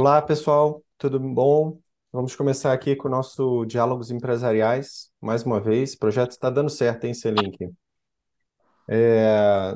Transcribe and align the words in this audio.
Olá, 0.00 0.22
pessoal, 0.22 0.82
tudo 0.96 1.20
bom? 1.20 1.78
Vamos 2.10 2.34
começar 2.34 2.72
aqui 2.72 2.96
com 2.96 3.06
o 3.06 3.10
nosso 3.10 3.66
Diálogos 3.66 4.10
Empresariais, 4.10 5.10
mais 5.20 5.42
uma 5.42 5.60
vez. 5.60 5.92
O 5.92 5.98
projeto 5.98 6.30
está 6.30 6.48
dando 6.48 6.70
certo, 6.70 7.04
hein, 7.04 7.12
Selink? 7.12 7.70
É, 8.88 9.74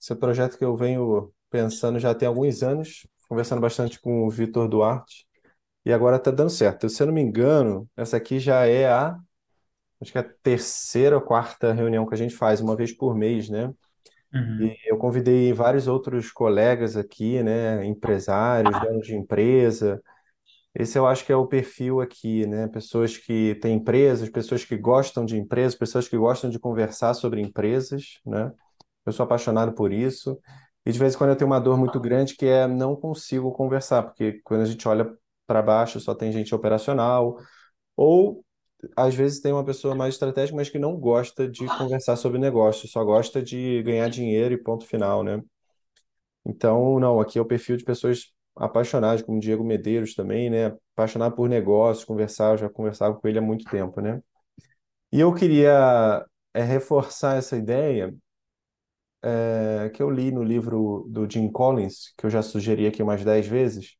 esse 0.00 0.10
é 0.10 0.16
um 0.16 0.18
projeto 0.18 0.58
que 0.58 0.64
eu 0.64 0.76
venho 0.76 1.32
pensando 1.48 2.00
já 2.00 2.12
tem 2.12 2.26
alguns 2.26 2.60
anos, 2.64 3.06
conversando 3.28 3.60
bastante 3.60 4.00
com 4.00 4.26
o 4.26 4.30
Vitor 4.30 4.66
Duarte, 4.66 5.28
e 5.84 5.92
agora 5.92 6.16
está 6.16 6.32
dando 6.32 6.50
certo. 6.50 6.88
Se 6.88 7.00
eu 7.00 7.06
não 7.06 7.14
me 7.14 7.22
engano, 7.22 7.88
essa 7.96 8.16
aqui 8.16 8.40
já 8.40 8.66
é 8.66 8.88
a, 8.88 9.16
acho 10.00 10.10
que 10.10 10.18
é 10.18 10.22
a 10.22 10.34
terceira 10.42 11.14
ou 11.14 11.22
quarta 11.22 11.72
reunião 11.72 12.04
que 12.04 12.14
a 12.14 12.18
gente 12.18 12.34
faz, 12.34 12.60
uma 12.60 12.74
vez 12.74 12.92
por 12.92 13.14
mês, 13.14 13.48
né? 13.48 13.72
Uhum. 14.34 14.66
E 14.66 14.76
eu 14.86 14.96
convidei 14.96 15.52
vários 15.52 15.86
outros 15.86 16.30
colegas 16.30 16.96
aqui, 16.96 17.42
né, 17.42 17.84
empresários, 17.84 18.80
donos 18.80 19.06
de 19.06 19.14
empresa. 19.14 20.02
Esse 20.74 20.98
eu 20.98 21.06
acho 21.06 21.24
que 21.26 21.32
é 21.32 21.36
o 21.36 21.46
perfil 21.46 22.00
aqui, 22.00 22.46
né? 22.46 22.66
Pessoas 22.66 23.18
que 23.18 23.54
têm 23.56 23.74
empresas, 23.74 24.30
pessoas 24.30 24.64
que 24.64 24.74
gostam 24.76 25.24
de 25.24 25.36
empresas, 25.36 25.74
pessoas 25.74 26.08
que 26.08 26.16
gostam 26.16 26.48
de 26.48 26.58
conversar 26.58 27.12
sobre 27.12 27.42
empresas, 27.42 28.20
né? 28.24 28.50
Eu 29.04 29.12
sou 29.12 29.24
apaixonado 29.24 29.72
por 29.72 29.92
isso. 29.92 30.38
E 30.86 30.90
de 30.90 30.98
vez 30.98 31.14
em 31.14 31.18
quando 31.18 31.30
eu 31.30 31.36
tenho 31.36 31.50
uma 31.50 31.60
dor 31.60 31.76
muito 31.76 32.00
grande 32.00 32.34
que 32.34 32.46
é 32.46 32.66
não 32.66 32.96
consigo 32.96 33.52
conversar, 33.52 34.02
porque 34.02 34.40
quando 34.42 34.62
a 34.62 34.64
gente 34.64 34.88
olha 34.88 35.14
para 35.46 35.60
baixo 35.60 36.00
só 36.00 36.14
tem 36.14 36.32
gente 36.32 36.54
operacional, 36.54 37.36
ou 37.94 38.42
às 38.96 39.14
vezes 39.14 39.40
tem 39.40 39.52
uma 39.52 39.64
pessoa 39.64 39.94
mais 39.94 40.14
estratégica, 40.14 40.56
mas 40.56 40.68
que 40.68 40.78
não 40.78 40.96
gosta 40.96 41.48
de 41.48 41.66
conversar 41.78 42.16
sobre 42.16 42.38
negócio, 42.38 42.88
só 42.88 43.04
gosta 43.04 43.42
de 43.42 43.82
ganhar 43.82 44.08
dinheiro 44.08 44.54
e 44.54 44.62
ponto 44.62 44.86
final, 44.86 45.22
né? 45.22 45.42
Então, 46.44 46.98
não, 46.98 47.20
aqui 47.20 47.38
é 47.38 47.42
o 47.42 47.46
perfil 47.46 47.76
de 47.76 47.84
pessoas 47.84 48.32
apaixonadas, 48.56 49.22
como 49.22 49.40
Diego 49.40 49.64
Medeiros 49.64 50.14
também, 50.14 50.50
né? 50.50 50.76
Apaixonado 50.94 51.34
por 51.34 51.48
negócios, 51.48 52.04
conversar, 52.04 52.52
eu 52.52 52.58
já 52.58 52.68
conversava 52.68 53.16
com 53.18 53.28
ele 53.28 53.38
há 53.38 53.42
muito 53.42 53.64
tempo, 53.70 54.00
né? 54.00 54.20
E 55.12 55.20
eu 55.20 55.34
queria 55.34 56.24
é, 56.54 56.62
reforçar 56.62 57.36
essa 57.36 57.56
ideia 57.56 58.14
é, 59.22 59.90
que 59.90 60.02
eu 60.02 60.10
li 60.10 60.30
no 60.30 60.42
livro 60.42 61.06
do 61.08 61.28
Jim 61.30 61.50
Collins, 61.50 62.12
que 62.16 62.26
eu 62.26 62.30
já 62.30 62.42
sugeri 62.42 62.86
aqui 62.86 63.02
umas 63.02 63.24
10 63.24 63.46
vezes, 63.46 63.96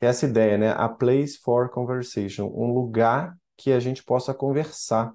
que 0.00 0.06
é 0.06 0.08
essa 0.08 0.26
ideia, 0.26 0.58
né? 0.58 0.70
A 0.72 0.88
place 0.88 1.38
for 1.38 1.70
conversation, 1.70 2.46
um 2.54 2.72
lugar 2.72 3.36
que 3.58 3.72
a 3.72 3.80
gente 3.80 4.04
possa 4.04 4.34
conversar. 4.34 5.12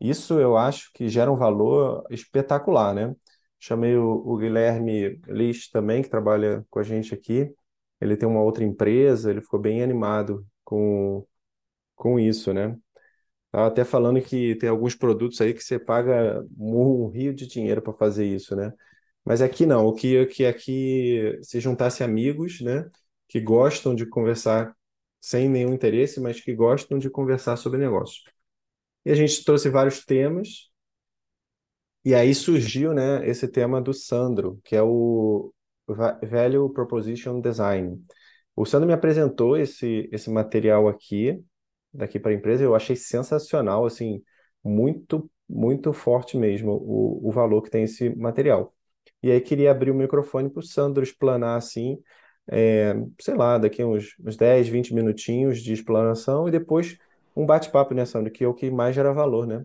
Isso 0.00 0.40
eu 0.40 0.56
acho 0.56 0.90
que 0.94 1.08
gera 1.08 1.32
um 1.32 1.36
valor 1.36 2.04
espetacular, 2.10 2.94
né? 2.94 3.14
Chamei 3.60 3.96
o, 3.96 4.10
o 4.26 4.36
Guilherme 4.38 5.20
Lich 5.28 5.70
também, 5.72 6.02
que 6.02 6.10
trabalha 6.10 6.66
com 6.70 6.80
a 6.80 6.82
gente 6.82 7.14
aqui. 7.14 7.54
Ele 8.00 8.16
tem 8.16 8.28
uma 8.28 8.42
outra 8.42 8.64
empresa, 8.64 9.30
ele 9.30 9.40
ficou 9.42 9.60
bem 9.60 9.82
animado 9.82 10.46
com, 10.64 11.26
com 11.96 12.18
isso, 12.20 12.52
né? 12.54 12.76
Tava 13.52 13.68
até 13.68 13.84
falando 13.84 14.20
que 14.20 14.56
tem 14.56 14.68
alguns 14.68 14.94
produtos 14.96 15.40
aí 15.40 15.54
que 15.54 15.62
você 15.62 15.78
paga 15.78 16.44
um 16.58 17.08
rio 17.08 17.34
de 17.34 17.46
dinheiro 17.46 17.80
para 17.82 17.92
fazer 17.92 18.26
isso, 18.26 18.56
né? 18.56 18.72
Mas 19.24 19.40
aqui 19.40 19.64
não, 19.66 19.86
o 19.86 19.94
que 19.94 20.26
que 20.26 20.44
aqui 20.44 21.38
se 21.42 21.60
juntasse 21.60 22.02
amigos, 22.04 22.60
né, 22.60 22.90
que 23.28 23.40
gostam 23.40 23.94
de 23.94 24.06
conversar 24.06 24.76
sem 25.26 25.48
nenhum 25.48 25.72
interesse, 25.74 26.20
mas 26.20 26.40
que 26.40 26.54
gostam 26.54 26.98
de 26.98 27.08
conversar 27.10 27.56
sobre 27.56 27.78
negócios. 27.78 28.24
E 29.04 29.10
a 29.12 29.14
gente 29.16 29.44
trouxe 29.44 29.68
vários 29.70 30.04
temas, 30.04 30.70
e 32.04 32.14
aí 32.14 32.34
surgiu, 32.34 32.92
né, 32.94 33.26
esse 33.28 33.48
tema 33.48 33.80
do 33.80 33.92
Sandro, 33.94 34.60
que 34.64 34.76
é 34.76 34.82
o 34.82 35.52
Va- 35.86 36.18
Value 36.22 36.72
Proposition 36.72 37.40
Design. 37.40 38.02
O 38.56 38.64
Sandro 38.66 38.86
me 38.86 38.92
apresentou 38.94 39.56
esse, 39.56 40.08
esse 40.12 40.30
material 40.30 40.88
aqui, 40.88 41.42
daqui 41.92 42.18
para 42.20 42.30
a 42.32 42.34
empresa, 42.34 42.62
eu 42.64 42.74
achei 42.74 42.96
sensacional, 42.96 43.86
assim, 43.86 44.22
muito, 44.62 45.30
muito 45.48 45.92
forte 45.92 46.36
mesmo 46.36 46.72
o, 46.72 47.28
o 47.28 47.32
valor 47.32 47.62
que 47.62 47.70
tem 47.70 47.84
esse 47.84 48.10
material. 48.16 48.74
E 49.22 49.30
aí 49.30 49.40
queria 49.40 49.70
abrir 49.70 49.90
o 49.90 49.94
microfone 49.94 50.50
para 50.50 50.60
o 50.60 50.62
Sandro 50.62 51.02
explanar, 51.02 51.56
assim, 51.58 51.98
é, 52.48 52.94
sei 53.20 53.34
lá, 53.34 53.58
daqui 53.58 53.84
uns, 53.84 54.14
uns 54.24 54.36
10, 54.36 54.68
20 54.68 54.94
minutinhos 54.94 55.60
de 55.60 55.72
explanação 55.72 56.48
e 56.48 56.50
depois 56.50 56.98
um 57.36 57.46
bate-papo, 57.46 57.94
né, 57.94 58.04
Sandro, 58.04 58.30
que 58.30 58.44
é 58.44 58.48
o 58.48 58.54
que 58.54 58.70
mais 58.70 58.94
gera 58.94 59.12
valor, 59.12 59.46
né? 59.46 59.64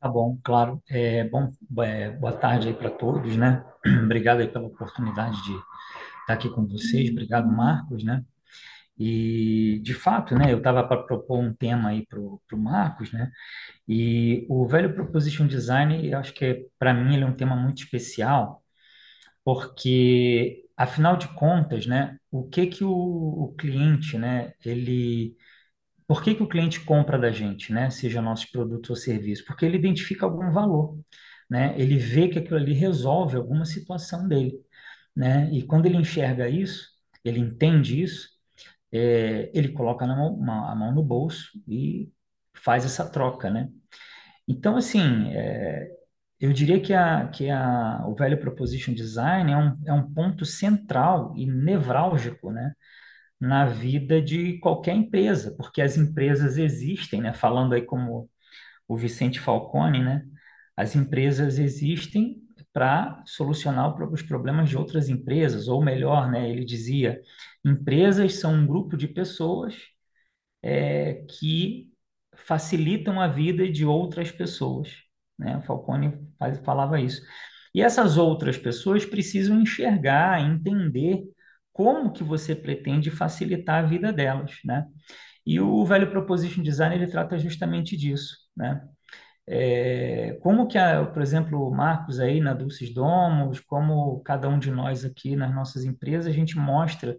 Tá 0.00 0.08
bom, 0.08 0.38
claro. 0.44 0.80
É, 0.88 1.24
bom, 1.28 1.50
é, 1.80 2.10
boa 2.10 2.32
tarde 2.32 2.68
aí 2.68 2.74
para 2.74 2.90
todos, 2.90 3.36
né? 3.36 3.64
Obrigado 4.04 4.40
aí 4.40 4.48
pela 4.48 4.66
oportunidade 4.66 5.36
de 5.42 5.52
estar 6.20 6.34
aqui 6.34 6.48
com 6.48 6.66
vocês. 6.66 7.10
Obrigado, 7.10 7.48
Marcos, 7.48 8.04
né? 8.04 8.24
E, 8.98 9.80
de 9.82 9.94
fato, 9.94 10.34
né, 10.34 10.52
eu 10.52 10.58
estava 10.58 10.82
para 10.86 11.02
propor 11.02 11.38
um 11.38 11.52
tema 11.54 11.90
aí 11.90 12.04
para 12.06 12.18
o 12.18 12.40
Marcos, 12.56 13.12
né? 13.12 13.30
E 13.86 14.44
o 14.48 14.66
velho 14.66 14.94
Proposition 14.94 15.46
Design, 15.46 16.08
eu 16.10 16.18
acho 16.18 16.32
que, 16.34 16.66
para 16.78 16.92
mim, 16.92 17.14
ele 17.14 17.24
é 17.24 17.26
um 17.26 17.36
tema 17.36 17.54
muito 17.56 17.78
especial, 17.82 18.62
porque, 19.44 20.64
afinal 20.78 21.16
de 21.18 21.28
contas, 21.34 21.86
né, 21.86 22.18
o 22.30 22.48
que 22.48 22.66
que 22.68 22.84
o, 22.84 22.90
o 22.92 23.54
cliente, 23.56 24.18
né, 24.18 24.52
ele 24.64 25.36
Por 26.06 26.22
que 26.22 26.34
que 26.34 26.42
o 26.42 26.48
cliente 26.48 26.80
compra 26.84 27.18
da 27.18 27.30
gente, 27.30 27.72
né? 27.72 27.90
Seja 27.90 28.22
nossos 28.22 28.46
produtos 28.46 28.90
ou 28.90 28.96
serviços? 28.96 29.44
Porque 29.46 29.64
ele 29.66 29.76
identifica 29.78 30.24
algum 30.26 30.50
valor, 30.50 30.98
né? 31.50 31.74
Ele 31.80 31.98
vê 31.98 32.28
que 32.28 32.38
aquilo 32.38 32.56
ali 32.56 32.72
resolve 32.74 33.36
alguma 33.36 33.64
situação 33.66 34.26
dele, 34.28 34.58
né? 35.16 35.50
E 35.52 35.62
quando 35.66 35.86
ele 35.86 35.96
enxerga 35.98 36.48
isso, 36.48 36.88
ele 37.24 37.40
entende 37.40 38.02
isso, 38.02 38.28
é, 38.92 39.50
ele 39.54 39.70
coloca 39.72 40.06
mão- 40.06 40.42
a 40.66 40.74
mão 40.76 40.94
no 40.94 41.02
bolso 41.04 41.50
e 41.68 42.10
faz 42.54 42.84
essa 42.86 43.08
troca, 43.10 43.50
né? 43.50 43.70
Então, 44.46 44.76
assim, 44.76 45.28
é, 45.34 45.90
eu 46.40 46.52
diria 46.52 46.80
que, 46.80 46.94
a, 46.94 47.28
que 47.28 47.50
a, 47.50 48.04
o 48.06 48.14
Value 48.14 48.38
Proposition 48.38 48.94
Design 48.94 49.52
é 49.52 49.56
um, 49.56 49.78
é 49.86 49.92
um 49.92 50.12
ponto 50.12 50.44
central 50.44 51.34
e 51.36 51.46
nevrálgico, 51.46 52.50
né? 52.50 52.72
na 53.40 53.66
vida 53.66 54.20
de 54.20 54.58
qualquer 54.58 54.94
empresa, 54.94 55.54
porque 55.56 55.80
as 55.82 55.96
empresas 55.96 56.58
existem, 56.58 57.20
né? 57.20 57.32
Falando 57.32 57.74
aí 57.74 57.82
como 57.82 58.28
o 58.88 58.96
Vicente 58.96 59.40
Falcone, 59.40 60.02
né? 60.02 60.24
As 60.76 60.96
empresas 60.96 61.58
existem 61.58 62.42
para 62.72 63.22
solucionar 63.26 63.94
os 64.12 64.22
problemas 64.22 64.68
de 64.68 64.76
outras 64.76 65.08
empresas, 65.08 65.68
ou 65.68 65.82
melhor, 65.82 66.30
né? 66.30 66.50
Ele 66.50 66.64
dizia, 66.64 67.20
empresas 67.64 68.34
são 68.34 68.54
um 68.54 68.66
grupo 68.66 68.96
de 68.96 69.08
pessoas 69.08 69.74
é, 70.62 71.24
que 71.38 71.90
facilitam 72.36 73.20
a 73.20 73.28
vida 73.28 73.70
de 73.70 73.84
outras 73.84 74.30
pessoas, 74.30 75.07
né? 75.38 75.56
O 75.58 75.62
Falcone 75.62 76.14
faz- 76.38 76.58
falava 76.60 77.00
isso. 77.00 77.22
E 77.74 77.82
essas 77.82 78.16
outras 78.16 78.56
pessoas 78.58 79.04
precisam 79.04 79.60
enxergar, 79.60 80.40
entender 80.40 81.22
como 81.72 82.12
que 82.12 82.24
você 82.24 82.54
pretende 82.54 83.10
facilitar 83.10 83.84
a 83.84 83.86
vida 83.86 84.12
delas, 84.12 84.58
né? 84.64 84.86
E 85.46 85.60
o 85.60 85.84
Value 85.84 86.10
Proposition 86.10 86.62
Design 86.62 86.94
ele 86.94 87.06
trata 87.06 87.38
justamente 87.38 87.96
disso, 87.96 88.36
né? 88.56 88.82
É, 89.46 90.38
como 90.42 90.66
que, 90.68 90.76
a, 90.76 91.06
por 91.06 91.22
exemplo, 91.22 91.66
o 91.66 91.70
Marcos 91.74 92.20
aí 92.20 92.40
na 92.40 92.52
Dulces 92.52 92.92
Domos, 92.92 93.60
como 93.60 94.20
cada 94.22 94.48
um 94.48 94.58
de 94.58 94.70
nós 94.70 95.04
aqui 95.04 95.34
nas 95.36 95.54
nossas 95.54 95.84
empresas, 95.84 96.26
a 96.26 96.32
gente 96.36 96.58
mostra 96.58 97.16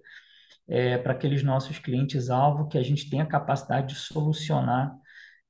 é, 0.67 0.97
para 0.97 1.13
aqueles 1.13 1.43
nossos 1.43 1.79
clientes-alvo 1.79 2.67
que 2.67 2.77
a 2.77 2.83
gente 2.83 3.09
tem 3.09 3.21
a 3.21 3.25
capacidade 3.25 3.95
de 3.95 3.99
solucionar 3.99 4.95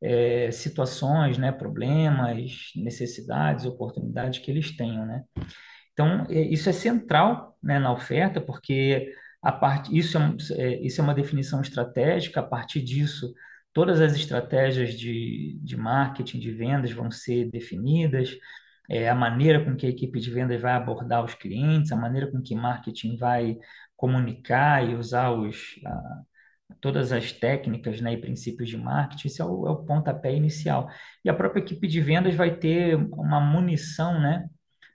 é, 0.01 0.51
situações, 0.51 1.37
né, 1.37 1.51
problemas, 1.51 2.71
necessidades, 2.75 3.65
oportunidades 3.65 4.39
que 4.39 4.49
eles 4.49 4.75
tenham, 4.75 5.05
né? 5.05 5.23
Então, 5.93 6.25
é, 6.29 6.41
isso 6.41 6.69
é 6.69 6.73
central, 6.73 7.57
né, 7.61 7.79
na 7.79 7.91
oferta, 7.91 8.39
porque 8.39 9.13
a 9.41 9.51
parte, 9.51 9.95
isso 9.97 10.17
é, 10.17 10.35
é, 10.57 10.81
isso 10.81 11.01
é 11.01 11.03
uma 11.03 11.13
definição 11.13 11.61
estratégica, 11.61 12.39
a 12.39 12.43
partir 12.43 12.81
disso, 12.81 13.33
todas 13.73 14.01
as 14.01 14.15
estratégias 14.15 14.93
de, 14.93 15.59
de 15.61 15.77
marketing, 15.77 16.39
de 16.39 16.51
vendas 16.51 16.91
vão 16.91 17.11
ser 17.11 17.49
definidas, 17.49 18.37
é, 18.89 19.09
a 19.09 19.15
maneira 19.15 19.63
com 19.63 19.75
que 19.75 19.85
a 19.85 19.89
equipe 19.89 20.19
de 20.19 20.31
vendas 20.31 20.59
vai 20.61 20.73
abordar 20.73 21.23
os 21.23 21.35
clientes, 21.35 21.91
a 21.91 21.95
maneira 21.95 22.31
com 22.31 22.41
que 22.41 22.55
marketing 22.55 23.17
vai 23.17 23.57
comunicar 23.95 24.89
e 24.89 24.95
usar 24.95 25.31
os, 25.31 25.75
todas 26.81 27.11
as 27.11 27.31
técnicas, 27.31 28.01
né, 28.01 28.13
e 28.13 28.17
princípios 28.17 28.69
de 28.69 28.77
marketing, 28.77 29.27
esse 29.27 29.41
é 29.41 29.45
o, 29.45 29.67
é 29.67 29.71
o 29.71 29.83
pontapé 29.83 30.33
inicial. 30.35 30.89
E 31.23 31.29
a 31.29 31.33
própria 31.33 31.61
equipe 31.61 31.87
de 31.87 32.01
vendas 32.01 32.35
vai 32.35 32.55
ter 32.55 32.95
uma 32.95 33.39
munição, 33.39 34.19
né? 34.19 34.47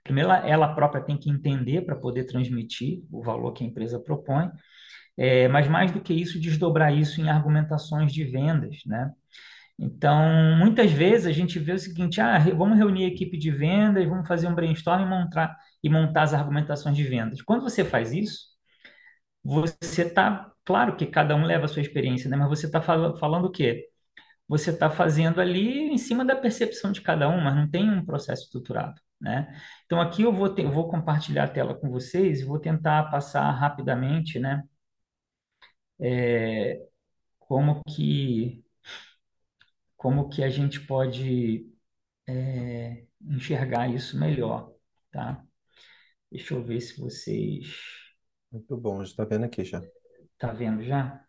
Primeiro, 0.03 0.29
ela, 0.29 0.47
ela 0.47 0.75
própria 0.75 1.03
tem 1.03 1.17
que 1.17 1.29
entender 1.29 1.81
para 1.81 1.95
poder 1.95 2.25
transmitir 2.25 3.03
o 3.11 3.23
valor 3.23 3.53
que 3.53 3.63
a 3.63 3.67
empresa 3.67 3.99
propõe, 3.99 4.51
é, 5.17 5.47
mas 5.47 5.67
mais 5.67 5.91
do 5.91 6.01
que 6.01 6.13
isso, 6.13 6.39
desdobrar 6.39 6.93
isso 6.93 7.21
em 7.21 7.29
argumentações 7.29 8.13
de 8.13 8.23
vendas, 8.23 8.77
né? 8.85 9.11
Então, 9.77 10.55
muitas 10.57 10.91
vezes 10.91 11.27
a 11.27 11.31
gente 11.31 11.59
vê 11.59 11.73
o 11.73 11.79
seguinte: 11.79 12.21
ah, 12.21 12.37
vamos 12.55 12.77
reunir 12.77 13.05
a 13.05 13.07
equipe 13.07 13.37
de 13.37 13.51
vendas, 13.51 14.07
vamos 14.07 14.27
fazer 14.27 14.47
um 14.47 14.55
brainstorm 14.55 15.01
e 15.03 15.05
montar, 15.05 15.57
e 15.83 15.89
montar 15.89 16.23
as 16.23 16.33
argumentações 16.33 16.95
de 16.95 17.03
vendas. 17.03 17.41
Quando 17.41 17.63
você 17.63 17.83
faz 17.83 18.13
isso, 18.13 18.47
você 19.43 20.03
está, 20.03 20.51
claro 20.65 20.97
que 20.97 21.07
cada 21.07 21.35
um 21.35 21.45
leva 21.45 21.65
a 21.65 21.67
sua 21.67 21.81
experiência, 21.81 22.29
né? 22.29 22.37
Mas 22.37 22.49
você 22.49 22.67
está 22.67 22.81
falando 22.81 23.45
o 23.45 23.51
quê? 23.51 23.89
Você 24.47 24.71
está 24.71 24.89
fazendo 24.91 25.41
ali 25.41 25.89
em 25.91 25.97
cima 25.97 26.25
da 26.25 26.35
percepção 26.35 26.91
de 26.91 27.01
cada 27.01 27.29
um, 27.29 27.41
mas 27.41 27.55
não 27.55 27.69
tem 27.69 27.89
um 27.89 28.05
processo 28.05 28.43
estruturado, 28.45 29.01
né? 29.21 29.47
Então 29.85 30.01
aqui 30.01 30.23
eu 30.23 30.33
vou, 30.33 30.55
eu 30.57 30.71
vou 30.71 30.89
compartilhar 30.89 31.45
a 31.45 31.49
tela 31.49 31.75
com 31.75 31.89
vocês 31.89 32.41
e 32.41 32.45
vou 32.45 32.59
tentar 32.59 33.05
passar 33.11 33.49
rapidamente, 33.51 34.39
né? 34.39 34.63
É, 35.99 36.81
como 37.39 37.81
que 37.85 38.63
como 39.97 40.29
que 40.29 40.43
a 40.43 40.49
gente 40.49 40.79
pode 40.81 41.67
é, 42.27 43.05
enxergar 43.21 43.89
isso 43.89 44.19
melhor, 44.19 44.73
tá? 45.11 45.43
Deixa 46.31 46.53
eu 46.55 46.63
ver 46.63 46.81
se 46.81 46.99
vocês 46.99 47.67
Muito 48.51 48.75
bom, 48.77 48.99
gente 49.03 49.11
está 49.11 49.23
vendo 49.25 49.45
aqui 49.45 49.63
já. 49.63 49.81
Tá 50.47 50.53
vendo 50.53 50.83
já. 50.83 51.25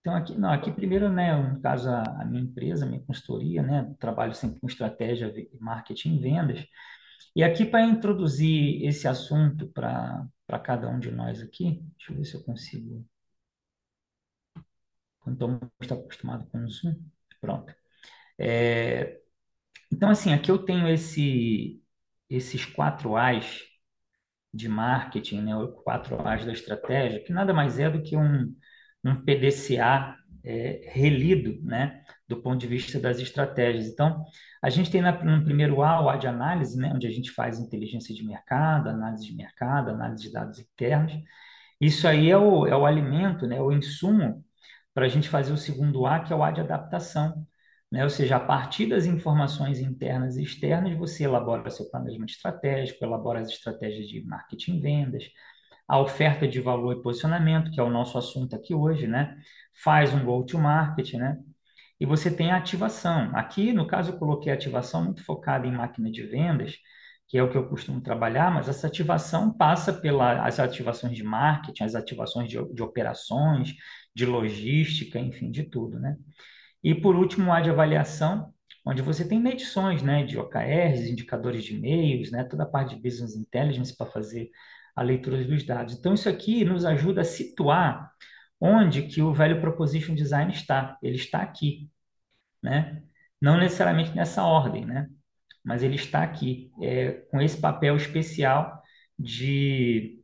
Então 0.00 0.14
aqui, 0.16 0.34
não, 0.36 0.50
aqui 0.50 0.72
primeiro, 0.72 1.08
né, 1.08 1.34
no 1.36 1.60
caso 1.60 1.88
a, 1.88 2.02
a 2.22 2.24
minha 2.24 2.42
empresa, 2.42 2.84
a 2.84 2.88
minha 2.88 3.00
consultoria, 3.04 3.62
né, 3.62 3.94
trabalho 4.00 4.34
sempre 4.34 4.60
com 4.60 4.66
estratégia, 4.66 5.32
marketing 5.60 6.16
e 6.16 6.18
vendas. 6.20 6.66
E 7.36 7.42
aqui 7.44 7.64
para 7.64 7.84
introduzir 7.84 8.84
esse 8.84 9.08
assunto 9.08 9.68
para 9.68 10.28
cada 10.64 10.88
um 10.88 10.98
de 11.00 11.10
nós 11.10 11.40
aqui, 11.40 11.80
deixa 11.96 12.12
eu 12.12 12.16
ver 12.16 12.24
se 12.24 12.34
eu 12.34 12.42
consigo. 12.44 13.06
Quando 15.20 15.48
mundo 15.48 15.70
está 15.80 15.94
acostumado 15.94 16.46
com 16.50 16.58
o 16.64 16.68
Zoom, 16.68 16.94
pronto. 17.40 17.74
É, 18.38 19.20
então 19.92 20.10
assim, 20.10 20.32
aqui 20.34 20.50
eu 20.50 20.58
tenho 20.64 20.88
esse 20.88 21.82
esses 22.30 22.64
quatro 22.66 23.16
A's 23.16 23.60
de 24.52 24.68
marketing, 24.68 25.42
né, 25.42 25.52
quatro 25.84 26.20
A's 26.26 26.44
da 26.44 26.52
estratégia, 26.52 27.22
que 27.22 27.32
nada 27.32 27.54
mais 27.54 27.78
é 27.78 27.88
do 27.90 28.02
que 28.02 28.16
um, 28.16 28.54
um 29.04 29.16
PDCA 29.24 30.16
é, 30.44 30.90
relido, 30.92 31.60
né, 31.62 32.02
do 32.28 32.40
ponto 32.42 32.58
de 32.58 32.66
vista 32.66 32.98
das 33.00 33.18
estratégias. 33.18 33.86
Então, 33.86 34.24
a 34.62 34.70
gente 34.70 34.90
tem 34.90 35.00
na, 35.00 35.12
no 35.12 35.44
primeiro 35.44 35.82
A 35.82 36.00
o 36.02 36.08
A 36.08 36.16
de 36.16 36.26
análise, 36.26 36.78
né, 36.78 36.92
onde 36.94 37.06
a 37.06 37.10
gente 37.10 37.30
faz 37.30 37.58
inteligência 37.58 38.14
de 38.14 38.24
mercado, 38.24 38.88
análise 38.88 39.26
de 39.26 39.34
mercado, 39.34 39.90
análise 39.90 40.22
de 40.24 40.32
dados 40.32 40.58
internos. 40.58 41.12
Isso 41.80 42.06
aí 42.06 42.30
é 42.30 42.36
o, 42.38 42.66
é 42.66 42.76
o 42.76 42.86
alimento, 42.86 43.46
né, 43.46 43.60
o 43.60 43.72
insumo 43.72 44.44
para 44.94 45.06
a 45.06 45.08
gente 45.08 45.28
fazer 45.28 45.52
o 45.52 45.56
segundo 45.56 46.06
A, 46.06 46.20
que 46.20 46.32
é 46.32 46.36
o 46.36 46.42
A 46.42 46.50
de 46.50 46.60
adaptação. 46.60 47.46
Né? 47.92 48.02
Ou 48.04 48.10
seja, 48.10 48.36
a 48.36 48.40
partir 48.40 48.86
das 48.86 49.04
informações 49.04 49.78
internas 49.78 50.38
e 50.38 50.42
externas, 50.42 50.96
você 50.96 51.24
elabora 51.24 51.68
seu 51.68 51.90
planejamento 51.90 52.30
estratégico, 52.30 53.04
elabora 53.04 53.40
as 53.40 53.50
estratégias 53.50 54.08
de 54.08 54.24
marketing 54.24 54.78
e 54.78 54.80
vendas, 54.80 55.24
a 55.86 56.00
oferta 56.00 56.48
de 56.48 56.58
valor 56.58 56.96
e 56.96 57.02
posicionamento, 57.02 57.70
que 57.70 57.78
é 57.78 57.82
o 57.82 57.90
nosso 57.90 58.16
assunto 58.16 58.56
aqui 58.56 58.74
hoje, 58.74 59.06
né? 59.06 59.36
Faz 59.84 60.14
um 60.14 60.24
go-to-market, 60.24 61.12
né? 61.14 61.38
E 62.00 62.06
você 62.06 62.34
tem 62.34 62.50
a 62.50 62.56
ativação. 62.56 63.30
Aqui, 63.36 63.74
no 63.74 63.86
caso, 63.86 64.12
eu 64.12 64.18
coloquei 64.18 64.50
ativação 64.50 65.04
muito 65.04 65.22
focada 65.22 65.66
em 65.66 65.72
máquina 65.72 66.10
de 66.10 66.22
vendas, 66.22 66.78
que 67.28 67.36
é 67.36 67.42
o 67.42 67.50
que 67.50 67.58
eu 67.58 67.68
costumo 67.68 68.00
trabalhar, 68.00 68.50
mas 68.50 68.68
essa 68.68 68.86
ativação 68.86 69.52
passa 69.52 69.92
pelas 69.92 70.58
ativações 70.58 71.14
de 71.14 71.22
marketing, 71.22 71.84
as 71.84 71.94
ativações 71.94 72.48
de, 72.48 72.56
de 72.72 72.82
operações, 72.82 73.74
de 74.14 74.24
logística, 74.24 75.18
enfim, 75.18 75.50
de 75.50 75.64
tudo, 75.64 76.00
né? 76.00 76.16
E 76.82 76.94
por 76.94 77.14
último, 77.16 77.52
a 77.52 77.60
de 77.60 77.70
avaliação, 77.70 78.52
onde 78.84 79.02
você 79.02 79.26
tem 79.26 79.40
medições, 79.40 80.02
né, 80.02 80.24
de 80.24 80.38
OKRs, 80.38 81.08
indicadores 81.08 81.64
de 81.64 81.76
e-mails, 81.76 82.30
né, 82.30 82.44
toda 82.44 82.64
a 82.64 82.66
parte 82.66 82.96
de 82.96 83.02
business 83.02 83.36
intelligence 83.36 83.96
para 83.96 84.10
fazer 84.10 84.50
a 84.94 85.02
leitura 85.02 85.42
dos 85.44 85.64
dados. 85.64 85.94
Então, 85.94 86.14
isso 86.14 86.28
aqui 86.28 86.64
nos 86.64 86.84
ajuda 86.84 87.22
a 87.22 87.24
situar 87.24 88.12
onde 88.60 89.02
que 89.02 89.20
o 89.20 89.32
velho 89.32 89.60
proposition 89.60 90.14
design 90.14 90.52
está. 90.52 90.96
Ele 91.02 91.16
está 91.16 91.42
aqui, 91.42 91.90
né? 92.62 93.02
Não 93.40 93.58
necessariamente 93.58 94.14
nessa 94.14 94.44
ordem, 94.44 94.84
né? 94.84 95.08
Mas 95.64 95.82
ele 95.82 95.96
está 95.96 96.22
aqui, 96.22 96.70
é, 96.80 97.12
com 97.30 97.40
esse 97.40 97.60
papel 97.60 97.96
especial 97.96 98.82
de 99.18 100.21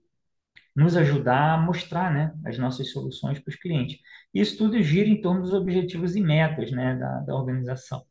nos 0.79 0.97
ajudar 0.97 1.55
a 1.55 1.59
mostrar 1.59 2.13
né, 2.13 2.33
as 2.47 2.57
nossas 2.57 2.93
soluções 2.93 3.39
para 3.41 3.51
os 3.51 3.57
clientes. 3.57 3.99
Isso 4.33 4.57
tudo 4.57 4.81
gira 4.81 5.09
em 5.09 5.21
torno 5.21 5.43
dos 5.43 5.53
objetivos 5.53 6.15
e 6.15 6.21
metas 6.21 6.71
né, 6.71 6.95
da, 6.97 7.21
da 7.21 7.35
organização. 7.35 8.03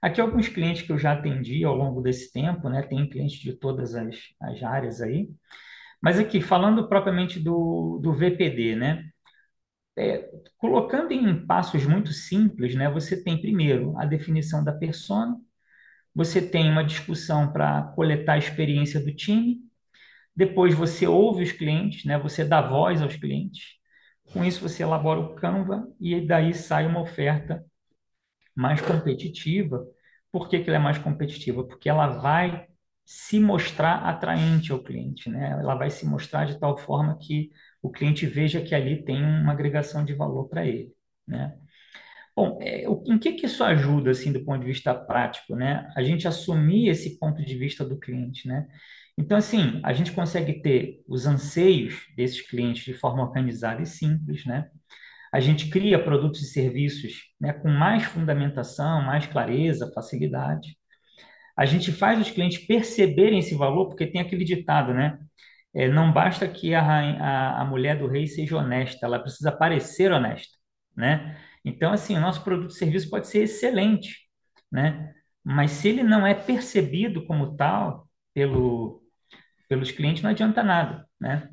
Aqui 0.00 0.20
alguns 0.20 0.48
clientes 0.48 0.82
que 0.82 0.92
eu 0.92 0.98
já 0.98 1.12
atendi 1.12 1.64
ao 1.64 1.74
longo 1.74 2.00
desse 2.00 2.32
tempo, 2.32 2.68
né, 2.68 2.82
tem 2.82 3.08
clientes 3.08 3.38
de 3.40 3.54
todas 3.54 3.94
as, 3.96 4.16
as 4.40 4.62
áreas 4.62 5.00
aí, 5.00 5.28
mas 6.00 6.18
aqui, 6.18 6.40
falando 6.40 6.88
propriamente 6.88 7.40
do, 7.40 7.98
do 8.02 8.12
VPD, 8.12 8.76
né, 8.76 9.04
é, 9.96 10.30
colocando 10.58 11.12
em 11.12 11.46
passos 11.46 11.84
muito 11.86 12.12
simples, 12.12 12.74
né, 12.76 12.90
você 12.90 13.22
tem 13.22 13.40
primeiro 13.40 13.98
a 13.98 14.04
definição 14.06 14.62
da 14.62 14.72
persona, 14.72 15.36
você 16.14 16.40
tem 16.40 16.70
uma 16.70 16.84
discussão 16.84 17.52
para 17.52 17.82
coletar 17.96 18.34
a 18.34 18.38
experiência 18.38 19.00
do 19.00 19.12
time, 19.14 19.60
depois 20.36 20.74
você 20.74 21.06
ouve 21.06 21.42
os 21.44 21.52
clientes, 21.52 22.04
né? 22.04 22.18
Você 22.18 22.44
dá 22.44 22.60
voz 22.60 23.00
aos 23.02 23.16
clientes. 23.16 23.74
Com 24.32 24.44
isso 24.44 24.60
você 24.60 24.82
elabora 24.82 25.20
o 25.20 25.34
Canva 25.34 25.86
e 26.00 26.20
daí 26.26 26.54
sai 26.54 26.86
uma 26.86 27.00
oferta 27.00 27.64
mais 28.54 28.80
competitiva. 28.80 29.86
Por 30.32 30.48
que, 30.48 30.60
que 30.60 30.70
ela 30.70 30.78
é 30.78 30.82
mais 30.82 30.98
competitiva? 30.98 31.64
Porque 31.64 31.88
ela 31.88 32.08
vai 32.08 32.66
se 33.04 33.38
mostrar 33.38 33.96
atraente 33.96 34.72
ao 34.72 34.82
cliente, 34.82 35.28
né? 35.30 35.50
Ela 35.60 35.74
vai 35.74 35.90
se 35.90 36.06
mostrar 36.06 36.46
de 36.46 36.58
tal 36.58 36.76
forma 36.78 37.18
que 37.18 37.50
o 37.82 37.90
cliente 37.90 38.26
veja 38.26 38.62
que 38.62 38.74
ali 38.74 39.04
tem 39.04 39.22
uma 39.22 39.52
agregação 39.52 40.04
de 40.04 40.14
valor 40.14 40.48
para 40.48 40.66
ele, 40.66 40.92
né? 41.26 41.54
Bom, 42.34 42.58
é, 42.62 42.84
em 42.84 43.18
que, 43.18 43.32
que 43.34 43.46
isso 43.46 43.62
ajuda, 43.62 44.10
assim, 44.10 44.32
do 44.32 44.44
ponto 44.44 44.60
de 44.60 44.66
vista 44.66 44.94
prático, 44.94 45.54
né? 45.54 45.88
A 45.96 46.02
gente 46.02 46.26
assumir 46.26 46.88
esse 46.88 47.18
ponto 47.18 47.44
de 47.44 47.56
vista 47.56 47.84
do 47.84 47.98
cliente, 47.98 48.48
né? 48.48 48.66
Então, 49.16 49.38
assim, 49.38 49.80
a 49.84 49.92
gente 49.92 50.12
consegue 50.12 50.60
ter 50.60 51.02
os 51.08 51.26
anseios 51.26 52.06
desses 52.16 52.40
clientes 52.40 52.84
de 52.84 52.94
forma 52.94 53.22
organizada 53.22 53.80
e 53.82 53.86
simples, 53.86 54.44
né? 54.44 54.68
A 55.32 55.40
gente 55.40 55.68
cria 55.68 56.02
produtos 56.02 56.42
e 56.42 56.46
serviços 56.46 57.32
né, 57.40 57.52
com 57.52 57.68
mais 57.68 58.04
fundamentação, 58.04 59.02
mais 59.02 59.26
clareza, 59.26 59.90
facilidade. 59.92 60.76
A 61.56 61.66
gente 61.66 61.92
faz 61.92 62.20
os 62.20 62.30
clientes 62.30 62.58
perceberem 62.66 63.38
esse 63.38 63.54
valor, 63.54 63.88
porque 63.88 64.06
tem 64.06 64.20
aquele 64.20 64.44
ditado, 64.44 64.94
né? 64.94 65.18
É, 65.74 65.88
não 65.88 66.12
basta 66.12 66.46
que 66.48 66.74
a, 66.74 66.82
a, 66.82 67.62
a 67.62 67.64
mulher 67.64 67.98
do 67.98 68.06
rei 68.08 68.26
seja 68.26 68.56
honesta, 68.56 69.06
ela 69.06 69.18
precisa 69.18 69.50
parecer 69.52 70.12
honesta, 70.12 70.56
né? 70.96 71.36
Então, 71.64 71.92
assim, 71.92 72.16
o 72.16 72.20
nosso 72.20 72.44
produto 72.44 72.70
e 72.70 72.74
serviço 72.74 73.10
pode 73.10 73.26
ser 73.26 73.44
excelente, 73.44 74.28
né? 74.70 75.14
Mas 75.42 75.72
se 75.72 75.88
ele 75.88 76.02
não 76.02 76.26
é 76.26 76.34
percebido 76.34 77.26
como 77.26 77.56
tal 77.56 78.08
pelo, 78.32 79.03
pelos 79.68 79.90
clientes, 79.90 80.22
não 80.22 80.30
adianta 80.30 80.62
nada, 80.62 81.06
né? 81.20 81.48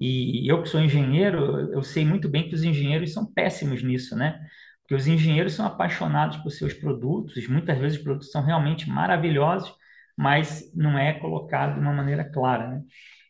E 0.00 0.50
eu 0.50 0.62
que 0.62 0.68
sou 0.68 0.80
engenheiro, 0.80 1.72
eu 1.72 1.82
sei 1.82 2.04
muito 2.04 2.28
bem 2.28 2.48
que 2.48 2.54
os 2.54 2.64
engenheiros 2.64 3.12
são 3.12 3.24
péssimos 3.32 3.82
nisso, 3.84 4.16
né? 4.16 4.44
Porque 4.82 4.94
os 4.96 5.06
engenheiros 5.06 5.54
são 5.54 5.64
apaixonados 5.64 6.38
por 6.38 6.50
seus 6.50 6.74
produtos, 6.74 7.46
muitas 7.46 7.78
vezes 7.78 7.98
os 7.98 8.04
produtos 8.04 8.30
são 8.32 8.42
realmente 8.42 8.88
maravilhosos, 8.90 9.72
mas 10.16 10.72
não 10.74 10.98
é 10.98 11.12
colocado 11.12 11.74
de 11.74 11.80
uma 11.80 11.92
maneira 11.92 12.24
clara, 12.24 12.68
né? 12.68 12.82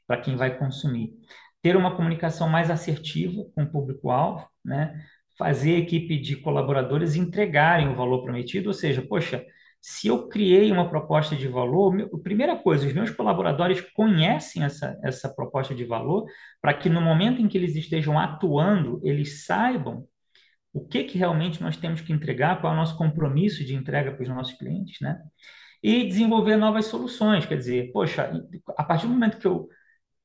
Para 0.07 0.21
quem 0.21 0.35
vai 0.35 0.57
consumir. 0.59 1.13
Ter 1.61 1.77
uma 1.77 1.95
comunicação 1.95 2.49
mais 2.49 2.71
assertiva 2.71 3.45
com 3.55 3.65
o 3.65 3.71
público-alvo, 3.71 4.49
né? 4.65 4.99
Fazer 5.39 5.77
a 5.77 5.79
equipe 5.79 6.19
de 6.19 6.37
colaboradores 6.37 7.17
entregarem 7.17 7.89
o 7.89 7.95
valor 7.95 8.23
prometido, 8.25 8.69
ou 8.69 8.75
seja, 8.75 9.03
poxa, 9.03 9.45
se 9.83 10.07
eu 10.07 10.29
criei 10.29 10.71
uma 10.71 10.89
proposta 10.89 11.35
de 11.35 11.49
valor, 11.49 12.09
a 12.15 12.19
primeira 12.19 12.57
coisa, 12.57 12.87
os 12.87 12.93
meus 12.93 13.11
colaboradores 13.11 13.81
conhecem 13.81 14.63
essa, 14.63 14.97
essa 15.03 15.29
proposta 15.29 15.75
de 15.75 15.85
valor 15.85 16.25
para 16.61 16.73
que 16.73 16.89
no 16.89 17.01
momento 17.01 17.43
em 17.43 17.49
que 17.49 17.59
eles 17.59 17.75
estejam 17.75 18.17
atuando, 18.17 19.01
eles 19.03 19.45
saibam 19.45 20.07
o 20.73 20.87
que, 20.87 21.03
que 21.03 21.19
realmente 21.19 21.61
nós 21.61 21.77
temos 21.77 22.01
que 22.01 22.13
entregar, 22.13 22.61
qual 22.61 22.73
é 22.73 22.77
o 22.77 22.79
nosso 22.79 22.97
compromisso 22.97 23.65
de 23.65 23.75
entrega 23.75 24.13
para 24.13 24.23
os 24.23 24.29
nossos 24.29 24.55
clientes, 24.57 25.01
né? 25.01 25.21
E 25.83 26.07
desenvolver 26.07 26.57
novas 26.57 26.87
soluções, 26.87 27.45
quer 27.45 27.57
dizer, 27.57 27.91
poxa, 27.93 28.33
a 28.79 28.85
partir 28.85 29.09
do 29.09 29.13
momento 29.13 29.39
que 29.39 29.47
eu 29.47 29.69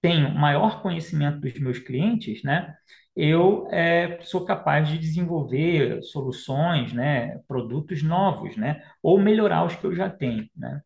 tenho 0.02 0.34
maior 0.34 0.82
conhecimento 0.82 1.40
dos 1.40 1.54
meus 1.60 1.80
clientes, 1.80 2.44
né? 2.44 2.76
eu 3.20 3.68
é, 3.72 4.22
sou 4.22 4.46
capaz 4.46 4.88
de 4.88 5.00
desenvolver 5.00 6.04
soluções, 6.04 6.94
né, 6.94 7.40
produtos 7.48 8.04
novos, 8.04 8.56
né, 8.56 8.84
ou 9.02 9.20
melhorar 9.20 9.66
os 9.66 9.76
que 9.76 9.84
eu 9.86 9.96
já 9.96 10.08
tenho, 10.08 10.48
né. 10.56 10.84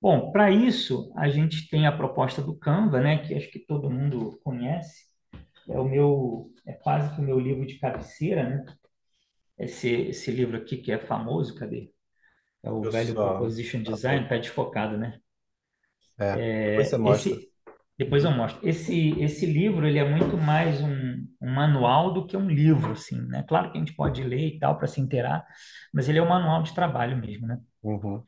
Bom, 0.00 0.32
para 0.32 0.50
isso 0.50 1.12
a 1.14 1.28
gente 1.28 1.68
tem 1.68 1.86
a 1.86 1.96
proposta 1.96 2.40
do 2.40 2.56
Canva, 2.56 3.00
né, 3.00 3.18
que 3.18 3.34
acho 3.34 3.50
que 3.50 3.58
todo 3.58 3.90
mundo 3.90 4.40
conhece. 4.42 5.04
É 5.68 5.78
o 5.78 5.84
meu, 5.84 6.50
é 6.66 6.72
quase 6.72 7.14
que 7.14 7.20
o 7.20 7.24
meu 7.24 7.38
livro 7.38 7.66
de 7.66 7.78
cabeceira, 7.78 8.48
né? 8.48 8.66
Esse, 9.58 9.90
esse 9.90 10.30
livro 10.30 10.58
aqui 10.58 10.76
que 10.76 10.92
é 10.92 10.98
famoso, 10.98 11.54
cadê? 11.54 11.90
É 12.62 12.70
o 12.70 12.84
Eu 12.84 12.90
Velho 12.90 13.14
só. 13.14 13.30
Proposition 13.30 13.82
Design, 13.82 14.28
tá 14.28 14.36
desfocado, 14.36 14.98
né? 14.98 15.18
É, 16.18 16.70
depois 16.70 16.88
você 16.88 16.98
mostra. 16.98 17.32
Esse, 17.32 17.53
Depois 17.98 18.24
eu 18.24 18.30
mostro. 18.32 18.66
Esse, 18.66 19.10
esse 19.22 19.46
livro, 19.46 19.86
ele 19.86 19.98
é 19.98 20.08
muito 20.08 20.36
mais 20.36 20.80
um, 20.82 21.26
um 21.40 21.50
manual 21.54 22.12
do 22.12 22.26
que 22.26 22.36
um 22.36 22.48
livro, 22.48 22.92
assim, 22.92 23.20
né? 23.28 23.44
Claro 23.48 23.70
que 23.70 23.78
a 23.78 23.80
gente 23.80 23.94
pode 23.94 24.22
ler 24.24 24.48
e 24.56 24.58
tal 24.58 24.76
para 24.76 24.88
se 24.88 25.00
inteirar, 25.00 25.46
mas 25.92 26.08
ele 26.08 26.18
é 26.18 26.22
um 26.22 26.28
manual 26.28 26.62
de 26.62 26.74
trabalho 26.74 27.16
mesmo, 27.16 27.46
né? 27.46 27.58
Uhum, 27.82 28.26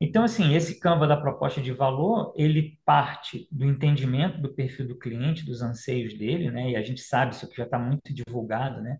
Então, 0.00 0.24
assim, 0.24 0.54
esse 0.54 0.80
Canva 0.80 1.06
da 1.06 1.16
proposta 1.16 1.60
de 1.62 1.72
valor, 1.72 2.32
ele 2.36 2.78
parte 2.84 3.46
do 3.52 3.64
entendimento 3.64 4.38
do 4.40 4.52
perfil 4.52 4.88
do 4.88 4.98
cliente, 4.98 5.44
dos 5.46 5.62
anseios 5.62 6.14
dele, 6.18 6.50
né? 6.50 6.70
E 6.70 6.76
a 6.76 6.82
gente 6.82 7.00
sabe, 7.00 7.34
isso 7.34 7.46
aqui 7.46 7.56
já 7.56 7.64
está 7.64 7.78
muito 7.78 8.12
divulgado, 8.12 8.80
né? 8.82 8.98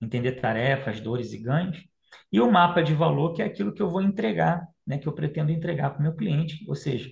Entender 0.00 0.32
tarefas, 0.32 1.00
dores 1.00 1.32
e 1.32 1.38
ganhos. 1.38 1.82
E 2.30 2.38
o 2.40 2.50
mapa 2.50 2.82
de 2.82 2.94
valor, 2.94 3.32
que 3.34 3.40
é 3.42 3.46
aquilo 3.46 3.72
que 3.72 3.80
eu 3.82 3.88
vou 3.90 4.02
entregar, 4.02 4.66
né? 4.86 4.98
Que 4.98 5.06
eu 5.08 5.12
pretendo 5.14 5.50
entregar 5.50 5.90
para 5.90 6.00
o 6.00 6.02
meu 6.02 6.14
cliente. 6.14 6.64
Ou 6.68 6.74
seja, 6.74 7.10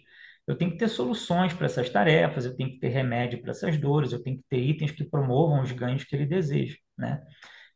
eu 0.51 0.59
tenho 0.59 0.73
que 0.73 0.79
ter 0.79 0.89
soluções 0.89 1.53
para 1.55 1.67
essas 1.67 1.89
tarefas, 1.91 2.45
eu 2.45 2.57
tenho 2.57 2.71
que 2.71 2.79
ter 2.81 2.89
remédio 2.89 3.41
para 3.41 3.51
essas 3.53 3.77
dores, 3.79 4.13
eu 4.13 4.23
tenho 4.23 4.39
que 4.39 4.45
ter 4.49 4.59
itens 4.59 4.91
que 4.93 5.05
promovam 5.05 5.63
os 5.63 5.73
ganhos 5.73 6.05
que 6.05 6.15
ele 6.17 6.27
deseja, 6.27 6.77
né? 6.99 7.23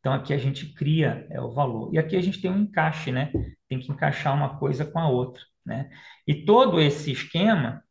Então, 0.01 0.13
aqui 0.13 0.35
a 0.35 0.39
gente 0.39 0.75
cria 0.75 1.27
é, 1.31 1.41
o 1.41 1.51
valor. 1.53 1.95
E 1.95 1.99
aqui 1.99 2.17
a 2.17 2.21
gente 2.21 2.41
tem 2.41 2.51
um 2.51 2.61
encaixe, 2.61 3.11
né? 3.11 3.33
Tem 3.69 3.81
que 3.81 3.91
encaixar 3.91 4.35
uma 4.35 4.59
coisa 4.59 4.85
com 4.85 4.99
a 4.99 5.09
outra 5.09 5.43
né? 5.65 5.91
E 6.27 6.45
todo 6.45 6.81
esse 6.81 7.13
esquema 7.13 7.83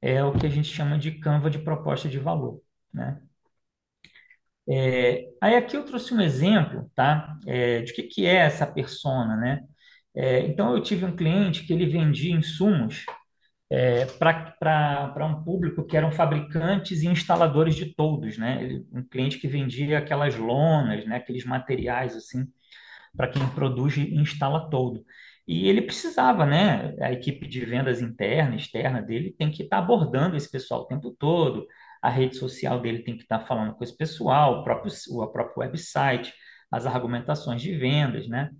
é 0.00 0.22
o 0.24 0.32
que 0.38 0.46
a 0.46 0.50
gente 0.50 0.68
chama 0.68 0.98
de 0.98 1.12
Canva 1.12 1.50
de 1.50 1.58
proposta 1.58 2.08
de 2.08 2.18
valor, 2.18 2.60
né? 2.92 3.20
É, 4.68 5.28
aí 5.40 5.56
aqui 5.56 5.76
eu 5.76 5.84
trouxe 5.84 6.14
um 6.14 6.20
exemplo, 6.20 6.90
tá? 6.94 7.36
É, 7.46 7.82
de 7.82 7.92
que, 7.92 8.04
que 8.04 8.26
é 8.26 8.36
essa 8.36 8.66
persona, 8.66 9.36
né? 9.36 9.60
É, 10.14 10.40
então 10.40 10.76
eu 10.76 10.82
tive 10.82 11.04
um 11.04 11.16
cliente 11.16 11.64
que 11.64 11.72
ele 11.72 11.86
vendia 11.86 12.34
insumos 12.34 13.04
é, 13.72 14.04
para 14.04 15.26
um 15.26 15.42
público 15.42 15.86
que 15.86 15.96
eram 15.96 16.10
fabricantes 16.10 17.02
e 17.02 17.08
instaladores 17.08 17.74
de 17.74 17.86
toldos, 17.94 18.36
né? 18.36 18.82
Um 18.92 19.02
cliente 19.02 19.38
que 19.38 19.48
vendia 19.48 19.96
aquelas 19.96 20.36
lonas, 20.36 21.06
né? 21.06 21.16
Aqueles 21.16 21.46
materiais 21.46 22.14
assim 22.14 22.46
para 23.16 23.28
quem 23.28 23.46
produz 23.54 23.96
e 23.96 24.14
instala 24.14 24.68
todo. 24.68 25.02
E 25.48 25.68
ele 25.68 25.80
precisava, 25.80 26.44
né? 26.44 26.94
A 27.00 27.12
equipe 27.12 27.48
de 27.48 27.64
vendas 27.64 28.02
interna, 28.02 28.56
externa 28.56 29.00
dele 29.00 29.34
tem 29.38 29.50
que 29.50 29.62
estar 29.62 29.78
abordando 29.78 30.36
esse 30.36 30.50
pessoal 30.50 30.82
o 30.82 30.86
tempo 30.86 31.10
todo. 31.10 31.66
A 32.02 32.10
rede 32.10 32.36
social 32.36 32.78
dele 32.78 33.02
tem 33.02 33.16
que 33.16 33.22
estar 33.22 33.40
falando 33.40 33.74
com 33.74 33.82
esse 33.82 33.96
pessoal, 33.96 34.60
o 34.60 34.64
próprio, 34.64 34.92
o 35.12 35.26
próprio 35.28 35.60
website, 35.60 36.30
as 36.70 36.84
argumentações 36.84 37.62
de 37.62 37.74
vendas, 37.74 38.28
né? 38.28 38.50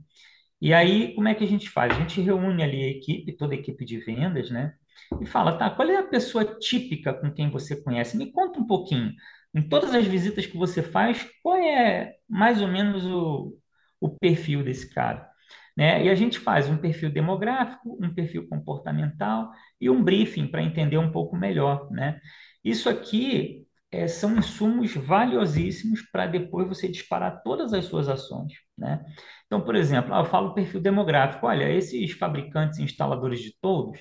E 0.61 0.73
aí, 0.73 1.15
como 1.15 1.29
é 1.29 1.35
que 1.35 1.45
a 1.45 1.47
gente 1.47 1.69
faz? 1.69 1.93
A 1.93 1.99
gente 2.01 2.21
reúne 2.23 2.63
ali 2.63 2.83
a 2.85 2.89
equipe, 2.89 3.37
toda 3.37 3.55
a 3.55 3.59
equipe 3.59 3.85
de 3.85 3.99
vendas, 3.99 4.51
né? 4.51 4.75
E 5.21 5.27
fala, 5.27 5.59
tá, 5.59 5.71
qual 5.71 5.89
é 5.89 5.97
a 5.97 6.03
pessoa 6.07 6.45
típica 6.59 7.13
com 7.13 7.33
quem 7.33 7.51
você 7.51 7.77
conhece? 7.81 8.17
Me 8.17 8.33
conta 8.33 8.61
um 8.61 8.67
pouquinho. 8.67 9.13
Em 9.55 9.63
todas 9.69 9.95
as 9.95 10.07
visitas 10.07 10.47
que 10.47 10.57
você 10.57 10.83
faz, 10.83 11.27
qual 11.43 11.57
é 11.57 12.15
mais 12.29 12.61
ou 12.63 12.69
menos 12.69 13.05
o, 13.05 13.57
o 14.01 14.09
perfil 14.19 14.65
desse 14.65 14.93
cara? 14.93 15.31
Né? 15.77 16.05
E 16.05 16.11
a 16.11 16.15
gente 16.15 16.39
faz 16.39 16.69
um 16.69 16.77
perfil 16.77 17.11
demográfico, 17.11 17.99
um 18.03 18.15
perfil 18.15 18.49
comportamental 18.49 19.51
e 19.81 19.89
um 19.89 20.03
briefing 20.03 20.47
para 20.47 20.63
entender 20.63 20.99
um 20.99 21.11
pouco 21.11 21.37
melhor, 21.37 21.91
né? 21.91 22.21
Isso 22.63 22.89
aqui 22.89 23.67
é, 23.91 24.07
são 24.07 24.37
insumos 24.37 24.95
valiosíssimos 24.95 26.03
para 26.11 26.27
depois 26.27 26.69
você 26.69 26.89
disparar 26.89 27.43
todas 27.43 27.73
as 27.73 27.87
suas 27.87 28.09
ações, 28.09 28.53
né? 28.77 29.05
Então, 29.47 29.61
por 29.63 29.75
exemplo, 29.75 30.15
ah, 30.15 30.21
eu 30.21 30.25
falo 30.25 30.55
perfil 30.55 30.81
demográfico. 30.81 31.47
Olha, 31.47 31.71
esses 31.71 32.13
fabricantes 32.13 32.79
e 32.79 32.83
instaladores 32.83 33.41
de 33.41 33.55
toldos 33.61 34.01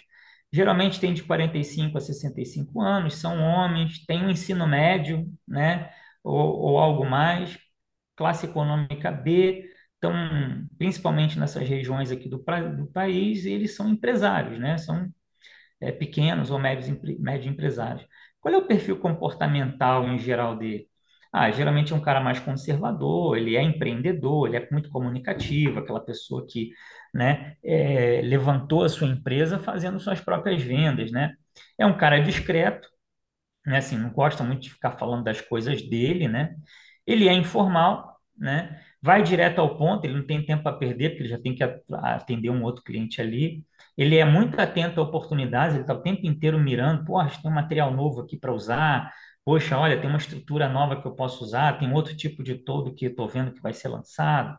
geralmente 0.52 1.00
têm 1.00 1.14
de 1.14 1.24
45 1.24 1.98
a 1.98 2.02
65 2.02 2.82
anos, 2.82 3.16
são 3.16 3.40
homens, 3.42 4.06
têm 4.06 4.24
um 4.26 4.30
ensino 4.30 4.68
médio, 4.68 5.26
né? 5.48 5.92
Ou, 6.24 6.36
ou 6.60 6.80
algo 6.80 7.06
mais, 7.06 7.58
classe 8.16 8.46
econômica 8.48 9.12
B, 9.12 9.70
estão 9.96 10.14
principalmente 10.78 11.40
nessas 11.40 11.68
regiões 11.68 12.12
aqui 12.12 12.30
do, 12.30 12.38
do 12.78 12.88
país, 12.92 13.46
eles 13.46 13.76
são 13.76 13.90
empresários, 13.90 14.60
né? 14.60 14.78
São 14.78 15.10
é, 15.80 15.92
pequenos 15.92 16.52
ou 16.52 16.60
médios, 16.60 16.88
empre- 16.88 17.18
médio 17.20 17.50
empresários. 17.52 18.06
Qual 18.40 18.54
é 18.54 18.58
o 18.58 18.68
perfil 18.68 19.00
comportamental 19.00 20.08
em 20.08 20.18
geral 20.20 20.58
dele? 20.58 20.88
Ah, 21.34 21.50
geralmente 21.52 21.94
é 21.94 21.96
um 21.96 22.02
cara 22.02 22.20
mais 22.20 22.40
conservador, 22.40 23.38
ele 23.38 23.56
é 23.56 23.62
empreendedor, 23.64 24.48
ele 24.48 24.58
é 24.58 24.68
muito 24.72 24.90
comunicativo, 24.90 25.80
aquela 25.80 26.02
pessoa 26.02 26.46
que, 26.48 26.72
né, 27.14 27.56
é, 27.64 28.22
levantou 28.24 28.84
a 28.84 28.90
sua 28.90 29.08
empresa 29.08 29.60
fazendo 29.60 30.00
suas 30.00 30.22
próprias 30.22 30.62
vendas, 30.62 31.12
né? 31.12 31.34
É 31.78 31.86
um 31.86 31.98
cara 31.98 32.20
discreto, 32.22 32.88
né, 33.66 33.78
assim, 33.78 33.98
não 33.98 34.10
gosta 34.12 34.44
muito 34.44 34.62
de 34.64 34.70
ficar 34.72 34.92
falando 34.98 35.24
das 35.24 35.42
coisas 35.42 35.82
dele, 35.84 36.28
né? 36.28 36.56
Ele 37.06 37.28
é 37.28 37.34
informal, 37.34 38.18
né? 38.38 38.82
Vai 39.02 39.24
direto 39.24 39.60
ao 39.60 39.78
ponto, 39.78 40.06
ele 40.06 40.16
não 40.16 40.26
tem 40.26 40.46
tempo 40.46 40.64
para 40.64 40.78
perder, 40.78 41.10
porque 41.12 41.24
ele 41.24 41.30
já 41.30 41.40
tem 41.42 41.56
que 41.56 41.64
a- 41.64 41.80
atender 42.16 42.50
um 42.50 42.64
outro 42.64 42.84
cliente 42.84 43.20
ali. 43.22 43.66
Ele 43.98 44.18
é 44.18 44.26
muito 44.26 44.60
atento 44.60 45.00
a 45.00 45.04
oportunidades, 45.04 45.76
ele 45.76 45.84
está 45.84 45.94
o 45.94 46.02
tempo 46.02 46.26
inteiro 46.26 46.60
mirando, 46.60 47.06
poxa, 47.06 47.40
tem 47.42 47.52
um 47.52 47.54
material 47.54 47.92
novo 47.94 48.22
aqui 48.22 48.38
para 48.38 48.54
usar, 48.54 49.12
poxa, 49.44 49.78
olha, 49.78 50.00
tem 50.00 50.10
uma 50.10 50.18
estrutura 50.20 50.70
nova 50.70 51.02
que 51.02 51.08
eu 51.08 51.16
posso 51.16 51.44
usar, 51.44 51.80
tem 51.80 51.92
outro 51.94 52.16
tipo 52.16 52.44
de 52.44 52.56
todo 52.56 52.94
que 52.96 53.06
estou 53.08 53.28
vendo 53.28 53.54
que 53.54 53.62
vai 53.62 53.74
ser 53.74 53.88
lançado, 53.90 54.58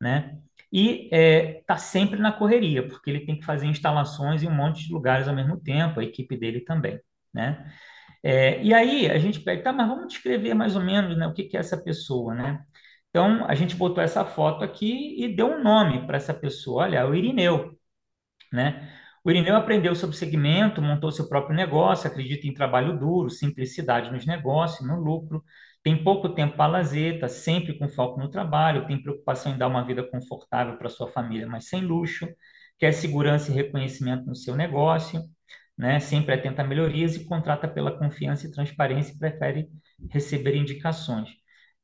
né? 0.00 0.38
E 0.72 1.08
está 1.12 1.76
sempre 1.76 2.20
na 2.20 2.32
correria, 2.32 2.86
porque 2.86 3.10
ele 3.10 3.24
tem 3.26 3.38
que 3.38 3.44
fazer 3.44 3.66
instalações 3.66 4.42
em 4.42 4.48
um 4.48 4.54
monte 4.54 4.86
de 4.86 4.92
lugares 4.92 5.26
ao 5.28 5.34
mesmo 5.34 5.58
tempo, 5.60 6.00
a 6.00 6.04
equipe 6.04 6.36
dele 6.36 6.60
também, 6.60 7.00
né? 7.32 7.72
É, 8.22 8.62
e 8.62 8.74
aí 8.74 9.10
a 9.10 9.18
gente 9.18 9.40
pede, 9.40 9.62
tá, 9.62 9.72
mas 9.72 9.88
vamos 9.88 10.08
descrever 10.08 10.54
mais 10.54 10.76
ou 10.76 10.82
menos, 10.82 11.16
né, 11.16 11.26
o 11.26 11.32
que 11.32 11.44
que 11.44 11.56
é 11.56 11.60
essa 11.60 11.76
pessoa, 11.82 12.34
né? 12.34 12.64
Então 13.10 13.44
a 13.46 13.54
gente 13.54 13.74
botou 13.76 14.02
essa 14.02 14.24
foto 14.24 14.64
aqui 14.64 15.16
e 15.22 15.34
deu 15.34 15.48
um 15.48 15.62
nome 15.62 16.06
para 16.06 16.16
essa 16.16 16.34
pessoa. 16.34 16.84
Olha, 16.84 16.98
é 16.98 17.04
o 17.04 17.14
Irineu, 17.14 17.78
né? 18.52 18.92
O 19.24 19.30
Irineu 19.30 19.56
aprendeu 19.56 19.94
sobre 19.94 20.16
segmento, 20.16 20.82
montou 20.82 21.10
seu 21.12 21.28
próprio 21.28 21.56
negócio, 21.56 22.08
acredita 22.08 22.46
em 22.46 22.54
trabalho 22.54 22.98
duro, 22.98 23.30
simplicidade 23.30 24.10
nos 24.10 24.26
negócios, 24.26 24.86
no 24.86 24.96
lucro, 25.00 25.44
tem 25.88 26.04
pouco 26.04 26.28
tempo 26.28 26.54
para 26.54 26.70
lazer, 26.70 27.14
está 27.14 27.28
sempre 27.28 27.78
com 27.78 27.88
foco 27.88 28.20
no 28.20 28.28
trabalho, 28.28 28.86
tem 28.86 29.00
preocupação 29.02 29.54
em 29.54 29.56
dar 29.56 29.68
uma 29.68 29.82
vida 29.82 30.02
confortável 30.02 30.76
para 30.76 30.90
sua 30.90 31.08
família, 31.08 31.46
mas 31.46 31.66
sem 31.66 31.80
luxo, 31.80 32.28
quer 32.78 32.92
segurança 32.92 33.50
e 33.50 33.54
reconhecimento 33.54 34.26
no 34.26 34.36
seu 34.36 34.54
negócio, 34.54 35.22
né? 35.78 35.98
Sempre 35.98 36.34
atenta 36.34 36.60
a 36.60 36.66
melhorias 36.66 37.16
e 37.16 37.24
contrata 37.24 37.66
pela 37.66 37.90
confiança 37.98 38.46
e 38.46 38.50
transparência 38.50 39.14
e 39.14 39.18
prefere 39.18 39.68
receber 40.10 40.56
indicações. 40.56 41.30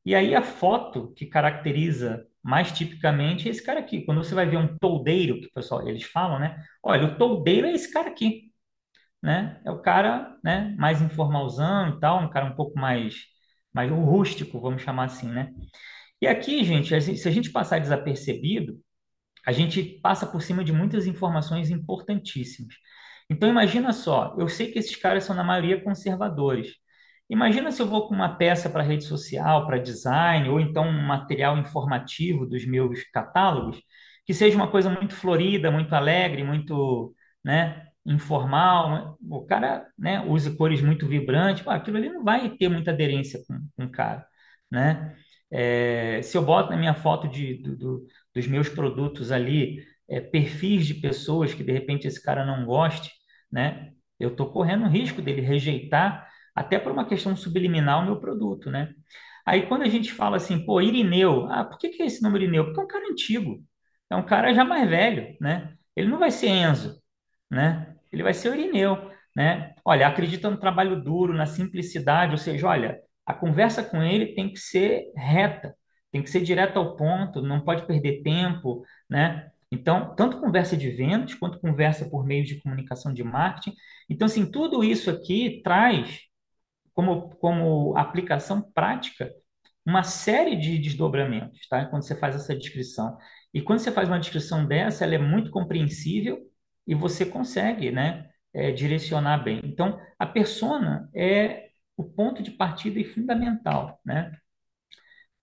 E 0.05 0.15
aí 0.15 0.35
a 0.35 0.43
foto 0.43 1.15
que 1.17 1.25
caracteriza 1.25 2.27
mais 2.43 2.71
tipicamente 2.71 3.49
é 3.49 3.51
esse 3.53 3.65
cara 3.65 3.81
aqui. 3.81 4.05
Quando 4.05 4.23
você 4.23 4.35
vai 4.35 4.45
ver 4.47 4.59
um 4.59 4.77
toldeiro, 4.79 5.41
que 5.41 5.47
o 5.47 5.53
pessoal 5.55 5.89
eles 5.89 6.03
falam, 6.05 6.39
né? 6.39 6.63
Olha, 6.83 7.07
o 7.07 7.17
toldeiro 7.17 7.67
é 7.67 7.73
esse 7.73 7.91
cara 7.91 8.11
aqui, 8.11 8.53
né? 9.23 9.61
É 9.65 9.71
o 9.71 9.81
cara, 9.81 10.37
né, 10.45 10.75
mais 10.79 11.01
informalzão 11.03 11.91
e 11.97 12.01
tal, 12.01 12.21
um 12.23 12.29
cara 12.31 12.47
um 12.47 12.55
pouco 12.55 12.79
mais 12.79 13.34
mais 13.75 13.91
rústico, 13.91 14.61
vamos 14.61 14.83
chamar 14.83 15.05
assim, 15.07 15.29
né? 15.29 15.51
E 16.21 16.27
aqui, 16.27 16.65
gente, 16.65 17.01
se 17.19 17.29
a 17.29 17.31
gente 17.31 17.51
passar 17.51 17.81
desapercebido, 17.81 18.81
a 19.47 19.53
gente 19.53 19.83
passa 20.03 20.27
por 20.27 20.43
cima 20.43 20.65
de 20.65 20.73
muitas 20.73 21.07
informações 21.07 21.71
importantíssimas. 21.71 22.75
Então, 23.31 23.49
imagina 23.49 23.93
só, 23.93 24.35
eu 24.39 24.49
sei 24.49 24.71
que 24.73 24.79
esses 24.79 24.97
caras 24.97 25.25
são, 25.25 25.35
na 25.37 25.45
maioria, 25.45 25.83
conservadores. 25.83 26.75
Imagina 27.29 27.71
se 27.73 27.81
eu 27.83 27.87
vou 27.87 28.09
com 28.09 28.15
uma 28.15 28.37
peça 28.37 28.69
para 28.71 28.83
rede 28.83 29.05
social, 29.05 29.67
para 29.67 29.79
design, 29.79 30.49
ou 30.49 30.61
então 30.61 30.87
um 30.87 31.07
material 31.07 31.59
informativo 31.59 32.47
dos 32.47 32.67
meus 32.67 33.03
catálogos, 33.11 33.81
que 34.27 34.35
seja 34.35 34.57
uma 34.57 34.71
coisa 34.71 34.91
muito 34.91 35.15
florida, 35.15 35.71
muito 35.71 35.95
alegre, 35.95 36.45
muito, 36.45 37.15
né, 37.45 37.87
informal. 38.07 39.19
O 39.31 39.45
cara, 39.47 39.87
né, 39.99 40.21
usa 40.27 40.55
cores 40.57 40.81
muito 40.83 41.07
vibrantes, 41.07 41.63
pô, 41.65 41.71
aquilo 41.71 41.97
ali 41.97 42.09
não 42.11 42.25
vai 42.25 42.51
ter 42.57 42.69
muita 42.69 42.91
aderência 42.91 43.41
com, 43.47 43.59
com 43.77 43.85
o 43.87 43.91
cara, 43.91 44.27
né? 44.71 45.17
É, 45.51 46.21
se 46.23 46.37
eu 46.37 46.43
boto 46.45 46.71
na 46.71 46.77
minha 46.77 46.95
foto 46.95 47.29
de, 47.29 47.63
do, 47.63 47.77
do- 47.77 48.07
dos 48.35 48.47
meus 48.47 48.69
produtos 48.69 49.31
ali, 49.31 49.85
é, 50.09 50.21
perfis 50.21 50.87
de 50.87 50.95
pessoas 50.95 51.55
que 51.55 51.63
de 51.63 51.73
repente 51.73 52.07
esse 52.09 52.21
cara 52.23 52.45
não 52.45 52.65
goste, 52.67 53.11
né? 53.53 53.93
Eu 54.19 54.31
estou 54.31 54.51
correndo 54.53 54.85
o 54.85 54.89
risco 54.89 55.21
dele 55.23 55.41
rejeitar, 55.43 56.29
até 56.55 56.79
por 56.79 56.93
uma 56.93 57.07
questão 57.07 57.37
subliminar, 57.37 58.01
o 58.03 58.05
meu 58.07 58.19
produto, 58.21 58.71
né? 58.71 58.93
Aí 59.47 59.67
quando 59.67 59.83
a 59.83 59.89
gente 59.89 60.13
fala 60.13 60.37
assim, 60.37 60.65
pô, 60.65 60.81
Irineu, 60.81 61.47
ah, 61.51 61.65
por 61.65 61.79
que 61.79 61.91
que 61.91 62.03
é 62.03 62.07
esse 62.07 62.23
nome 62.23 62.39
Irineu? 62.39 62.65
Porque 62.67 62.81
é 62.81 62.85
um 62.85 62.87
cara 62.87 63.07
antigo, 63.11 63.63
é 64.11 64.17
um 64.17 64.25
cara 64.25 64.53
já 64.55 64.65
mais 64.65 64.89
velho, 64.89 65.37
né? 65.41 65.75
Ele 65.97 66.09
não 66.09 66.19
vai 66.19 66.31
ser 66.31 66.49
Enzo, 66.49 67.01
né? 67.51 67.94
Ele 68.15 68.23
vai 68.23 68.35
ser 68.35 68.51
o 68.51 68.55
Irineu, 68.55 69.11
né? 69.37 69.75
Olha, 69.85 70.07
acredita 70.07 70.51
no 70.51 70.57
trabalho 70.59 71.03
duro, 71.03 71.35
na 71.35 71.47
simplicidade, 71.47 72.33
ou 72.33 72.39
seja, 72.39 72.67
olha, 72.69 73.01
a 73.27 73.35
conversa 73.35 73.83
com 73.83 74.03
ele 74.03 74.35
tem 74.35 74.53
que 74.53 74.59
ser 74.59 75.13
reta, 75.17 75.75
tem 76.13 76.23
que 76.23 76.31
ser 76.31 76.41
direto 76.43 76.79
ao 76.79 76.97
ponto, 76.97 77.43
não 77.43 77.61
pode 77.61 77.87
perder 77.87 78.23
tempo, 78.23 78.85
né? 79.09 79.51
Então, 79.71 80.15
tanto 80.15 80.39
conversa 80.39 80.77
de 80.77 80.89
vendas 80.91 81.35
quanto 81.35 81.59
conversa 81.59 82.09
por 82.09 82.25
meio 82.25 82.45
de 82.45 82.61
comunicação 82.61 83.13
de 83.13 83.25
marketing. 83.25 83.75
Então, 84.09 84.27
assim, 84.27 84.49
tudo 84.49 84.85
isso 84.85 85.11
aqui 85.11 85.61
traz 85.65 86.21
como, 86.93 87.31
como 87.37 87.97
aplicação 87.97 88.63
prática 88.73 89.31
uma 89.85 90.03
série 90.03 90.57
de 90.57 90.79
desdobramentos, 90.79 91.67
tá? 91.69 91.85
Quando 91.87 92.03
você 92.05 92.15
faz 92.15 92.35
essa 92.37 92.57
descrição. 92.57 93.19
E 93.53 93.61
quando 93.61 93.81
você 93.81 93.93
faz 93.93 94.09
uma 94.09 94.19
descrição 94.19 94.67
dessa, 94.67 95.05
ela 95.05 95.17
é 95.17 95.19
muito 95.19 95.51
compreensível 95.51 96.41
e 96.87 96.95
você 96.95 97.25
consegue, 97.27 97.91
né, 97.91 98.29
é, 98.53 98.71
direcionar 98.73 99.39
bem. 99.39 99.61
Então, 99.65 100.01
a 100.19 100.27
persona 100.27 101.09
é 101.15 101.71
o 101.97 102.05
ponto 102.05 102.43
de 102.43 102.51
partida 102.53 102.99
e 103.01 103.05
fundamental, 103.05 104.01
né? 104.05 104.33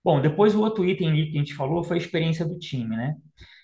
Bom, 0.04 0.20
depois 0.20 0.54
o 0.54 0.60
outro 0.60 0.84
item 0.84 1.14
que 1.14 1.36
a 1.36 1.40
gente 1.40 1.54
falou 1.54 1.84
foi 1.84 1.96
a 1.96 2.00
experiência 2.00 2.44
do 2.44 2.58
time, 2.58 2.96
né? 2.96 3.16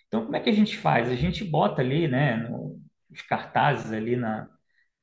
Então, 0.06 0.24
como 0.24 0.36
é 0.36 0.40
que 0.40 0.50
a 0.50 0.52
gente 0.52 0.76
faz? 0.76 1.10
A 1.10 1.14
gente 1.16 1.44
bota 1.44 1.82
ali, 1.82 2.08
né, 2.08 2.36
no, 2.36 2.80
os 3.10 3.22
cartazes 3.22 3.92
ali 3.92 4.16
na, 4.16 4.48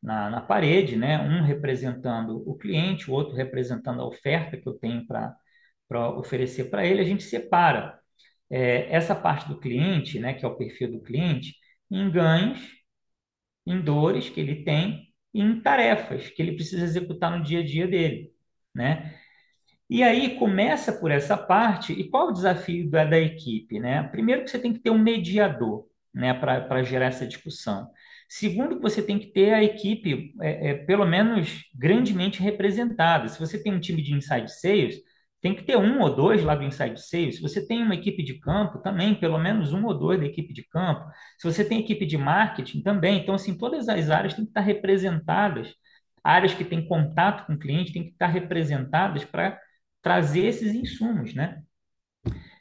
na, 0.01 0.29
na 0.29 0.41
parede, 0.41 0.95
né? 0.95 1.19
Um 1.19 1.43
representando 1.43 2.43
o 2.49 2.55
cliente, 2.57 3.09
o 3.09 3.13
outro 3.13 3.35
representando 3.35 4.01
a 4.01 4.07
oferta 4.07 4.57
que 4.57 4.67
eu 4.67 4.73
tenho 4.73 5.05
para 5.05 6.09
oferecer 6.17 6.65
para 6.69 6.85
ele. 6.85 7.01
A 7.01 7.05
gente 7.05 7.23
separa 7.23 7.99
é, 8.49 8.89
essa 8.93 9.15
parte 9.15 9.47
do 9.49 9.59
cliente, 9.59 10.19
né, 10.19 10.33
que 10.33 10.45
é 10.45 10.47
o 10.47 10.55
perfil 10.55 10.91
do 10.91 11.01
cliente, 11.01 11.55
em 11.89 12.09
ganhos, 12.11 12.59
em 13.65 13.81
dores 13.81 14.29
que 14.29 14.39
ele 14.39 14.63
tem 14.63 15.13
e 15.33 15.41
em 15.41 15.59
tarefas 15.61 16.29
que 16.29 16.41
ele 16.41 16.53
precisa 16.53 16.83
executar 16.83 17.37
no 17.37 17.43
dia 17.43 17.59
a 17.59 17.65
dia 17.65 17.87
dele, 17.87 18.31
né? 18.73 19.19
E 19.89 20.01
aí 20.01 20.37
começa 20.39 20.91
por 20.93 21.11
essa 21.11 21.37
parte, 21.37 21.93
e 21.93 22.09
qual 22.09 22.27
é 22.27 22.31
o 22.31 22.33
desafio 22.33 22.89
da, 22.89 23.05
da 23.05 23.19
equipe? 23.19 23.79
Né? 23.79 24.01
Primeiro 24.03 24.43
que 24.43 24.49
você 24.49 24.57
tem 24.57 24.73
que 24.73 24.79
ter 24.79 24.89
um 24.89 24.97
mediador 24.97 25.85
né, 26.13 26.33
para 26.33 26.81
gerar 26.83 27.07
essa 27.07 27.27
discussão. 27.27 27.87
Segundo, 28.27 28.77
que 28.77 28.81
você 28.81 29.01
tem 29.01 29.19
que 29.19 29.27
ter 29.27 29.53
a 29.53 29.63
equipe, 29.63 30.33
é, 30.41 30.69
é, 30.69 30.73
pelo 30.73 31.05
menos, 31.05 31.69
grandemente 31.75 32.41
representada. 32.41 33.27
Se 33.27 33.39
você 33.39 33.61
tem 33.61 33.73
um 33.73 33.79
time 33.79 34.01
de 34.01 34.13
inside 34.13 34.51
sales, 34.51 34.99
tem 35.45 35.53
que 35.53 35.61
ter 35.61 35.77
um 35.77 36.01
ou 36.01 36.15
dois 36.15 36.43
lá 36.43 36.55
do 36.55 36.63
inside 36.63 36.99
sales. 36.99 37.35
Se 37.35 37.41
você 37.43 37.63
tem 37.63 37.83
uma 37.83 37.93
equipe 37.93 38.23
de 38.23 38.39
campo, 38.39 38.79
também, 38.79 39.13
pelo 39.13 39.37
menos 39.37 39.73
um 39.73 39.85
ou 39.85 39.93
dois 39.93 40.19
da 40.19 40.25
equipe 40.25 40.51
de 40.51 40.67
campo. 40.67 41.05
Se 41.37 41.45
você 41.45 41.63
tem 41.63 41.81
equipe 41.81 42.03
de 42.03 42.17
marketing, 42.17 42.81
também. 42.81 43.19
Então, 43.19 43.35
assim, 43.35 43.55
todas 43.55 43.87
as 43.87 44.09
áreas 44.09 44.33
têm 44.33 44.43
que 44.43 44.49
estar 44.49 44.61
representadas. 44.61 45.71
Áreas 46.23 46.55
que 46.55 46.65
têm 46.65 46.87
contato 46.87 47.45
com 47.45 47.53
o 47.53 47.59
cliente 47.59 47.93
têm 47.93 48.05
que 48.05 48.09
estar 48.09 48.25
representadas 48.25 49.23
para 49.23 49.59
trazer 50.01 50.45
esses 50.47 50.73
insumos, 50.73 51.35
né? 51.35 51.61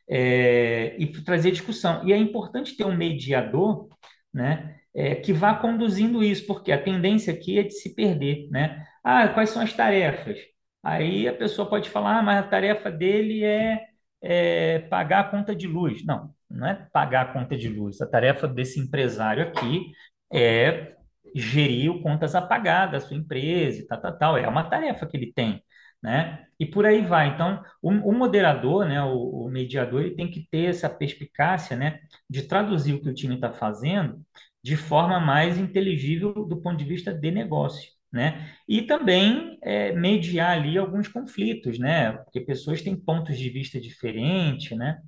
É, 0.07 0.95
e 0.99 1.07
trazer 1.23 1.53
discussão. 1.53 2.07
E 2.07 2.13
é 2.13 2.19
importante 2.19 2.77
ter 2.77 2.85
um 2.85 2.95
mediador, 2.95 3.89
né? 4.31 4.77
É, 4.95 5.15
que 5.15 5.33
vá 5.33 5.55
conduzindo 5.55 6.23
isso, 6.23 6.47
porque 6.47 6.71
a 6.71 6.83
tendência 6.83 7.33
aqui 7.33 7.59
é 7.59 7.63
de 7.63 7.73
se 7.73 7.95
perder, 7.95 8.47
né? 8.51 8.85
Ah, 9.03 9.27
quais 9.29 9.49
são 9.49 9.63
as 9.63 9.73
tarefas? 9.73 10.39
Aí 10.85 11.27
a 11.29 11.35
pessoa 11.35 11.69
pode 11.69 11.91
falar, 11.91 12.19
ah, 12.19 12.23
mas 12.23 12.39
a 12.39 12.49
tarefa 12.49 12.91
dele 12.91 13.45
é, 13.45 13.87
é 14.23 14.79
pagar 14.81 15.21
a 15.21 15.29
conta 15.31 15.55
de 15.55 15.67
luz. 15.67 16.05
Não, 16.05 16.35
não 16.51 16.67
é 16.67 16.75
pagar 16.93 17.23
a 17.23 17.33
conta 17.33 17.57
de 17.57 17.69
luz. 17.69 18.01
A 18.01 18.07
tarefa 18.07 18.47
desse 18.49 18.81
empresário 18.81 19.45
aqui 19.45 19.93
é 20.33 20.95
gerir 21.35 21.91
o 21.91 22.03
contas 22.03 22.35
a 22.35 22.87
da 22.87 23.01
sua 23.01 23.17
empresa 23.17 23.81
e 23.81 23.87
tal, 23.87 24.01
tal, 24.01 24.19
tal. 24.19 24.39
É 24.39 24.49
uma 24.49 24.65
tarefa 24.65 25.07
que 25.07 25.17
ele 25.17 25.33
tem 25.33 25.63
né? 26.05 26.45
E 26.61 26.67
por 26.67 26.85
aí 26.85 27.01
vai. 27.01 27.29
Então, 27.29 27.63
o, 27.81 27.89
o 27.91 28.13
moderador, 28.13 28.87
né, 28.87 29.03
o, 29.03 29.47
o, 29.47 29.51
mediador, 29.51 30.03
ele 30.03 30.15
tem 30.15 30.31
que 30.31 30.47
ter 30.51 30.67
essa 30.67 30.89
perspicácia, 30.89 31.77
né, 31.77 32.01
de 32.29 32.43
traduzir 32.43 32.93
o 32.93 33.01
que 33.01 33.09
o 33.09 33.15
time 33.15 33.37
está 33.37 33.51
fazendo 33.53 34.23
de 34.63 34.77
forma 34.77 35.19
mais 35.19 35.59
inteligível 35.59 36.33
do 36.47 36.61
ponto 36.61 36.77
de 36.77 36.85
vista 36.85 37.13
de 37.13 37.31
negócio, 37.31 37.91
né? 38.15 38.51
E 38.69 38.83
também 38.83 39.59
é, 39.63 39.93
mediar 39.93 40.53
ali 40.59 40.79
alguns 40.79 41.09
conflitos, 41.09 41.79
né? 41.79 42.13
Porque 42.13 42.41
pessoas 42.41 42.81
têm 42.83 42.97
pontos 42.97 43.37
de 43.39 43.51
vista 43.51 43.81
diferentes, 43.81 44.77
né? 44.77 44.99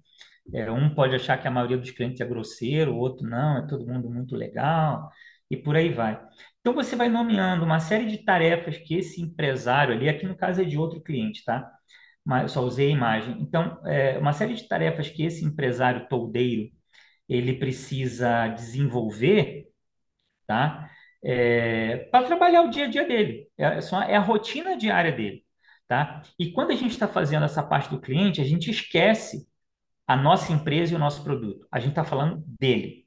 É, 0.54 0.70
um 0.70 0.94
pode 0.94 1.14
achar 1.14 1.38
que 1.40 1.48
a 1.48 1.50
maioria 1.50 1.76
dos 1.78 1.90
clientes 1.90 2.20
é 2.20 2.24
grosseiro, 2.26 2.92
o 2.94 2.98
outro 2.98 3.28
não, 3.28 3.58
é 3.58 3.66
todo 3.66 3.86
mundo 3.86 4.08
muito 4.10 4.36
legal, 4.36 5.10
e 5.50 5.56
por 5.56 5.76
aí 5.76 5.88
vai. 5.92 6.20
Então, 6.60 6.74
você 6.74 6.96
vai 6.96 7.08
nomeando 7.08 7.64
uma 7.64 7.80
série 7.80 8.06
de 8.06 8.18
tarefas 8.24 8.76
que 8.78 8.94
esse 8.96 9.20
empresário 9.22 9.94
ali, 9.94 10.08
aqui 10.08 10.26
no 10.26 10.36
caso 10.36 10.60
é 10.62 10.64
de 10.64 10.78
outro 10.78 11.00
cliente, 11.02 11.44
tá? 11.44 11.70
Mas 12.24 12.42
eu 12.42 12.48
só 12.48 12.62
usei 12.62 12.88
a 12.88 12.90
imagem. 12.92 13.36
Então, 13.40 13.80
é, 13.86 14.18
uma 14.18 14.32
série 14.32 14.54
de 14.54 14.68
tarefas 14.68 15.08
que 15.10 15.22
esse 15.24 15.44
empresário 15.44 16.08
toldeiro 16.08 16.70
ele 17.28 17.54
precisa 17.54 18.48
desenvolver, 18.48 19.66
tá? 20.46 20.90
É, 21.24 22.08
para 22.10 22.26
trabalhar 22.26 22.62
o 22.62 22.70
dia 22.70 22.86
a 22.86 22.88
dia 22.88 23.06
dele. 23.06 23.48
É, 23.58 23.80
só, 23.80 24.02
é 24.02 24.16
a 24.16 24.20
rotina 24.20 24.76
diária 24.76 25.12
dele, 25.12 25.44
tá? 25.88 26.22
E 26.38 26.52
quando 26.52 26.70
a 26.72 26.76
gente 26.76 26.92
está 26.92 27.08
fazendo 27.08 27.44
essa 27.44 27.62
parte 27.62 27.90
do 27.90 28.00
cliente, 28.00 28.40
a 28.40 28.44
gente 28.44 28.70
esquece 28.70 29.48
a 30.06 30.16
nossa 30.16 30.52
empresa 30.52 30.92
e 30.92 30.96
o 30.96 30.98
nosso 31.00 31.22
produto. 31.24 31.66
A 31.72 31.80
gente 31.80 31.90
está 31.90 32.04
falando 32.04 32.44
dele, 32.60 33.06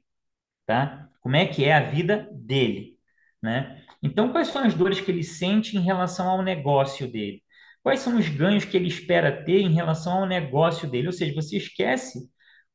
tá? 0.66 1.08
Como 1.20 1.36
é 1.36 1.46
que 1.46 1.64
é 1.64 1.74
a 1.74 1.80
vida 1.80 2.28
dele 2.32 3.00
né? 3.42 3.82
Então, 4.02 4.32
quais 4.32 4.48
são 4.48 4.62
as 4.64 4.74
dores 4.74 5.00
que 5.00 5.10
ele 5.10 5.22
sente 5.24 5.76
em 5.76 5.80
relação 5.80 6.28
ao 6.28 6.42
negócio 6.42 7.10
dele? 7.10 7.42
Quais 7.82 8.00
são 8.00 8.18
os 8.18 8.28
ganhos 8.28 8.64
que 8.64 8.76
ele 8.76 8.88
espera 8.88 9.44
ter 9.44 9.60
em 9.60 9.72
relação 9.72 10.18
ao 10.18 10.26
negócio 10.26 10.88
dele? 10.90 11.06
Ou 11.08 11.12
seja, 11.12 11.34
você 11.34 11.56
esquece 11.56 12.30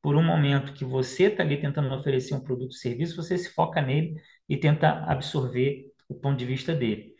por 0.06 0.14
um 0.14 0.22
momento 0.22 0.72
que 0.72 0.84
você 0.84 1.24
está 1.24 1.42
ali 1.42 1.60
tentando 1.60 1.92
oferecer 1.92 2.32
um 2.32 2.40
produto 2.40 2.70
ou 2.70 2.76
serviço, 2.78 3.16
você 3.16 3.36
se 3.36 3.52
foca 3.52 3.82
nele 3.82 4.14
e 4.48 4.56
tenta 4.56 5.02
absorver 5.04 5.86
o 6.08 6.14
ponto 6.14 6.38
de 6.38 6.46
vista 6.46 6.72
dele. 6.72 7.12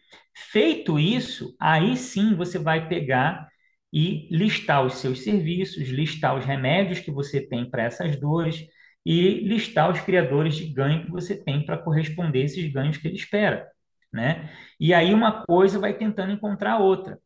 Feito 0.53 0.97
isso, 0.97 1.57
aí 1.59 1.97
sim 1.97 2.37
você 2.37 2.61
vai 2.61 2.89
pegar 2.89 3.49
e 3.93 4.29
listar 4.31 4.87
os 4.87 4.99
seus 4.99 5.25
serviços, 5.25 5.89
listar 5.89 6.37
os 6.39 6.45
remédios 6.45 7.01
que 7.01 7.11
você 7.11 7.45
tem 7.45 7.69
para 7.69 7.83
essas 7.83 8.15
dores, 8.21 8.65
e 9.05 9.41
listar 9.41 9.91
os 9.91 10.01
criadores 10.03 10.55
de 10.55 10.67
ganho 10.73 11.07
que 11.07 11.11
você 11.11 11.43
tem 11.43 11.67
para 11.67 11.79
corresponder 11.79 12.43
a 12.43 12.45
esses 12.45 12.73
ganhos 12.73 12.99
que 12.99 13.09
ele 13.09 13.17
espera, 13.17 13.67
né? 14.13 14.49
E 14.79 14.95
aí 14.95 15.13
uma 15.13 15.45
coisa 15.45 15.81
vai 15.81 15.93
tentando 15.93 16.31
encontrar 16.31 16.79
outra. 16.79 17.19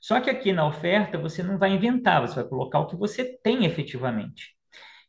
Só 0.00 0.20
que 0.20 0.30
aqui 0.30 0.52
na 0.52 0.64
oferta 0.64 1.18
você 1.18 1.42
não 1.42 1.58
vai 1.58 1.72
inventar, 1.74 2.20
você 2.20 2.36
vai 2.36 2.44
colocar 2.48 2.78
o 2.78 2.86
que 2.86 2.94
você 2.94 3.36
tem 3.42 3.64
efetivamente. 3.64 4.57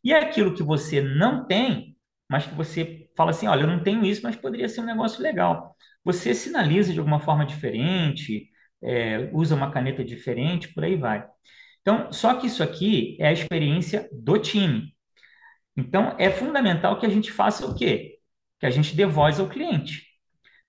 E 0.04 0.14
aquilo 0.14 0.54
que 0.54 0.64
você 0.64 1.02
não 1.02 1.46
tem, 1.46 1.98
mas 2.30 2.46
que 2.46 2.56
você 2.56 3.10
fala 3.18 3.32
assim, 3.32 3.48
olha, 3.48 3.62
eu 3.62 3.68
não 3.68 3.84
tenho 3.84 4.06
isso, 4.06 4.22
mas 4.24 4.36
poderia 4.36 4.70
ser 4.70 4.82
um 4.82 4.86
negócio 4.86 5.22
legal. 5.22 5.76
Você 6.04 6.34
sinaliza 6.34 6.94
de 6.94 7.00
alguma 7.00 7.20
forma 7.20 7.46
diferente, 7.46 8.50
é, 8.82 9.30
usa 9.34 9.56
uma 9.56 9.72
caneta 9.72 10.04
diferente, 10.04 10.74
por 10.74 10.84
aí 10.84 10.96
vai. 10.96 11.26
Então, 11.82 12.12
só 12.12 12.36
que 12.36 12.48
isso 12.48 12.64
aqui 12.64 13.18
é 13.20 13.28
a 13.28 13.34
experiência 13.34 14.08
do 14.12 14.38
time. 14.38 14.94
Então, 15.76 16.16
é 16.20 16.30
fundamental 16.30 17.00
que 17.00 17.06
a 17.06 17.10
gente 17.10 17.32
faça 17.32 17.66
o 17.66 17.76
quê? 17.76 18.20
Que 18.60 18.66
a 18.66 18.70
gente 18.70 18.96
dê 18.96 19.06
voz 19.06 19.40
ao 19.40 19.50
cliente. 19.50 20.04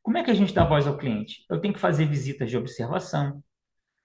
Como 0.03 0.19
é 0.19 0.25
que 0.25 0.31
a 0.31 0.35
gente 0.35 0.55
dá 0.55 0.65
voz 0.65 0.87
ao 0.87 0.97
cliente? 0.97 1.45
Eu 1.51 1.61
tenho 1.61 1.75
que 1.75 1.81
fazer 1.81 2.07
visitas 2.07 2.51
de 2.51 2.57
observação, 2.57 3.43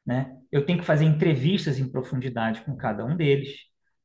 né? 0.05 0.35
Eu 0.51 0.65
tenho 0.65 0.79
que 0.79 0.85
fazer 0.85 1.05
entrevistas 1.05 1.79
em 1.79 1.91
profundidade 1.91 2.61
com 2.61 2.75
cada 2.75 3.05
um 3.05 3.15
deles, 3.15 3.49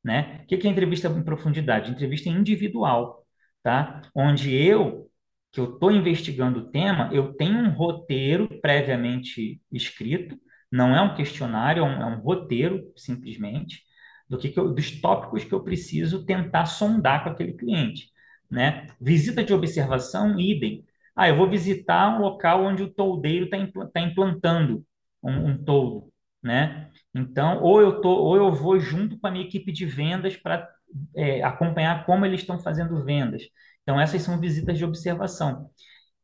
né? 0.04 0.40
O 0.42 0.46
que 0.46 0.66
é 0.66 0.70
entrevista 0.70 1.08
em 1.08 1.22
profundidade? 1.22 1.90
Entrevista 1.90 2.28
individual, 2.28 3.26
tá? 3.62 4.02
Onde 4.14 4.54
eu, 4.54 5.10
que 5.52 5.60
eu 5.60 5.74
estou 5.74 5.90
investigando 5.90 6.60
o 6.60 6.70
tema, 6.70 7.10
eu 7.12 7.34
tenho 7.34 7.58
um 7.58 7.70
roteiro 7.70 8.48
previamente 8.60 9.60
escrito, 9.72 10.38
não 10.70 10.94
é 10.94 11.00
um 11.00 11.14
questionário, 11.14 11.82
é 11.82 11.86
um, 11.86 12.02
é 12.02 12.06
um 12.06 12.20
roteiro, 12.20 12.92
simplesmente, 12.96 13.82
do 14.28 14.38
que, 14.38 14.48
que 14.50 14.58
eu, 14.60 14.72
dos 14.72 15.00
tópicos 15.00 15.44
que 15.44 15.52
eu 15.52 15.62
preciso 15.62 16.24
tentar 16.24 16.66
sondar 16.66 17.24
com 17.24 17.30
aquele 17.30 17.54
cliente, 17.54 18.10
né? 18.50 18.86
Visita 19.00 19.42
de 19.42 19.52
observação, 19.52 20.38
idem. 20.38 20.84
Ah, 21.16 21.28
eu 21.28 21.36
vou 21.36 21.50
visitar 21.50 22.16
um 22.16 22.20
local 22.20 22.64
onde 22.64 22.82
o 22.82 22.90
toldeiro 22.90 23.46
está 23.46 23.58
tá 23.92 24.00
implantando 24.00 24.84
um, 25.22 25.48
um 25.48 25.64
toldo, 25.64 26.09
né? 26.42 26.90
Então, 27.14 27.62
ou 27.62 27.80
eu 27.80 28.00
tô, 28.00 28.10
ou 28.10 28.36
eu 28.36 28.52
vou 28.52 28.78
junto 28.78 29.18
com 29.18 29.26
a 29.26 29.30
minha 29.30 29.44
equipe 29.44 29.72
de 29.72 29.86
vendas 29.86 30.36
para 30.36 30.68
é, 31.16 31.42
acompanhar 31.42 32.04
como 32.06 32.24
eles 32.26 32.40
estão 32.40 32.58
fazendo 32.58 33.04
vendas. 33.04 33.42
Então, 33.82 34.00
essas 34.00 34.22
são 34.22 34.38
visitas 34.40 34.78
de 34.78 34.84
observação. 34.84 35.70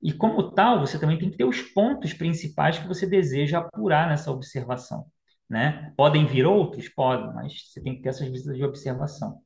E 0.02 0.12
como 0.12 0.52
tal, 0.52 0.80
você 0.80 0.98
também 0.98 1.18
tem 1.18 1.30
que 1.30 1.36
ter 1.36 1.44
os 1.44 1.62
pontos 1.62 2.12
principais 2.14 2.78
que 2.78 2.86
você 2.86 3.06
deseja 3.06 3.58
apurar 3.58 4.08
nessa 4.08 4.30
observação 4.30 5.06
né? 5.48 5.92
Podem 5.96 6.26
vir 6.26 6.46
outros? 6.46 6.88
Podem, 6.88 7.32
mas 7.34 7.70
você 7.70 7.80
tem 7.82 7.96
que 7.96 8.02
ter 8.02 8.10
essas 8.10 8.28
visitas 8.28 8.56
de 8.56 8.64
observação. 8.64 9.40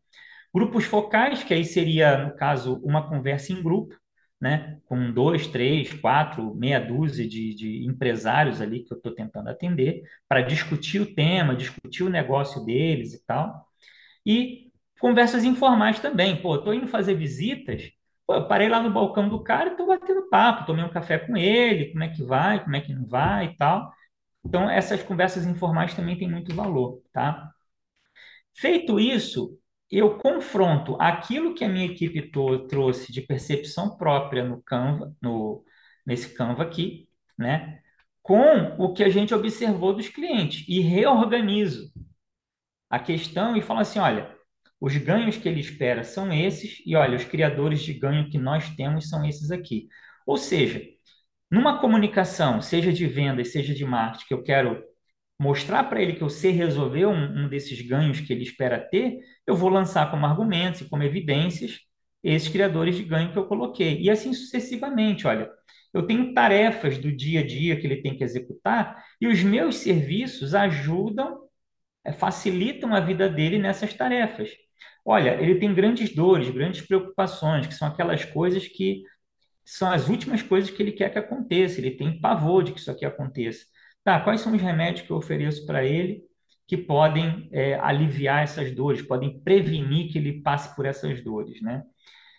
Grupos 0.55 0.85
focais, 0.85 1.45
que 1.45 1.55
aí 1.55 1.65
seria, 1.65 2.27
no 2.27 2.37
caso, 2.37 2.81
uma 2.83 3.09
conversa 3.09 3.53
em 3.53 3.63
grupo, 3.63 3.95
né? 4.41 4.79
Com 4.87 5.13
dois, 5.13 5.47
três, 5.47 5.93
quatro, 5.95 6.55
meia 6.55 6.79
dúzia 6.81 7.29
de, 7.29 7.55
de 7.55 7.87
empresários 7.87 8.61
ali 8.61 8.83
que 8.85 8.93
eu 8.93 8.97
estou 8.97 9.15
tentando 9.15 9.49
atender, 9.49 10.03
para 10.29 10.43
discutir 10.43 11.01
o 11.01 11.15
tema, 11.15 11.55
discutir 11.57 12.03
o 12.05 12.09
negócio 12.11 12.65
deles 12.65 13.15
e 13.15 13.25
tal. 13.27 13.67
E 14.27 14.71
conversas 15.01 15.45
informais 15.45 15.99
também. 16.01 16.41
Pô, 16.41 16.57
estou 16.57 16.75
indo 16.75 16.87
fazer 16.89 17.15
visitas, 17.15 17.91
pô, 18.27 18.35
eu 18.35 18.49
parei 18.49 18.69
lá 18.69 18.83
no 18.83 18.91
balcão 18.93 19.29
do 19.29 19.43
cara 19.43 19.71
e 19.71 19.73
estou 19.73 19.87
batendo 19.87 20.29
papo, 20.29 20.67
tomei 20.67 20.85
um 20.85 20.91
café 20.91 21.19
com 21.19 21.37
ele, 21.37 21.93
como 21.93 22.05
é 22.05 22.09
que 22.11 22.23
vai, 22.23 22.63
como 22.63 22.77
é 22.77 22.81
que 22.81 22.93
não 22.95 23.07
vai 23.07 23.47
e 23.47 23.57
tal 23.57 23.93
Então, 24.45 24.71
essas 24.71 25.03
conversas 25.03 25.47
informais 25.47 25.95
também 25.95 26.19
têm 26.19 26.31
muito 26.31 26.55
valor, 26.55 27.03
tá? 27.13 27.51
Feito 28.55 28.99
isso, 29.01 29.59
eu 29.91 30.19
confronto 30.19 30.97
aquilo 31.01 31.55
que 31.55 31.65
a 31.65 31.69
minha 31.69 31.87
equipe 31.87 32.31
trouxe 32.69 33.13
de 33.13 33.21
percepção 33.23 33.97
própria 33.97 34.45
no 34.45 34.63
Canva, 34.63 35.15
no, 35.21 35.65
nesse 36.07 36.33
Canva 36.35 36.63
aqui, 36.63 37.09
né? 37.39 37.81
Com 38.23 38.77
o 38.79 38.93
que 38.93 39.03
a 39.03 39.09
gente 39.09 39.35
observou 39.35 39.95
dos 39.95 40.09
clientes 40.09 40.65
e 40.69 40.81
reorganizo 40.81 41.91
a 42.89 42.99
questão 42.99 43.57
e 43.57 43.63
falo 43.63 43.81
assim, 43.81 43.99
olha, 43.99 44.35
os 44.81 44.97
ganhos 44.97 45.37
que 45.37 45.49
ele 45.49 45.61
espera 45.61 46.05
são 46.05 46.33
esses 46.33 46.83
e 46.87 46.97
olha, 46.97 47.17
os 47.17 47.25
criadores 47.25 47.81
de 47.83 47.93
ganho 47.95 48.31
que 48.31 48.39
nós 48.39 48.71
temos 48.77 49.09
são 49.09 49.25
esses 49.27 49.51
aqui. 49.51 49.89
Ou 50.27 50.37
seja, 50.37 50.83
numa 51.51 51.81
comunicação, 51.81 52.63
seja 52.63 52.93
de 52.93 53.07
vendas, 53.07 53.53
seja 53.53 53.75
de 53.75 53.85
marketing, 53.85 54.27
que 54.27 54.35
eu 54.35 54.43
quero 54.43 54.83
mostrar 55.41 55.85
para 55.85 56.03
ele 56.03 56.13
que 56.13 56.23
eu 56.23 56.29
sei 56.29 56.51
resolver 56.53 57.07
um, 57.07 57.45
um 57.45 57.49
desses 57.49 57.81
ganhos 57.81 58.21
que 58.21 58.31
ele 58.31 58.43
espera 58.43 58.79
ter, 58.79 59.21
eu 59.47 59.57
vou 59.57 59.71
lançar 59.71 60.11
como 60.11 60.27
argumentos 60.27 60.83
e 60.83 60.89
como 60.89 61.03
evidências 61.03 61.79
esses 62.23 62.49
criadores 62.49 62.95
de 62.95 63.05
ganho 63.05 63.33
que 63.33 63.39
eu 63.39 63.47
coloquei. 63.47 63.99
E 64.03 64.11
assim 64.11 64.35
sucessivamente, 64.35 65.27
olha. 65.27 65.51
Eu 65.93 66.07
tenho 66.07 66.35
tarefas 66.35 66.99
do 66.99 67.11
dia 67.11 67.41
a 67.41 67.47
dia 67.47 67.75
que 67.81 67.87
ele 67.87 68.03
tem 68.03 68.17
que 68.17 68.23
executar 68.23 69.03
e 69.21 69.27
os 69.27 69.43
meus 69.43 69.77
serviços 69.77 70.55
ajudam, 70.55 71.41
eh, 72.05 72.13
facilitam 72.13 72.95
a 72.95 73.01
vida 73.01 73.29
dele 73.29 73.59
nessas 73.59 73.95
tarefas. 73.95 74.51
Olha, 75.05 75.41
ele 75.43 75.57
tem 75.57 75.75
grandes 75.75 76.15
dores, 76.15 76.51
grandes 76.51 76.83
preocupações, 76.83 77.67
que 77.67 77.75
são 77.75 77.89
aquelas 77.89 78.25
coisas 78.25 78.69
que 78.69 79.03
são 79.65 79.91
as 79.91 80.09
últimas 80.09 80.43
coisas 80.43 80.71
que 80.71 80.83
ele 80.83 80.93
quer 80.93 81.11
que 81.11 81.19
aconteça. 81.19 81.81
Ele 81.81 81.93
tem 81.93 82.21
pavor 82.21 82.63
de 82.63 82.73
que 82.73 82.81
isso 82.81 82.91
aqui 82.91 83.05
aconteça. 83.05 83.65
Tá, 84.05 84.21
quais 84.21 84.41
são 84.41 84.55
os 84.55 84.63
remédios 84.63 85.07
que 85.07 85.13
eu 85.13 85.17
ofereço 85.17 85.67
para 85.67 85.85
ele 85.85 86.23
que 86.67 86.77
podem 86.77 87.49
é, 87.53 87.75
aliviar 87.81 88.45
essas 88.45 88.73
dores, 88.75 89.03
podem 89.03 89.41
prevenir 89.41 90.11
que 90.11 90.19
ele 90.19 90.41
passe 90.41 90.75
por 90.77 90.87
essas 90.87 91.23
dores, 91.23 91.61
né? 91.61 91.83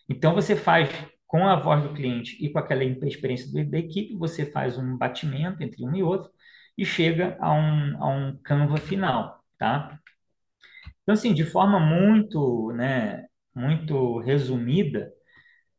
Então 0.10 0.34
você 0.34 0.56
faz 0.56 0.90
com 1.28 1.48
a 1.48 1.56
voz 1.56 1.84
do 1.84 1.94
cliente 1.94 2.38
e 2.44 2.50
com 2.50 2.60
aquela 2.60 2.84
experiência 2.84 3.52
da 3.66 3.78
equipe, 3.78 4.16
você 4.16 4.46
faz 4.46 4.78
um 4.78 4.98
batimento 4.98 5.64
entre 5.64 5.86
um 5.86 5.96
e 5.96 6.04
outro 6.04 6.32
e 6.78 6.86
chega 6.86 7.38
a 7.40 7.52
um, 7.54 8.04
a 8.04 8.08
um 8.10 8.38
Canva 8.44 8.78
final, 8.78 9.44
tá? 9.58 10.00
Então, 11.04 11.14
assim, 11.14 11.34
de 11.34 11.44
forma 11.44 11.80
muito, 11.80 12.72
né, 12.74 13.26
muito 13.56 14.20
resumida, 14.20 15.12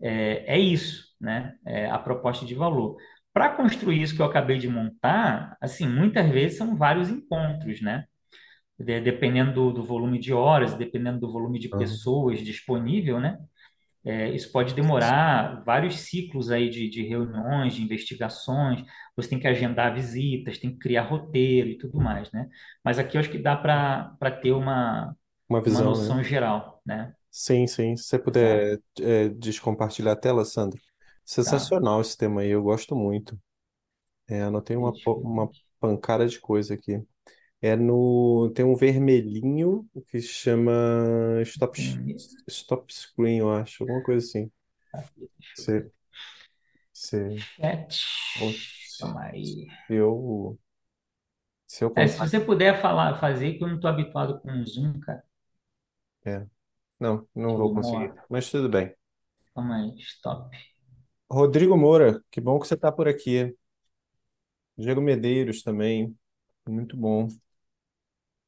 é, 0.01 0.57
é 0.57 0.59
isso, 0.59 1.15
né? 1.21 1.55
É 1.67 1.89
a 1.91 1.99
proposta 1.99 2.45
de 2.45 2.55
valor. 2.55 2.97
Para 3.33 3.51
construir 3.57 4.03
isso 4.03 4.15
que 4.15 4.21
eu 4.23 4.27
acabei 4.27 4.59
de 4.59 4.69
montar, 4.69 5.57
assim, 5.61 5.89
muitas 5.89 6.29
vezes 6.31 6.59
são 6.59 6.77
vários 6.77 7.09
encontros, 7.11 7.81
né? 7.81 8.05
De- 8.79 9.01
dependendo 9.01 9.53
do, 9.55 9.73
do 9.73 9.85
volume 9.85 10.19
de 10.19 10.33
horas, 10.33 10.75
dependendo 10.77 11.21
do 11.21 11.31
volume 11.33 11.59
de 11.59 11.69
pessoas 11.71 12.41
disponível, 12.41 13.21
né? 13.21 13.39
É, 14.05 14.31
isso 14.35 14.53
pode 14.53 14.75
demorar 14.75 15.63
vários 15.65 15.97
ciclos 16.01 16.51
aí 16.51 16.71
de, 16.71 16.89
de 16.91 17.03
reuniões, 17.05 17.75
de 17.75 17.83
investigações. 17.83 18.85
Você 19.17 19.31
tem 19.31 19.41
que 19.41 19.49
agendar 19.49 19.95
visitas, 19.95 20.59
tem 20.59 20.73
que 20.73 20.79
criar 20.79 21.03
roteiro 21.05 21.69
e 21.71 21.79
tudo 21.79 22.01
mais, 22.01 22.31
né? 22.33 22.49
Mas 22.85 22.99
aqui 22.99 23.17
eu 23.17 23.21
acho 23.21 23.31
que 23.31 23.39
dá 23.39 23.57
para 23.57 24.31
ter 24.43 24.53
uma, 24.53 25.17
Uma 25.49 25.61
uma 25.67 25.83
visão, 25.83 25.97
né? 25.97 26.17
noção 26.17 26.23
geral, 26.25 26.83
né? 26.87 27.15
Sim, 27.31 27.67
sim. 27.67 27.97
Se 27.97 28.05
você 28.05 28.19
puder 28.19 28.81
é, 29.01 29.29
descompartilhar 29.31 30.13
a 30.13 30.17
tela, 30.17 30.45
Sandro. 30.45 30.81
Tá. 31.45 31.59
Sensacional 31.65 32.01
esse 32.01 32.17
tema 32.17 32.41
aí, 32.43 32.51
eu 32.51 32.63
gosto 32.63 32.95
muito. 32.97 33.39
É, 34.29 34.43
anotei 34.43 34.77
uma, 34.77 34.93
Deixa 34.93 35.11
uma 35.23 35.53
pancada 35.81 36.27
de 36.29 36.41
coisa 36.41 36.75
aqui. 36.75 37.03
É 37.63 37.77
no. 37.77 38.51
Tem 38.55 38.65
um 38.65 38.77
vermelhinho 38.77 39.89
que 40.09 40.21
se 40.21 40.29
chama 40.29 40.73
Stop, 41.45 41.77
Tem- 41.77 42.17
Stop 42.49 42.93
Screen, 42.95 43.39
eu 43.41 43.53
acho. 43.53 43.85
Alguma 43.85 44.03
coisa 44.03 44.27
assim. 44.27 44.51
Aqui, 44.93 45.29
deixa 45.39 45.61
eu 45.61 45.67
Você, 45.67 45.83
ver. 45.83 45.93
você, 46.93 47.45
Chat. 47.57 47.95
se 48.85 48.99
Calma 48.99 49.23
aí. 49.33 49.69
eu, 49.89 50.59
se 51.67 51.85
eu 51.85 51.91
É, 51.95 52.07
se 52.07 52.19
contar. 52.19 52.29
você 52.29 52.39
puder 52.41 52.81
falar, 52.83 53.19
fazer, 53.19 53.55
que 53.55 53.65
eu 53.65 53.69
não 53.69 53.77
estou 53.77 53.89
habituado 53.91 54.39
com 54.41 54.51
o 54.53 54.67
Zoom, 54.67 55.01
cara. 55.01 55.23
É, 56.25 56.47
não, 57.01 57.29
não 57.35 57.59
vou 57.59 57.71
ver 57.71 57.73
conseguir. 57.73 58.15
uma. 58.15 58.17
Mas 58.29 58.51
tudo 58.51 58.69
bem. 58.69 58.95
Calma 59.55 59.77
aí, 59.77 59.95
stop. 60.01 60.51
Rodrigo 61.33 61.77
Moura, 61.77 62.23
que 62.31 62.41
bom 62.41 62.61
que 62.61 62.67
você 62.69 62.75
está 62.75 62.93
por 62.93 63.09
aqui. 63.09 63.57
Diego 64.77 65.01
Medeiros 65.01 65.63
também. 65.63 66.15
Muito 66.69 66.97
bom. 66.97 67.29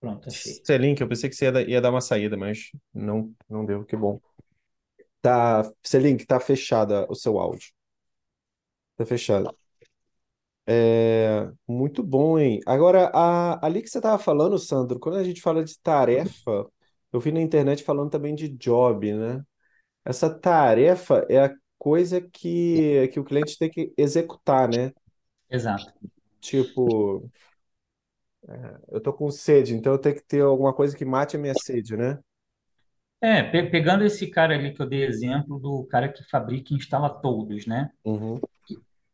Pronto, 0.00 0.28
achei. 0.28 0.62
Selink, 0.64 1.00
eu 1.00 1.08
pensei 1.08 1.30
que 1.30 1.36
você 1.36 1.46
ia, 1.46 1.52
dar- 1.52 1.68
ia 1.68 1.80
dar 1.80 1.90
uma 1.90 2.00
saída, 2.00 2.36
mas 2.36 2.70
não, 2.92 3.34
não 3.48 3.64
deu, 3.64 3.84
que 3.84 3.96
bom. 3.96 4.20
Tá, 5.20 5.62
Selink, 5.82 6.26
tá 6.26 6.38
fechada 6.40 7.06
o 7.10 7.14
seu 7.14 7.38
áudio. 7.38 7.72
Tá 8.96 9.04
fechado. 9.06 9.56
É, 10.66 11.50
muito 11.68 12.02
bom, 12.02 12.38
hein? 12.38 12.60
Agora, 12.66 13.10
a, 13.14 13.64
ali 13.66 13.82
que 13.82 13.88
você 13.88 13.98
estava 13.98 14.18
falando, 14.18 14.58
Sandro, 14.58 14.98
quando 14.98 15.16
a 15.18 15.24
gente 15.24 15.42
fala 15.42 15.62
de 15.64 15.78
tarefa, 15.80 16.66
eu 17.12 17.20
vi 17.20 17.30
na 17.32 17.40
internet 17.40 17.82
falando 17.84 18.10
também 18.10 18.34
de 18.34 18.48
job, 18.48 19.12
né? 19.14 19.42
Essa 20.04 20.30
tarefa 20.30 21.26
é 21.30 21.40
a 21.46 21.54
coisa 21.84 22.20
que, 22.20 23.08
que 23.08 23.20
o 23.20 23.24
cliente 23.24 23.58
tem 23.58 23.70
que 23.70 23.92
executar, 23.98 24.68
né? 24.68 24.92
Exato. 25.48 25.94
Tipo, 26.40 27.30
eu 28.88 29.00
tô 29.00 29.12
com 29.12 29.30
sede, 29.30 29.74
então 29.74 29.92
eu 29.92 29.98
tenho 29.98 30.14
que 30.16 30.22
ter 30.22 30.42
alguma 30.42 30.72
coisa 30.72 30.96
que 30.96 31.04
mate 31.04 31.36
a 31.36 31.38
minha 31.38 31.54
sede, 31.54 31.96
né? 31.96 32.18
É, 33.20 33.42
pe- 33.42 33.70
pegando 33.70 34.04
esse 34.04 34.26
cara 34.30 34.54
ali 34.54 34.72
que 34.74 34.80
eu 34.82 34.86
dei 34.88 35.02
exemplo 35.04 35.58
do 35.58 35.84
cara 35.86 36.08
que 36.12 36.22
fabrica 36.24 36.72
e 36.72 36.76
instala 36.76 37.08
toldos, 37.10 37.66
né? 37.66 37.90
Uhum, 38.04 38.40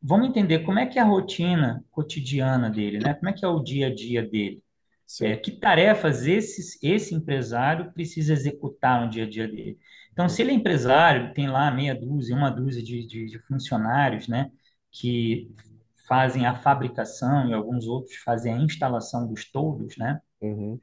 Vamos 0.02 0.28
entender 0.28 0.60
como 0.60 0.78
é 0.78 0.86
que 0.86 0.98
é 0.98 1.02
a 1.02 1.04
rotina 1.04 1.84
cotidiana 1.90 2.70
dele, 2.70 3.00
né? 3.00 3.14
Como 3.14 3.28
é 3.28 3.32
que 3.32 3.44
é 3.44 3.48
o 3.48 3.60
dia 3.62 3.88
a 3.88 3.94
dia 3.94 4.22
dele? 4.26 4.62
É, 5.20 5.36
que 5.36 5.50
tarefas 5.52 6.26
esse, 6.26 6.78
esse 6.82 7.14
empresário 7.14 7.92
precisa 7.92 8.32
executar 8.32 9.04
no 9.04 9.10
dia 9.10 9.24
a 9.24 9.30
dia 9.30 9.48
dele? 9.48 9.78
Então, 10.20 10.28
se 10.28 10.42
ele 10.42 10.50
é 10.50 10.54
empresário, 10.54 11.32
tem 11.32 11.48
lá 11.48 11.70
meia 11.70 11.94
dúzia, 11.98 12.36
uma 12.36 12.50
dúzia 12.50 12.82
de, 12.82 13.06
de, 13.06 13.24
de 13.24 13.38
funcionários, 13.38 14.28
né? 14.28 14.50
Que 14.92 15.50
fazem 16.06 16.44
a 16.44 16.54
fabricação 16.54 17.48
e 17.48 17.54
alguns 17.54 17.86
outros 17.86 18.16
fazem 18.16 18.52
a 18.52 18.58
instalação 18.58 19.26
dos 19.26 19.50
toldos, 19.50 19.96
né? 19.96 20.20
Uhum, 20.42 20.78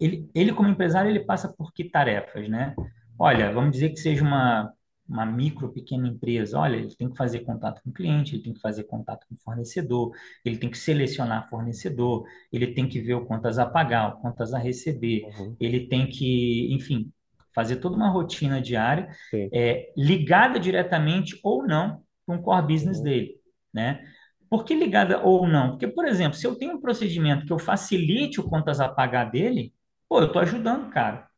ele, 0.00 0.28
ele 0.34 0.52
como 0.52 0.68
empresário, 0.68 1.08
ele 1.08 1.24
passa 1.24 1.48
por 1.52 1.72
que 1.72 1.84
tarefas, 1.84 2.48
né? 2.48 2.74
Olha, 3.16 3.52
vamos 3.52 3.70
dizer 3.72 3.90
que 3.90 3.96
seja 4.00 4.24
uma, 4.24 4.72
uma 5.08 5.24
micro, 5.24 5.72
pequena 5.72 6.08
empresa. 6.08 6.58
Olha, 6.58 6.76
ele 6.76 6.94
tem 6.96 7.08
que 7.08 7.16
fazer 7.16 7.40
contato 7.40 7.80
com 7.84 7.90
o 7.90 7.92
cliente, 7.92 8.34
ele 8.34 8.42
tem 8.42 8.52
que 8.54 8.60
fazer 8.60 8.84
contato 8.84 9.24
com 9.28 9.36
o 9.36 9.38
fornecedor, 9.38 10.10
ele 10.44 10.58
tem 10.58 10.68
que 10.68 10.78
selecionar 10.78 11.48
fornecedor, 11.48 12.24
ele 12.52 12.74
tem 12.74 12.88
que 12.88 13.00
ver 13.00 13.14
o 13.14 13.24
quantas 13.24 13.56
a 13.56 13.66
pagar, 13.66 14.08
o 14.16 14.20
quantas 14.20 14.52
a 14.52 14.58
receber, 14.58 15.22
uhum, 15.38 15.56
ele 15.60 15.86
tem 15.86 16.08
que, 16.08 16.74
enfim, 16.74 17.12
fazer 17.56 17.78
toda 17.78 17.96
uma 17.96 18.10
rotina 18.10 18.62
diária, 18.62 19.10
é, 19.52 19.92
ligada 19.98 20.60
diretamente 20.60 21.40
ou 21.44 21.66
não 21.66 22.02
com 22.26 22.36
o 22.36 22.42
core 22.42 22.68
business 22.74 23.00
Uhum, 23.00 23.02
dele, 23.02 23.36
né? 23.74 24.04
Por 24.50 24.64
que 24.64 24.74
ligada 24.74 25.20
ou 25.24 25.48
não? 25.48 25.70
Porque, 25.72 25.88
por 25.88 26.06
exemplo, 26.06 26.38
se 26.38 26.46
eu 26.46 26.56
tenho 26.56 26.74
um 26.76 26.82
procedimento 26.82 27.46
que 27.46 27.52
eu 27.52 27.58
facilite 27.60 28.40
o 28.40 28.44
contas 28.44 28.80
a 28.80 28.88
pagar 28.88 29.26
dele, 29.30 29.74
pô, 30.08 30.20
eu 30.20 30.28
estou 30.28 30.42
ajudando, 30.42 30.90
cara. 30.90 31.28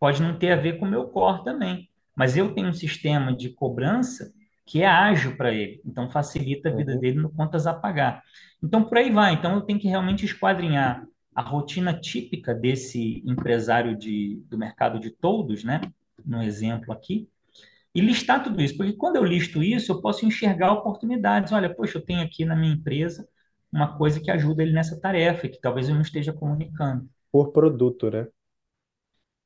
Pode 0.00 0.22
não 0.22 0.38
ter 0.38 0.52
a 0.52 0.56
ver 0.56 0.78
com 0.78 0.86
o 0.86 0.90
meu 0.90 1.08
core 1.08 1.44
também, 1.44 1.88
mas 2.16 2.36
eu 2.36 2.54
tenho 2.54 2.68
um 2.68 2.72
sistema 2.72 3.34
de 3.36 3.50
cobrança 3.50 4.32
que 4.66 4.82
é 4.82 4.86
ágil 4.86 5.36
para 5.36 5.52
ele, 5.52 5.80
então 5.84 6.10
facilita 6.10 6.68
a 6.68 6.72
vida 6.74 6.94
uhum, 6.94 6.98
dele 6.98 7.18
no 7.20 7.30
contas 7.32 7.66
a 7.66 7.72
pagar. 7.74 8.22
Então, 8.62 8.84
por 8.84 8.98
aí 8.98 9.10
vai. 9.10 9.34
Então, 9.34 9.54
eu 9.54 9.62
tenho 9.62 9.78
que 9.80 9.88
realmente 9.88 10.26
esquadrinhar 10.26 11.06
a 11.38 11.42
rotina 11.42 11.94
típica 11.94 12.52
desse 12.52 13.22
empresário 13.24 13.96
de, 13.96 14.42
do 14.48 14.58
mercado 14.58 14.98
de 14.98 15.08
toldos, 15.08 15.62
né? 15.62 15.80
No 16.26 16.42
exemplo 16.42 16.92
aqui, 16.92 17.28
e 17.94 18.00
listar 18.00 18.42
tudo 18.42 18.60
isso, 18.60 18.76
porque 18.76 18.94
quando 18.94 19.16
eu 19.16 19.24
listo 19.24 19.62
isso, 19.62 19.92
eu 19.92 20.00
posso 20.00 20.26
enxergar 20.26 20.72
oportunidades. 20.72 21.52
Olha, 21.52 21.72
poxa, 21.72 21.98
eu 21.98 22.04
tenho 22.04 22.22
aqui 22.22 22.44
na 22.44 22.56
minha 22.56 22.74
empresa 22.74 23.24
uma 23.72 23.96
coisa 23.96 24.20
que 24.20 24.32
ajuda 24.32 24.64
ele 24.64 24.72
nessa 24.72 25.00
tarefa, 25.00 25.46
e 25.46 25.50
que 25.50 25.60
talvez 25.60 25.88
eu 25.88 25.94
não 25.94 26.02
esteja 26.02 26.32
comunicando. 26.32 27.08
Por 27.30 27.52
produto, 27.52 28.10
né? 28.10 28.26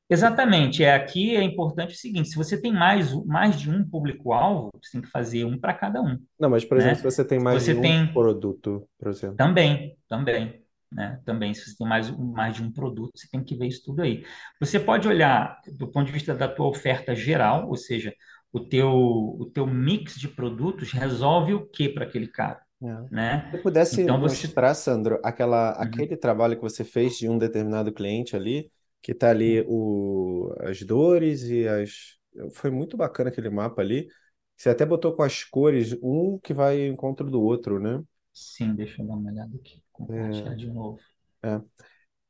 Exatamente, 0.08 0.82
é 0.82 0.94
aqui 0.94 1.36
é 1.36 1.42
importante 1.42 1.94
o 1.94 1.98
seguinte: 1.98 2.30
se 2.30 2.36
você 2.36 2.58
tem 2.58 2.72
mais, 2.72 3.12
mais 3.26 3.60
de 3.60 3.68
um 3.68 3.86
público-alvo, 3.86 4.70
você 4.82 4.92
tem 4.92 5.02
que 5.02 5.08
fazer 5.08 5.44
um 5.44 5.58
para 5.58 5.74
cada 5.74 6.00
um, 6.00 6.18
Não, 6.40 6.48
mas, 6.48 6.64
por 6.64 6.78
exemplo, 6.78 6.96
se 6.96 7.04
né? 7.04 7.10
você 7.10 7.22
tem 7.22 7.38
mais 7.38 7.64
de 7.64 7.74
você 7.74 7.74
um 7.74 7.82
tem 7.82 8.12
produto, 8.14 8.88
por 8.98 9.08
exemplo. 9.08 9.36
também, 9.36 9.96
também, 10.08 10.61
né? 10.94 11.20
Também, 11.24 11.54
se 11.54 11.64
você 11.70 11.76
tem 11.76 11.86
mais, 11.88 12.10
mais 12.10 12.54
de 12.56 12.62
um 12.62 12.70
produto, 12.72 13.12
você 13.18 13.28
tem 13.28 13.42
que 13.42 13.56
ver 13.56 13.68
isso 13.68 13.82
tudo 13.84 14.02
aí. 14.02 14.24
Você 14.60 14.78
pode 14.80 15.08
olhar 15.08 15.60
do 15.72 15.88
ponto 15.90 16.06
de 16.06 16.12
vista 16.12 16.34
da 16.34 16.48
tua 16.48 16.66
oferta 16.68 17.14
geral, 17.14 17.68
ou 17.68 17.76
seja, 17.76 18.14
o 18.52 18.60
teu, 18.60 18.88
o 18.90 19.50
teu 19.52 19.66
mix 19.66 20.16
de 20.18 20.28
produtos 20.28 20.92
resolve 20.92 21.54
o 21.54 21.66
que 21.66 21.88
para 21.88 22.04
aquele 22.04 22.28
cara? 22.28 22.60
É. 22.82 22.86
né? 23.10 23.50
Se 23.50 23.56
você 23.56 23.58
pudesse 23.58 24.02
Então 24.02 24.20
você, 24.20 24.48
mostrar, 24.48 24.74
Sandro, 24.74 25.20
aquela, 25.22 25.72
Uhum. 25.72 25.78
aquele 25.82 26.16
trabalho 26.16 26.56
que 26.56 26.62
você 26.62 26.84
fez 26.84 27.16
de 27.18 27.28
um 27.28 27.38
determinado 27.38 27.92
cliente 27.92 28.34
ali, 28.36 28.70
que 29.00 29.14
tá 29.14 29.30
ali 29.30 29.64
o, 29.68 30.52
as 30.60 30.82
dores 30.82 31.42
e 31.44 31.66
as. 31.68 32.16
Foi 32.54 32.70
muito 32.70 32.96
bacana 32.96 33.30
aquele 33.30 33.50
mapa 33.50 33.82
ali. 33.82 34.08
Você 34.56 34.70
até 34.70 34.86
botou 34.86 35.14
com 35.14 35.22
as 35.22 35.44
cores, 35.44 35.92
um 36.02 36.38
que 36.38 36.54
vai 36.54 36.86
ao 36.86 36.92
encontro 36.92 37.30
do 37.30 37.40
outro, 37.42 37.78
né? 37.80 38.02
Sim, 38.34 38.74
deixa 38.74 39.00
eu 39.02 39.06
dar 39.06 39.14
uma 39.16 39.30
olhada 39.30 39.56
aqui, 39.56 39.82
compartilhar 39.92 40.54
É, 40.54 40.56
de 40.56 40.66
novo. 40.70 41.00
é. 41.44 41.62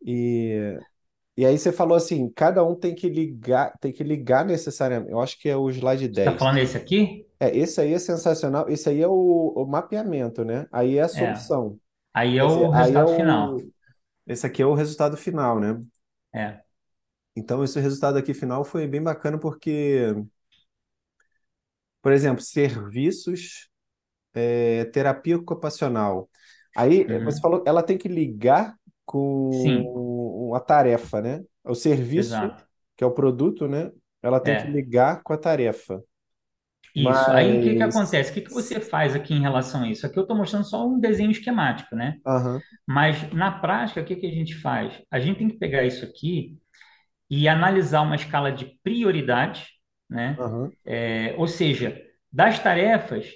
E, 0.06 0.78
e 1.36 1.46
aí 1.46 1.58
você 1.58 1.72
falou 1.72 1.96
assim, 1.96 2.30
cada 2.32 2.64
um 2.64 2.74
tem 2.76 2.94
que 2.94 3.08
ligar, 3.08 3.76
tem 3.80 3.92
que 3.92 4.04
ligar 4.04 4.44
necessariamente. 4.46 5.12
Eu 5.12 5.20
acho 5.20 5.38
que 5.40 5.48
é 5.48 5.56
o 5.56 5.70
slide 5.70 6.08
Você 6.10 6.20
está 6.20 6.32
10. 6.32 6.38
falando 6.38 6.58
esse 6.58 6.76
aqui? 6.76 7.26
É, 7.40 7.56
esse 7.56 7.80
aí 7.80 7.94
é 7.94 7.98
sensacional. 7.98 8.68
Esse 8.70 8.88
aí 8.90 9.00
é 9.02 9.08
o, 9.08 9.12
o 9.56 9.66
mapeamento, 9.66 10.44
né? 10.44 10.66
Aí 10.72 10.98
é 10.98 11.02
a 11.02 11.08
É. 11.14 11.48
solução. 11.48 11.80
Aí 12.14 12.38
é 12.38 12.42
Quer 12.42 12.46
o 12.46 12.48
dizer, 12.48 12.70
aí 12.74 12.98
é 12.98 13.04
resultado 13.04 13.10
final. 13.12 13.56
o. 13.56 13.72
Esse 14.26 14.46
aqui 14.46 14.62
é 14.62 14.66
o 14.66 14.74
resultado 14.74 15.16
final, 15.16 15.60
né? 15.60 15.80
É. 16.32 16.64
Então, 17.36 17.64
esse 17.64 17.80
resultado 17.80 18.18
aqui 18.18 18.34
final 18.34 18.64
foi 18.64 18.86
bem 18.86 19.02
bacana 19.02 19.38
porque, 19.38 20.06
por 22.00 22.12
exemplo, 22.12 22.42
serviços, 22.42 23.68
é, 24.34 24.84
terapia 24.86 25.36
ocupacional. 25.38 26.28
Aí, 26.74 27.06
eh, 27.10 27.18
você 27.20 27.40
Uhum. 27.40 27.40
falou, 27.40 27.62
ela 27.66 27.82
tem 27.82 27.98
que 27.98 28.08
ligar 28.08 28.76
Sim, 29.50 29.94
com 29.94 30.54
a 30.54 30.60
tarefa, 30.60 31.20
né? 31.20 31.44
O 31.64 31.74
serviço, 31.74 32.50
exato. 32.50 32.66
que 32.96 33.04
é 33.04 33.06
o 33.06 33.12
produto, 33.14 33.68
né? 33.68 33.90
Ela 34.22 34.40
tem 34.40 34.56
que 34.56 34.66
É. 34.66 34.68
ligar 34.68 35.22
com 35.22 35.32
a 35.32 35.38
tarefa. 35.38 36.02
Isso. 36.94 37.32
Aí 37.32 37.52
o 37.54 37.60
que 37.62 37.74
que 37.74 37.82
Mas, 37.82 37.82
acontece? 37.82 38.30
O 38.30 38.34
que 38.34 38.42
que 38.42 38.52
você 38.52 38.78
faz 38.80 39.14
aqui 39.14 39.32
em 39.34 39.40
relação 39.40 39.82
a 39.84 39.88
isso? 39.90 40.06
Aqui 40.06 40.18
eu 40.18 40.22
estou 40.22 40.36
mostrando 40.36 40.64
só 40.68 40.86
um 40.86 41.00
desenho 41.00 41.30
esquemático, 41.30 41.94
né? 41.96 42.18
aham, 42.24 42.62
Mas 42.86 43.32
na 43.32 43.52
prática, 43.52 44.00
o 44.02 44.04
que 44.06 44.16
que 44.16 44.26
a 44.26 44.30
gente 44.32 44.54
faz? 44.56 45.02
A 45.10 45.20
gente 45.20 45.38
tem 45.38 45.48
que 45.48 45.58
pegar 45.58 45.84
isso 45.84 46.04
aqui 46.04 46.58
e 47.30 47.48
analisar 47.48 48.02
uma 48.02 48.16
escala 48.16 48.52
de 48.52 48.78
prioridade, 48.84 49.66
né? 50.10 50.38
aham. 50.38 50.72
É, 50.84 51.34
ou 51.38 51.48
seja, 51.48 52.00
das 52.32 52.58
tarefas, 52.60 53.26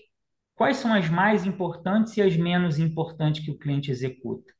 quais 0.57 0.79
são 0.79 0.95
as 0.95 1.09
mais 1.11 1.47
importantes 1.47 2.17
e 2.19 2.23
as 2.23 2.37
menos 2.37 2.79
importantes 2.81 3.45
que 3.45 3.53
o 3.53 3.59
cliente 3.59 3.91
executa? 3.93 4.53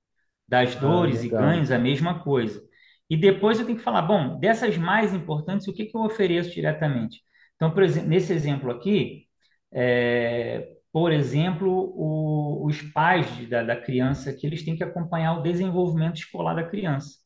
Das 0.49 0.75
Ah, 0.75 0.77
dores 0.77 1.25
e 1.25 1.29
legal. 1.29 1.31
ganhos, 1.31 1.71
a 1.71 1.79
mesma 1.79 2.21
coisa. 2.23 2.63
E 3.11 3.17
depois 3.17 3.59
eu 3.59 3.67
tenho 3.67 3.79
que 3.79 3.85
falar, 3.85 4.03
bom, 4.03 4.39
dessas 4.39 4.77
mais 4.77 5.15
importantes, 5.15 5.69
o 5.69 5.75
que 5.75 5.87
que 5.87 5.97
eu 5.97 6.03
ofereço 6.03 6.53
diretamente? 6.53 7.21
Então, 7.57 7.71
por 7.73 7.83
exemplo, 7.83 8.09
nesse 8.09 8.33
exemplo 8.33 8.71
aqui, 8.71 9.27
é, 9.73 10.69
por 10.93 11.13
exemplo, 11.13 11.69
o- 11.97 12.67
os 12.67 12.81
pais 12.83 13.27
de- 13.37 13.47
da, 13.47 13.63
da 13.63 13.77
criança 13.77 14.33
que 14.33 14.47
eles 14.47 14.65
têm 14.65 14.77
que 14.77 14.85
acompanhar 14.85 15.39
o 15.39 15.43
desenvolvimento 15.43 16.17
escolar 16.19 16.55
da 16.55 16.65
criança, 16.65 17.19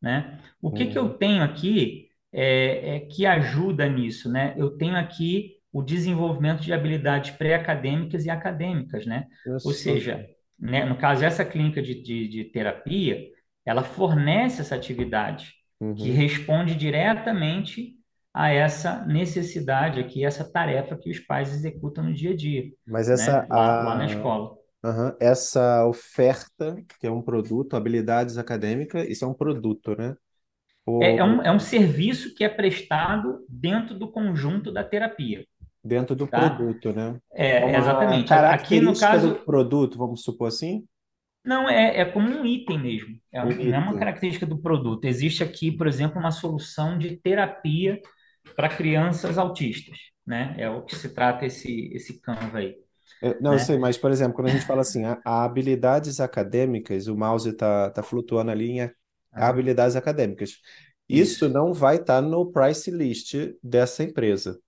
né? 0.00 0.38
O 0.62 0.72
que 0.72 0.86
que 0.86 0.98
eu 0.98 1.10
Uhum. 1.10 1.18
tenho 1.18 1.42
aqui 1.42 2.08
é, 2.32 2.96
é 2.96 3.00
que 3.00 3.24
ajuda 3.26 3.88
nisso, 3.88 4.30
né? 4.30 4.54
Eu 4.58 4.76
tenho 4.76 4.96
aqui 4.96 5.55
o 5.78 5.82
desenvolvimento 5.82 6.62
de 6.62 6.72
habilidades 6.72 7.30
pré-acadêmicas 7.32 8.24
e 8.24 8.30
acadêmicas, 8.30 9.06
né? 9.06 9.26
Olha 9.46 9.56
Ou 9.62 9.72
seja, 9.72 10.26
né, 10.58 10.84
no 10.84 10.96
caso, 10.96 11.24
essa 11.24 11.44
clínica 11.44 11.82
de, 11.82 12.02
de, 12.02 12.28
de 12.28 12.44
terapia, 12.44 13.20
ela 13.64 13.82
fornece 13.82 14.60
essa 14.62 14.74
atividade 14.74 15.52
que 15.94 16.10
Uhum. 16.10 16.10
responde 16.10 16.74
diretamente 16.74 17.94
a 18.32 18.50
essa 18.50 19.04
necessidade 19.06 19.98
aqui, 20.00 20.24
essa 20.24 20.44
tarefa 20.50 20.96
que 20.96 21.10
os 21.10 21.18
pais 21.20 21.52
executam 21.54 22.04
no 22.04 22.14
dia 22.14 22.30
a 22.32 22.36
dia, 22.36 22.64
Mas 22.86 23.08
essa, 23.08 23.40
né? 23.40 23.46
Lá, 23.50 23.76
lá 23.80 23.94
na 23.96 24.04
a, 24.04 24.06
escola. 24.06 24.56
aham, 24.84 25.16
essa 25.20 25.86
oferta, 25.86 26.76
que 27.00 27.06
é 27.06 27.10
um 27.10 27.22
produto, 27.22 27.74
habilidades 27.76 28.38
acadêmicas, 28.38 29.08
isso 29.08 29.24
é 29.24 29.28
um 29.28 29.34
produto, 29.34 29.96
né? 29.96 30.16
É, 30.98 31.16
é 31.16 31.24
um, 31.24 31.42
é 31.42 31.52
um 31.52 31.58
serviço 31.58 32.34
que 32.34 32.42
é 32.44 32.48
prestado 32.48 33.44
dentro 33.48 33.98
do 33.98 34.10
conjunto 34.10 34.72
da 34.72 34.82
terapia, 34.82 35.44
dentro 35.86 36.16
do 36.16 36.28
tá? 36.30 36.66
produto, 36.66 36.92
né? 36.92 37.18
É 37.60 37.64
É, 37.64 37.66
uma 37.66 37.78
exatamente. 37.78 38.34
Aqui, 38.34 38.80
no 38.80 38.96
característica 38.96 39.18
do 39.20 39.34
caso, 39.34 39.40
produto, 39.44 39.98
vamos 39.98 40.22
supor 40.22 40.48
assim, 40.48 40.86
não 41.44 41.68
é, 41.68 42.00
é 42.00 42.04
como 42.04 42.28
um 42.28 42.44
item 42.44 42.78
mesmo. 42.78 43.20
É, 43.32 43.42
um 43.42 43.58
não 43.64 43.76
é 43.76 43.78
uma 43.78 43.94
item. 43.94 43.98
característica 43.98 44.46
do 44.46 44.58
produto. 44.60 45.04
Existe 45.04 45.42
aqui, 45.44 45.70
por 45.70 45.86
exemplo, 45.86 46.18
uma 46.18 46.32
solução 46.32 46.98
de 46.98 47.16
terapia 47.16 48.00
para 48.56 48.68
crianças 48.68 49.38
autistas, 49.38 49.98
né? 50.26 50.54
É 50.58 50.68
o 50.70 50.84
que 50.84 50.96
se 50.96 51.14
trata 51.14 51.46
esse, 51.46 51.90
esse 51.94 52.20
Canva 52.20 52.58
aí, 52.58 52.76
É, 53.22 53.40
não, 53.40 53.58
eu 53.58 53.58
sei, 53.58 53.78
né? 53.78 53.78
mas, 53.78 53.96
por 53.96 54.10
exemplo, 54.10 54.34
quando 54.34 54.48
a 54.48 54.50
gente 54.50 54.66
fala 54.66 54.82
assim, 54.82 55.04
a, 55.04 55.20
a 55.24 55.44
habilidades 55.44 56.20
acadêmicas, 56.20 57.06
o 57.08 57.16
mouse 57.16 57.48
está 57.48 57.90
tá 57.90 58.02
flutuando 58.02 58.50
ali 58.50 58.70
em 58.72 58.82
a- 58.82 58.92
Ah, 59.32 59.48
habilidades 59.48 59.96
acadêmicas. 59.96 60.60
Isso 61.08 61.48
isso. 61.48 61.48
não 61.48 61.72
vai 61.72 61.96
estar 61.96 62.20
no 62.20 62.50
price 62.52 62.90
list 62.90 63.34
dessa 63.62 64.02
empresa. 64.02 64.58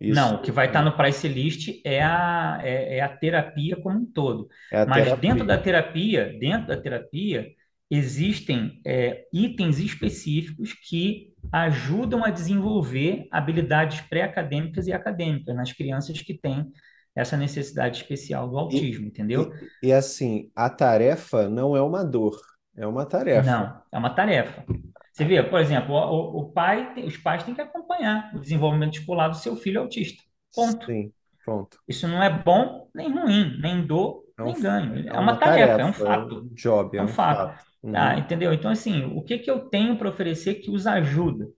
Isso 0.00 0.20
Não, 0.20 0.36
o 0.36 0.42
que 0.42 0.52
vai 0.52 0.66
estar 0.66 0.82
no 0.82 0.96
price 0.96 1.26
list 1.28 1.80
é 1.84 2.02
a, 2.02 2.60
é, 2.62 2.98
é 2.98 3.00
a 3.00 3.08
terapia 3.08 3.76
como 3.76 3.98
um 4.00 4.06
todo. 4.06 4.48
é 4.70 4.84
Mas 4.84 5.12
dentro 5.14 5.46
da 5.46 5.56
terapia. 5.56 5.62
terapia, 5.62 6.36
dentro 6.38 6.68
da 6.68 6.76
terapia, 6.80 7.46
existem 7.90 8.80
é, 8.86 9.26
itens 9.32 9.78
específicos 9.78 10.72
que 10.74 11.32
ajudam 11.52 12.24
a 12.24 12.30
desenvolver 12.30 13.26
habilidades 13.30 14.00
pré-acadêmicas 14.02 14.86
e 14.86 14.92
acadêmicas 14.92 15.54
nas 15.54 15.72
crianças 15.72 16.20
que 16.20 16.34
têm 16.36 16.66
essa 17.14 17.36
necessidade 17.36 17.96
especial 17.98 18.48
do 18.48 18.58
E, 18.68 18.78
autismo, 18.78 19.06
entendeu? 19.06 19.50
e, 19.50 19.72
e 19.82 19.92
assim, 19.92 20.50
a 20.54 20.68
tarefa 20.70 21.48
não 21.48 21.76
é 21.76 21.82
uma 21.82 22.04
dor, 22.04 22.40
é 22.76 22.86
uma 22.86 23.06
tarefa. 23.06 23.56
Não, 23.56 23.82
é 23.92 23.98
uma 23.98 24.14
tarefa. 24.14 24.64
Você 25.14 25.24
vê, 25.26 25.42
por 25.44 25.60
exemplo, 25.60 25.94
o, 25.96 26.40
o 26.42 26.52
pai, 26.52 26.94
os 27.04 27.18
pais 27.18 27.44
têm 27.44 27.54
que 27.56 27.62
acompanhar 27.62 28.34
o 28.36 28.40
desenvolvimento 28.40 28.98
escolar 29.00 29.28
do 29.30 29.36
seu 29.38 29.56
filho 29.56 29.80
autista. 29.82 30.22
Ponto. 30.54 30.86
Sim, 30.86 31.12
pronto. 31.44 31.78
Isso 31.88 32.08
não 32.08 32.22
é 32.22 32.30
bom 32.30 32.88
nem 32.94 33.10
ruim, 33.12 33.58
nem 33.60 33.86
dor, 33.86 34.24
É, 34.38 34.42
um, 34.42 34.52
nem 34.52 34.60
ganho. 34.60 35.08
é 35.08 35.12
É 35.12 35.18
uma 35.20 35.36
uma 35.36 35.38
tarefa, 35.38 35.82
é 35.82 35.84
um 35.84 35.92
tarefa, 35.92 36.04
é 36.04 36.10
fato. 36.10 36.34
um 36.34 36.48
job, 36.54 36.96
É 36.96 37.00
é 37.00 37.02
um 37.02 37.06
um 37.06 37.14
fato. 37.14 37.28
fato. 37.28 37.64
Tá, 37.90 38.18
Uhum, 38.18 38.18
entendeu? 38.18 38.52
Então, 38.52 38.70
assim, 38.70 39.04
o 39.16 39.22
que 39.22 39.38
que 39.38 39.50
eu 39.50 39.68
tenho 39.68 39.96
para 39.98 40.08
oferecer 40.08 40.56
que 40.56 40.70
os 40.70 40.86
ajuda, 40.86 41.48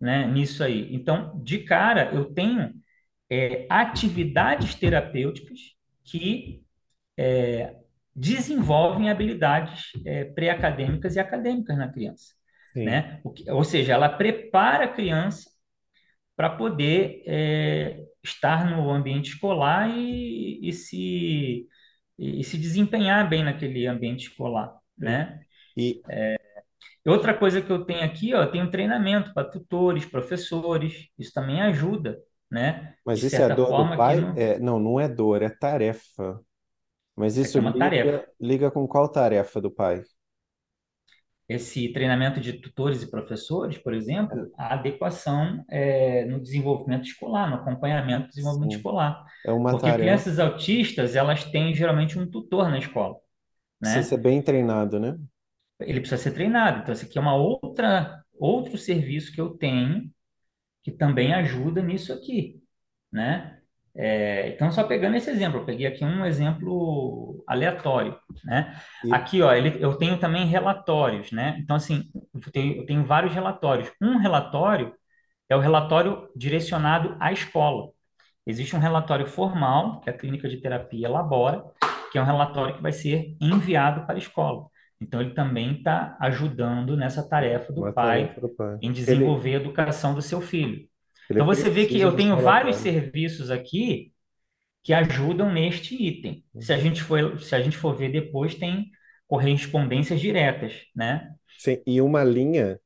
né, 0.00 0.26
nisso 0.28 0.62
aí? 0.64 0.94
Então, 0.94 1.40
de 1.42 1.60
cara, 1.60 2.12
eu 2.14 2.32
tenho 2.34 2.72
é, 3.30 3.66
atividades 3.70 4.74
terapêuticas 4.74 5.58
que 6.04 6.64
desenvolvem 8.14 9.10
habilidades 9.10 9.92
é, 10.04 10.24
pré-acadêmicas 10.24 11.16
e 11.16 11.20
acadêmicas 11.20 11.76
na 11.78 11.88
criança, 11.90 12.34
sim. 12.72 13.02
né? 13.02 13.22
Que- 13.36 13.50
ou 13.50 13.64
seja, 13.64 13.92
ela 13.94 14.08
prepara 14.08 14.84
a 14.86 14.88
criança 14.92 15.50
para 16.36 16.50
poder 16.50 17.22
é, 17.26 18.04
estar 18.24 18.64
no 18.70 18.90
ambiente 18.90 19.30
escolar 19.34 19.90
e, 19.90 20.60
e 20.68 20.72
se, 20.72 21.68
e 22.18 22.44
se 22.44 22.58
desempenhar 22.58 23.28
bem 23.28 23.44
naquele 23.44 23.86
ambiente 23.86 24.28
escolar, 24.28 24.74
né? 24.98 25.40
E, 25.76 26.02
Outra 27.06 27.36
coisa 27.36 27.62
que 27.62 27.70
eu 27.72 27.84
tenho 27.84 28.04
aqui, 28.04 28.34
ó, 28.34 28.42
eu 28.42 28.50
tenho 28.52 28.70
treinamento 28.70 29.32
para 29.34 29.48
tutores, 29.50 30.04
professores, 30.06 31.08
isso 31.18 31.32
também 31.32 31.60
ajuda, 31.60 32.18
né? 32.50 32.94
Mas 33.04 33.22
isso 33.22 33.42
é 33.42 33.48
a 33.48 33.48
dor 33.48 33.72
do 33.74 33.86
forma, 33.86 33.94
aqui 33.96 34.14
pai? 34.14 34.18
no, 34.18 34.36
É, 34.36 34.58
não, 34.58 34.78
não 34.78 35.00
é 35.00 35.08
dor, 35.08 35.42
é 35.42 35.48
tarefa. 35.50 36.40
Mas 37.16 37.36
isso 37.38 37.58
isso 37.58 37.58
é 37.58 37.62
liga, 37.62 38.28
liga 38.40 38.70
com 38.70 38.86
qual 38.88 39.10
tarefa 39.10 39.60
do 39.60 39.70
pai? 39.70 40.02
Esse 41.50 41.92
treinamento 41.92 42.40
de 42.40 42.54
tutores 42.54 43.02
e 43.02 43.10
professores, 43.10 43.78
por 43.78 43.94
exemplo, 43.94 44.52
a 44.56 44.74
adequação 44.74 45.64
é, 45.68 46.24
no 46.26 46.40
desenvolvimento 46.40 47.04
escolar, 47.06 47.50
no 47.50 47.56
acompanhamento 47.56 48.26
do 48.26 48.30
desenvolvimento 48.30 48.72
Sim, 48.72 48.76
escolar. 48.76 49.24
é 49.44 49.52
uma 49.52 49.70
Porque 49.70 49.78
tarefa. 49.78 49.98
crianças 49.98 50.38
autistas, 50.38 51.16
elas 51.16 51.44
têm 51.44 51.74
geralmente 51.74 52.18
um 52.18 52.30
tutor 52.30 52.70
na 52.70 52.78
escola, 52.78 53.16
Precisa 53.82 54.02
ser 54.02 54.16
né? 54.16 54.22
bem 54.22 54.42
treinado, 54.42 54.98
né? 54.98 55.18
Ele 55.80 56.00
precisa 56.00 56.22
ser 56.22 56.32
treinado. 56.32 56.80
Então, 56.82 56.92
esse 56.92 57.06
aqui 57.06 57.18
é 57.18 57.20
uma 57.20 57.34
outra, 57.34 58.22
outro 58.38 58.76
serviço 58.78 59.32
que 59.32 59.40
eu 59.40 59.50
tenho 59.56 60.10
que 60.82 60.92
também 60.92 61.34
ajuda 61.34 61.82
nisso 61.82 62.12
aqui, 62.12 62.62
né? 63.12 63.59
É, 63.96 64.50
então, 64.50 64.70
só 64.70 64.84
pegando 64.84 65.16
esse 65.16 65.30
exemplo, 65.30 65.60
eu 65.60 65.64
peguei 65.64 65.86
aqui 65.86 66.04
um 66.04 66.24
exemplo 66.24 67.42
aleatório, 67.46 68.16
né? 68.44 68.80
E, 69.04 69.12
Aqui, 69.12 69.42
ó, 69.42 69.52
ele, 69.52 69.82
eu 69.82 69.96
tenho 69.96 70.18
também 70.18 70.46
relatórios, 70.46 71.32
né? 71.32 71.58
Então, 71.60 71.76
assim, 71.76 72.04
eu 72.32 72.52
tenho, 72.52 72.76
eu 72.76 72.86
tenho 72.86 73.04
vários 73.04 73.34
relatórios. 73.34 73.90
Um 74.00 74.18
relatório 74.18 74.94
é 75.48 75.56
o 75.56 75.60
relatório 75.60 76.28
direcionado 76.36 77.16
à 77.18 77.32
escola. 77.32 77.90
Existe 78.46 78.74
um 78.76 78.80
relatório 78.80 79.26
formal 79.26 80.00
que 80.00 80.08
a 80.08 80.12
clínica 80.12 80.48
de 80.48 80.60
terapia 80.60 81.06
elabora, 81.06 81.64
que 82.10 82.18
é 82.18 82.22
um 82.22 82.24
relatório 82.24 82.74
que 82.76 82.82
vai 82.82 82.92
ser 82.92 83.36
enviado 83.40 84.06
para 84.06 84.14
a 84.14 84.18
escola. 84.18 84.66
Então, 85.00 85.20
ele 85.20 85.30
também 85.32 85.72
está 85.78 86.16
ajudando 86.20 86.96
nessa 86.96 87.26
tarefa 87.26 87.72
do 87.72 87.92
pai 87.92 87.92
tarefa 87.92 88.40
do 88.40 88.48
pai. 88.50 88.78
em 88.82 88.90
Ele, 88.90 88.92
desenvolver 88.92 89.54
a 89.54 89.60
educação 89.60 90.14
do 90.14 90.22
seu 90.22 90.40
filho. 90.40 90.89
Então, 91.32 91.46
você 91.46 91.70
vê 91.70 91.86
que 91.86 92.00
eu 92.00 92.14
tenho 92.14 92.36
vários 92.36 92.76
serviços 92.76 93.50
aqui 93.50 94.12
que 94.84 94.92
ajudam 94.94 95.52
neste 95.52 95.94
item. 95.96 96.44
Se 96.58 96.72
a 96.72 96.76
Uhum. 96.76 96.82
gente 96.84 97.02
for, 97.02 97.40
se 97.42 97.54
a 97.54 97.62
gente 97.62 97.76
for 97.76 97.96
ver 97.96 98.10
depois, 98.12 98.54
tem 98.54 98.90
correspondências 99.28 100.20
diretas, 100.20 100.74
né? 100.96 101.34
Sim, 101.56 101.82
e 101.86 102.00
uma 102.00 102.24
linha, 102.24 102.80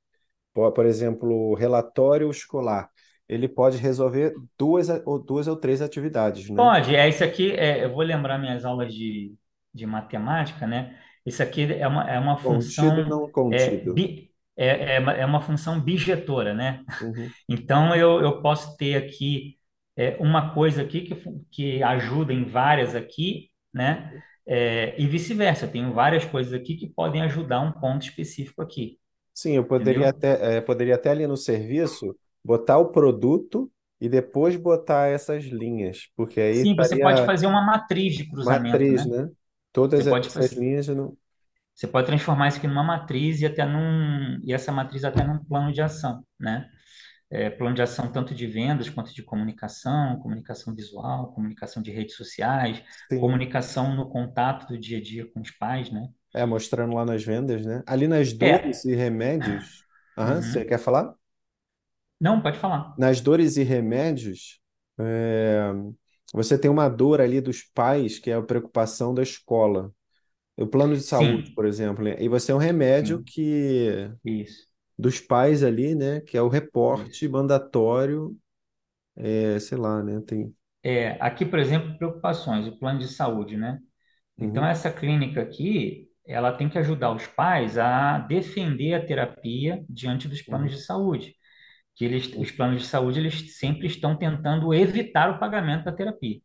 por, 0.54 0.87
exemplo, 0.87 1.30
o 1.52 1.54
relatório 1.54 2.30
escolar, 2.30 2.90
ele 3.28 3.48
pode 3.48 3.78
resolver 3.78 4.35
duas 4.59 4.88
ou 5.07 5.18
duas 5.18 5.48
ou 5.48 5.57
três 5.57 5.83
atividades, 5.83 6.50
né? 6.50 6.72
Pode, 6.72 6.94
é 6.94 7.09
isso 7.09 7.24
aqui, 7.24 7.52
é, 7.52 7.85
eu 7.85 7.92
vou 7.92 8.02
lembrar 8.02 8.38
minhas 8.38 8.64
aulas 8.64 8.94
de, 8.94 9.35
de 9.72 9.87
matemática, 9.87 10.66
né? 10.66 11.00
Isso 11.26 11.42
aqui 11.42 11.62
é 11.72 11.87
uma, 11.88 12.09
é 12.11 12.18
uma 12.18 12.37
Contido, 12.40 13.04
função 13.04 13.09
não 13.09 13.28
é, 13.50 13.70
contido. 13.72 13.92
bi, 13.92 14.33
é, 14.57 14.97
é, 14.97 15.01
uma, 15.01 15.12
é 15.12 15.27
uma 15.27 15.40
função 15.40 15.81
bijetora, 15.81 16.55
né? 16.55 16.85
Uhum. 17.01 17.35
Então 17.49 17.95
eu, 17.95 18.21
eu 18.23 18.43
posso 18.43 18.77
ter 18.77 18.97
aqui 18.97 19.59
é, 19.97 20.17
uma 20.21 20.55
coisa 20.55 20.83
aqui 20.83 21.03
que, 21.03 21.14
que 21.51 21.83
ajuda 21.83 22.33
em 22.33 22.45
várias 22.45 22.95
aqui, 22.95 23.51
né? 23.73 24.23
É, 24.47 25.01
e 25.01 25.07
vice-versa, 25.07 25.67
eu 25.67 25.73
tenho 25.73 25.93
várias 25.93 26.25
coisas 26.25 26.53
aqui 26.53 26.77
que 26.77 26.88
podem 26.88 27.23
ajudar 27.23 27.61
um 27.61 27.73
ponto 27.73 28.03
específico 28.05 28.61
aqui, 28.62 28.99
Sim, 29.33 29.53
eu 29.53 29.67
poderia 29.67 30.09
entendeu? 30.09 30.11
até, 30.11 30.59
eh, 30.59 30.61
poderia 30.61 30.95
até 30.95 31.11
ali 31.11 31.27
no 31.27 31.37
serviço 31.37 32.17
botar 32.45 32.79
o 32.79 32.90
produto 32.93 33.71
e 34.01 34.09
depois 34.09 34.57
botar 34.57 35.09
essas 35.09 35.45
linhas, 35.45 36.09
porque 36.17 36.40
aí 36.40 36.62
Sim, 36.62 36.75
você 36.77 36.97
pode 36.97 37.25
fazer 37.25 37.47
uma 37.47 37.62
matriz 37.64 38.14
de 38.17 38.29
cruzamento, 38.29 38.93
matriz, 38.93 38.95
né? 38.95 39.07
né? 39.07 39.31
Você 39.95 40.05
Todas 40.05 40.07
pode 40.07 40.31
essas 40.31 40.51
fazer 40.51 40.57
linhas 40.57 40.88
não. 40.88 41.17
Você 41.74 41.87
pode 41.88 42.06
transformar 42.06 42.48
isso 42.48 42.58
aqui 42.58 42.66
numa 42.68 42.82
matriz 42.84 43.40
e 43.40 43.46
até 43.46 43.64
num, 43.64 44.40
e 44.44 44.52
essa 44.52 44.70
matriz 44.72 45.04
até 45.04 45.24
num 45.24 45.44
plano 45.44 45.72
de 45.72 45.82
ação, 45.82 46.24
né? 46.38 46.68
É, 47.30 47.50
plano 47.50 47.74
de 47.74 47.82
ação 47.82 48.12
tanto 48.12 48.34
de 48.34 48.46
vendas 48.46 48.88
quanto 48.90 49.12
de 49.14 49.22
comunicação, 49.22 50.18
comunicação 50.20 50.74
visual, 50.74 51.32
comunicação 51.34 51.82
de 51.82 51.90
redes 51.90 52.16
sociais, 52.16 52.82
Sim, 53.10 53.18
comunicação 53.20 53.96
no 53.96 54.08
contato 54.10 54.68
do 54.68 54.78
dia 54.78 54.98
a 54.98 55.02
dia 55.02 55.30
com 55.32 55.40
os 55.40 55.50
pais, 55.52 55.90
né? 55.90 56.08
é 56.34 56.44
mostrando 56.44 56.94
lá 56.94 57.04
nas 57.04 57.22
vendas, 57.24 57.64
né? 57.64 57.82
Ali 57.87 58.06
nas 58.08 58.32
dores 58.32 58.84
É, 58.84 58.84
e 58.84 58.94
remédios. 58.94 59.84
Aham, 60.16 60.42
você 60.42 60.60
uhum. 60.60 60.66
quer 60.66 60.78
falar? 60.78 61.14
Não, 62.20 62.42
pode 62.42 62.58
falar. 62.58 62.96
Nas 62.96 63.20
dores 63.20 63.56
e 63.56 63.62
remédios, 63.64 64.60
é, 64.98 65.62
você 66.32 66.58
tem 66.58 66.70
uma 66.70 66.88
dor 66.88 67.20
ali 67.20 67.40
dos 67.40 67.62
pais, 67.62 68.18
que 68.18 68.30
é 68.30 68.34
a 68.34 68.42
preocupação 68.42 69.12
da 69.14 69.22
escola. 69.22 69.92
O 70.57 70.67
plano 70.67 70.95
de 70.95 71.03
saúde, 71.03 71.51
Sim, 71.51 71.55
por 71.55 71.67
exemplo, 71.67 72.05
né? 72.05 72.17
E 72.23 72.29
você 72.29 72.53
é 72.53 72.55
um 72.55 72.59
remédio 72.59 73.21
sim, 73.21 73.25
que 73.25 74.11
isso, 74.25 74.67
dos 74.99 75.21
pais 75.21 75.62
ali, 75.64 75.95
né? 75.95 76.21
Que 76.23 76.37
é 76.37 76.43
o 76.43 76.49
reporte 76.49 77.29
isso. 77.29 77.29
mandatório, 77.29 78.37
é, 79.17 79.59
sei 79.61 79.79
lá, 79.79 80.03
né? 80.03 80.21
Tem. 80.23 80.55
É, 80.83 81.12
aqui, 81.21 81.45
por 81.47 81.59
exemplo, 81.59 81.97
preocupações, 81.97 82.67
o 82.67 82.79
plano 82.79 82.99
de 82.99 83.09
saúde, 83.09 83.57
né? 83.57 83.79
Então, 84.38 84.64
Uhum, 84.64 84.67
essa 84.67 84.90
clínica 84.93 85.43
aqui, 85.43 86.09
ela 86.27 86.53
tem 86.53 86.69
que 86.71 86.79
ajudar 86.79 87.12
os 87.14 87.27
pais 87.27 87.79
a 87.79 88.19
defender 88.21 88.95
a 88.95 89.07
terapia 89.07 89.85
diante 89.88 90.29
dos 90.29 90.43
planos 90.43 90.71
uhum, 90.71 90.73
de 90.73 90.83
saúde. 90.83 91.35
que 91.97 92.05
eles, 92.07 92.29
os 92.37 92.51
planos 92.53 92.83
de 92.83 92.88
saúde 92.88 93.21
eles 93.21 93.59
sempre 93.59 93.87
estão 93.88 94.17
tentando 94.19 94.75
evitar 94.75 95.31
o 95.31 95.38
pagamento 95.40 95.85
da 95.87 95.93
terapia, 95.93 96.40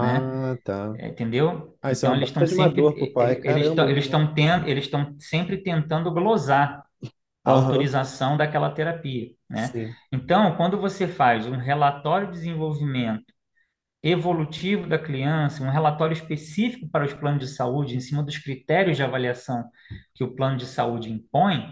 né? 0.00 0.22
Ah, 0.24 0.58
tá. 0.64 0.98
É, 0.98 1.08
Entendeu? 1.08 1.78
Ah, 1.82 1.92
isso 1.92 2.06
é 2.06 2.08
Então 2.08 2.14
uma 2.14 2.16
eles 2.16 2.28
estão 2.30 2.44
baita 2.44 2.46
de 2.46 2.54
uma 2.54 2.68
sempre 2.68 2.70
dor 2.70 2.96
pro 2.98 3.10
pai. 3.12 3.36
eles 3.44 3.66
Caramba, 3.66 3.66
estão 3.68 3.88
eu 3.88 3.90
eles 3.90 4.04
estão 4.06 4.34
tendo 4.34 4.68
eles 4.68 4.84
estão 4.86 5.16
sempre 5.20 5.58
tentando 5.62 6.12
glosar 6.12 6.84
a 7.44 7.52
Aham, 7.52 7.90
autorização 7.90 8.36
daquela 8.36 8.70
terapia, 8.72 9.30
né? 9.50 9.72
sim. 9.72 9.96
Então, 10.12 10.56
quando 10.56 10.78
você 10.80 11.08
faz 11.08 11.46
um 11.46 11.56
relatório 11.58 12.28
de 12.28 12.34
desenvolvimento 12.34 13.24
evolutivo 14.02 14.88
da 14.88 14.98
criança, 14.98 15.62
um 15.62 15.70
relatório 15.70 16.14
específico 16.14 16.88
para 16.90 17.04
os 17.04 17.12
planos 17.14 17.40
de 17.40 17.48
saúde, 17.54 17.96
em 17.96 18.00
cima 18.00 18.22
dos 18.22 18.38
critérios 18.38 18.96
de 18.96 19.02
avaliação 19.02 19.64
que 20.14 20.22
o 20.24 20.34
plano 20.34 20.56
de 20.56 20.66
saúde 20.66 21.10
impõe, 21.10 21.66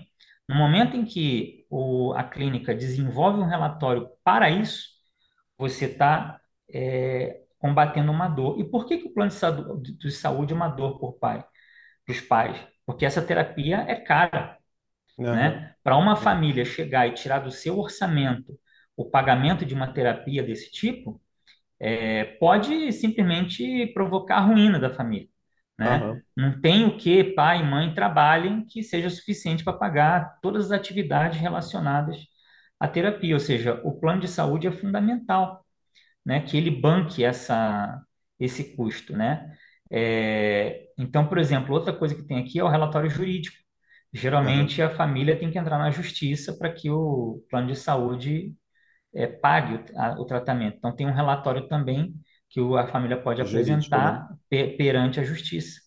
no 0.48 0.57
momento 0.57 0.96
em 0.96 1.05
que 1.05 1.64
o, 1.70 2.12
a 2.14 2.24
clínica 2.24 2.74
desenvolve 2.74 3.40
um 3.40 3.46
relatório 3.46 4.09
para 4.24 4.50
isso, 4.50 4.88
você 5.59 5.87
está 5.87 6.40
é, 6.72 7.42
combatendo 7.64 8.12
uma 8.12 8.29
dor. 8.29 8.61
E 8.61 8.64
por 8.64 8.85
que, 8.87 8.98
que 8.98 9.09
o 9.09 9.14
plano 9.14 9.31
de, 9.81 10.11
saúde 10.12 10.53
é 10.53 10.57
uma 10.57 10.68
dor 10.68 10.98
por 10.98 11.14
pai, 11.14 11.42
para 12.05 12.12
os 12.12 12.20
pais? 12.20 12.61
Porque 12.85 13.07
essa 13.07 13.22
terapia 13.22 13.79
é 13.88 13.94
cara, 13.96 14.59
Aham, 15.18 15.35
né? 15.35 15.74
Para 15.83 15.96
uma 15.96 16.16
sim. 16.16 16.24
família 16.24 16.64
chegar 16.64 17.09
e 17.09 17.14
tirar 17.14 17.40
do 17.40 17.50
seu 17.50 17.79
orçamento 17.79 18.59
o 18.96 19.11
pagamento 19.11 19.64
de 19.66 19.74
uma 19.74 19.92
terapia 19.92 20.42
desse 20.42 20.70
tipo, 20.72 21.20
é, 21.81 22.24
pode 22.38 22.92
simplesmente 22.92 23.87
provocar 23.94 24.37
a 24.38 24.40
ruína 24.40 24.79
da 24.79 24.90
família, 24.94 25.29
né? 25.79 26.03
Aham, 26.03 26.22
Não 26.37 26.61
tem 26.61 26.87
o 26.87 26.98
que 26.98 27.24
pai 27.24 27.61
e 27.61 27.64
mãe 27.64 27.94
trabalhem 27.94 28.66
que 28.66 28.83
seja 28.83 29.11
suficiente 29.11 29.64
para 29.64 29.72
pagar 29.74 30.38
todas 30.42 30.66
as 30.66 30.72
atividades 30.72 31.40
relacionadas 31.40 32.18
à 32.81 32.88
terapia, 32.88 33.35
ou 33.35 33.40
seja, 33.40 33.81
o 33.85 33.98
plano 34.00 34.20
de 34.20 34.29
saúde 34.29 34.66
é 34.66 34.72
fundamental, 34.72 35.63
né? 36.24 36.40
Que 36.40 36.56
ele 36.56 36.70
banque 36.70 37.24
essa, 37.24 38.02
esse 38.38 38.74
custo, 38.76 39.12
né? 39.16 39.52
É, 39.90 40.88
então, 40.98 41.26
por 41.28 41.38
exemplo, 41.38 41.74
outra 41.74 41.92
coisa 41.92 42.14
que 42.14 42.24
tem 42.24 42.38
aqui 42.40 42.58
é 42.58 42.64
o 42.64 42.68
relatório 42.68 43.10
jurídico. 43.10 43.56
Geralmente 44.12 44.80
a 44.82 44.90
família 44.90 45.38
tem 45.38 45.50
que 45.50 45.58
entrar 45.58 45.78
na 45.78 45.90
justiça 45.90 46.56
para 46.56 46.72
que 46.72 46.90
o 46.90 47.42
plano 47.50 47.68
de 47.68 47.76
saúde 47.76 48.54
é, 49.14 49.26
pague 49.26 49.74
o, 49.94 50.00
a- 50.00 50.20
o 50.20 50.24
tratamento. 50.24 50.76
Então, 50.78 50.94
tem 50.94 51.06
um 51.06 51.12
relatório 51.14 51.68
também 51.68 52.14
que 52.48 52.60
o- 52.60 52.76
a 52.76 52.87
família 52.88 53.20
pode 53.20 53.40
Jurídico, 53.40 53.96
né? 54.00 54.12
apresentar 54.12 54.28
pe- 54.48 54.76
perante 54.76 55.20
a 55.20 55.24
justiça, 55.24 55.80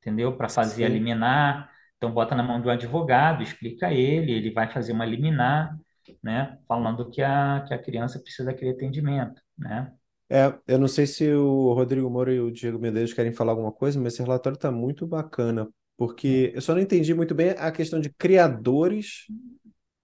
entendeu? 0.00 0.36
Para 0.36 0.48
fazer 0.48 0.84
a 0.84 0.88
Sim. 0.88 0.88
liminar. 0.88 1.70
Então, 1.96 2.12
bota 2.12 2.34
na 2.34 2.42
mão 2.42 2.60
do 2.60 2.70
advogado, 2.70 3.42
explica 3.42 3.88
a 3.88 3.92
ele, 3.94 4.32
ele 4.32 4.50
vai 4.52 4.70
fazer 4.70 4.92
uma 4.92 5.04
liminar, 5.06 5.76
né? 6.22 6.58
Falando 6.68 7.10
que 7.10 7.22
a, 7.22 7.64
que 7.66 7.74
a 7.74 7.78
criança 7.82 8.18
precisa 8.20 8.46
daquele 8.50 8.72
atendimento, 8.72 9.40
né? 9.58 9.92
É, 10.28 10.52
eu 10.66 10.78
não 10.78 10.88
sei 10.88 11.06
se 11.06 11.30
o 11.32 11.72
Rodrigo 11.72 12.10
Moura 12.10 12.34
e 12.34 12.40
o 12.40 12.50
Diego 12.50 12.78
Medeiros 12.78 13.12
querem 13.12 13.32
falar 13.32 13.52
alguma 13.52 13.72
coisa, 13.72 13.98
mas 14.00 14.14
esse 14.14 14.22
relatório 14.22 14.56
está 14.56 14.72
muito 14.72 15.06
bacana, 15.06 15.68
porque 15.96 16.52
eu 16.54 16.60
só 16.60 16.74
não 16.74 16.80
entendi 16.80 17.14
muito 17.14 17.34
bem 17.34 17.50
a 17.50 17.70
questão 17.70 18.00
de 18.00 18.10
criadores 18.10 19.26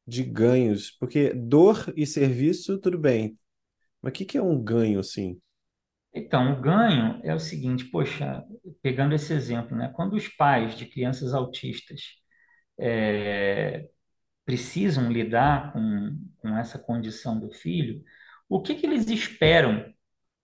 de 0.07 0.23
ganhos, 0.23 0.91
porque 0.93 1.33
dor 1.35 1.93
e 1.97 2.07
serviço, 2.07 2.79
tudo 2.79 2.99
bem, 2.99 3.37
mas 4.01 4.11
o 4.11 4.12
que 4.15 4.25
que 4.25 4.38
é 4.38 4.43
um 4.43 4.62
ganho, 4.62 5.01
assim? 5.01 5.41
Então, 6.15 6.53
o 6.53 6.61
ganho 6.61 7.21
é 7.25 7.35
o 7.35 7.38
seguinte, 7.38 7.87
poxa, 7.87 8.45
pegando 8.83 9.15
esse 9.15 9.33
exemplo, 9.33 9.77
né? 9.77 9.91
Quando 9.95 10.15
os 10.15 10.29
pais 10.29 10.77
de 10.77 10.87
crianças 10.87 11.33
autistas 11.33 12.03
é, 12.79 13.88
precisam 14.45 15.11
lidar 15.11 15.73
com, 15.73 16.19
com 16.38 16.57
essa 16.57 16.79
condição 16.79 17.38
do 17.41 17.51
filho, 17.51 18.03
o 18.57 18.62
que 18.62 18.75
que 18.75 18.87
eles 18.87 19.09
esperam 19.09 19.85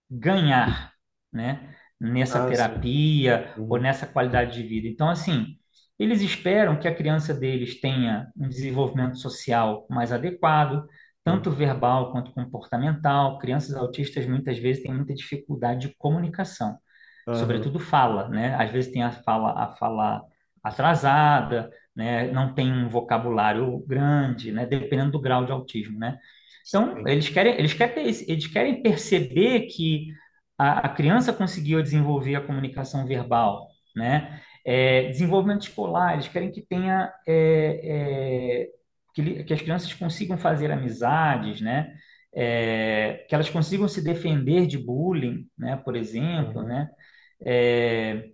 ganhar, 0.09 0.93
né, 1.33 1.75
nessa 1.99 2.39
Ah, 2.39 2.53
sim. 2.53 2.71
terapia 2.71 3.53
ou 3.69 3.79
Uhum, 3.79 3.81
nessa 3.81 4.07
qualidade 4.07 4.53
de 4.61 4.67
vida? 4.67 4.87
Então, 4.87 5.09
assim, 5.09 5.57
eles 5.99 6.21
esperam 6.21 6.79
que 6.79 6.87
a 6.87 6.95
criança 6.95 7.33
deles 7.33 7.79
tenha 7.81 8.31
um 8.37 8.49
desenvolvimento 8.49 9.17
social 9.17 9.85
mais 9.89 10.11
adequado, 10.11 10.87
tanto 11.23 11.51
uhum, 11.51 11.51
verbal 11.51 12.11
quanto 12.11 12.33
comportamental. 12.33 13.37
Crianças 13.39 13.75
autistas 13.75 14.25
muitas 14.27 14.57
vezes 14.59 14.83
têm 14.83 14.93
muita 14.93 15.13
dificuldade 15.15 15.87
de 15.89 15.95
comunicação 15.97 16.77
aham, 17.27 17.29
sobretudo 17.31 17.79
fala, 17.79 18.27
né? 18.29 18.55
Às 18.55 18.71
vezes 18.71 18.91
tem 18.91 19.03
a 19.03 19.11
fala, 19.11 19.51
a 19.63 19.67
fala 19.75 20.23
atrasada, 20.63 21.69
né? 21.95 22.31
Não 22.31 22.53
tem 22.53 22.71
um 22.71 22.89
vocabulário 22.89 23.79
grande, 23.87 24.51
né? 24.51 24.65
Dependendo 24.65 25.11
do 25.11 25.21
grau 25.21 25.45
de 25.45 25.51
autismo, 25.51 25.97
né? 25.99 26.17
Então, 26.67 26.95
sim. 26.95 27.03
eles 27.07 27.29
querem, 27.29 27.53
eles 27.55 27.73
querem, 27.73 28.05
eles 28.05 28.47
querem 28.47 28.81
perceber 28.81 29.61
que 29.67 30.07
a, 30.57 30.87
a 30.87 30.89
criança 30.89 31.33
conseguiu 31.33 31.81
desenvolver 31.81 32.35
a 32.35 32.41
comunicação 32.45 33.05
verbal, 33.07 33.67
né? 33.95 34.41
É, 34.65 35.09
desenvolvimento 35.09 35.63
escolar, 35.63 36.13
eles 36.13 36.27
querem 36.27 36.51
que 36.51 36.61
tenha 36.61 37.11
é, 37.27 38.65
é, 38.65 38.69
que, 39.13 39.43
que 39.43 39.53
as 39.53 39.61
crianças 39.61 39.93
consigam 39.93 40.37
fazer 40.37 40.71
amizades, 40.71 41.61
né? 41.61 41.93
É, 42.33 43.25
que 43.27 43.33
elas 43.33 43.49
consigam 43.49 43.87
se 43.87 44.03
defender 44.03 44.67
de 44.67 44.77
bullying, 44.77 45.47
né? 45.57 45.77
Por 45.77 45.95
exemplo, 45.95 46.61
aham, 46.61 46.67
né? 46.67 46.89
é, 47.45 48.29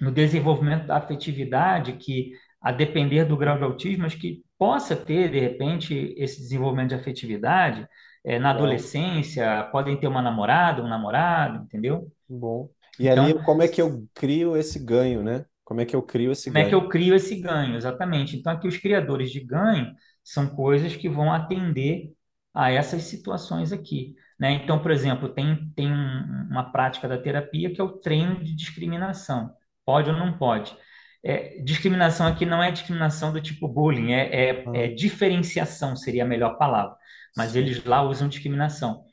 no 0.00 0.10
desenvolvimento 0.12 0.86
da 0.86 0.96
afetividade, 0.96 1.94
que 1.94 2.32
a 2.60 2.72
depender 2.72 3.24
do 3.24 3.36
grau 3.36 3.58
de 3.58 3.64
autismo, 3.64 4.02
mas 4.04 4.14
que 4.14 4.42
possa 4.60 4.96
ter, 4.96 5.30
de 5.32 5.40
repente, 5.40 6.14
esse 6.18 6.40
desenvolvimento 6.40 6.90
de 6.90 6.96
afetividade, 6.96 7.88
é, 8.24 8.38
na 8.40 8.52
adolescência, 8.52 9.64
podem 9.72 9.98
ter 10.00 10.08
uma 10.08 10.22
namorada, 10.22 10.82
um 10.84 10.88
namorado, 10.88 11.64
entendeu? 11.64 12.12
bom. 12.28 12.70
E 12.98 13.08
ali, 13.08 13.32
Então, 13.32 13.42
como 13.42 13.62
é 13.62 13.68
que 13.68 13.80
eu 13.80 14.08
crio 14.14 14.56
esse 14.56 14.78
ganho, 14.78 15.22
né? 15.22 15.46
Como 15.64 15.80
é 15.80 15.86
que 15.86 15.96
eu 15.96 16.02
crio 16.02 16.32
esse 16.32 16.50
como 16.50 16.58
é 16.58 16.64
que 16.64 16.74
ganho? 16.74 16.74
eu 16.74 16.88
crio 16.88 17.14
esse 17.14 17.36
ganho? 17.40 17.76
Exatamente. 17.76 18.36
Então, 18.36 18.52
aqui 18.52 18.66
os 18.68 18.76
criadores 18.76 19.30
de 19.30 19.40
ganho 19.40 19.94
são 20.24 20.48
coisas 20.48 20.96
que 20.96 21.08
vão 21.08 21.32
atender 21.32 22.12
a 22.54 22.70
essas 22.70 23.02
situações 23.04 23.72
aqui. 23.72 24.14
né? 24.38 24.52
Então, 24.52 24.80
por 24.82 24.90
exemplo, 24.90 25.28
tem, 25.28 25.70
tem 25.76 25.92
um- 25.92 26.48
uma 26.50 26.72
prática 26.72 27.06
da 27.06 27.18
terapia 27.18 27.70
que 27.72 27.78
é 27.80 27.84
o 27.84 27.98
treino 27.98 28.42
de 28.42 28.54
discriminação. 28.56 29.50
Pode 29.84 30.08
ou 30.10 30.16
não 30.16 30.36
pode? 30.38 30.74
É, 31.22 31.60
discriminação 31.62 32.26
aqui 32.26 32.46
não 32.46 32.62
é 32.62 32.70
discriminação 32.70 33.32
do 33.32 33.40
tipo 33.40 33.68
bullying, 33.68 34.12
é, 34.12 34.50
é, 34.50 34.70
é 34.74 34.88
Ah, 34.88 34.88
diferenciação, 34.88 35.96
seria 35.96 36.24
a 36.24 36.26
melhor 36.26 36.56
palavra. 36.58 36.96
Mas 37.36 37.54
eles 37.56 37.84
lá 37.84 38.02
usam 38.02 38.28
discriminação. 38.28 39.00
O 39.00 39.04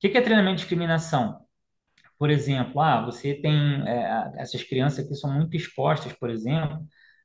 que 0.00 0.08
que 0.10 0.18
é 0.18 0.20
treinamento 0.20 0.56
de 0.56 0.62
discriminação? 0.62 1.40
Por 2.18 2.30
exemplo, 2.30 2.80
ah, 2.80 3.04
você 3.04 3.34
tem 3.34 3.82
é, 3.88 4.32
essas 4.36 4.62
crianças 4.62 5.06
que 5.06 5.14
são 5.14 5.32
muito 5.32 5.56
expostas, 5.56 6.12
por 6.12 6.30
exemplo, 6.30 6.78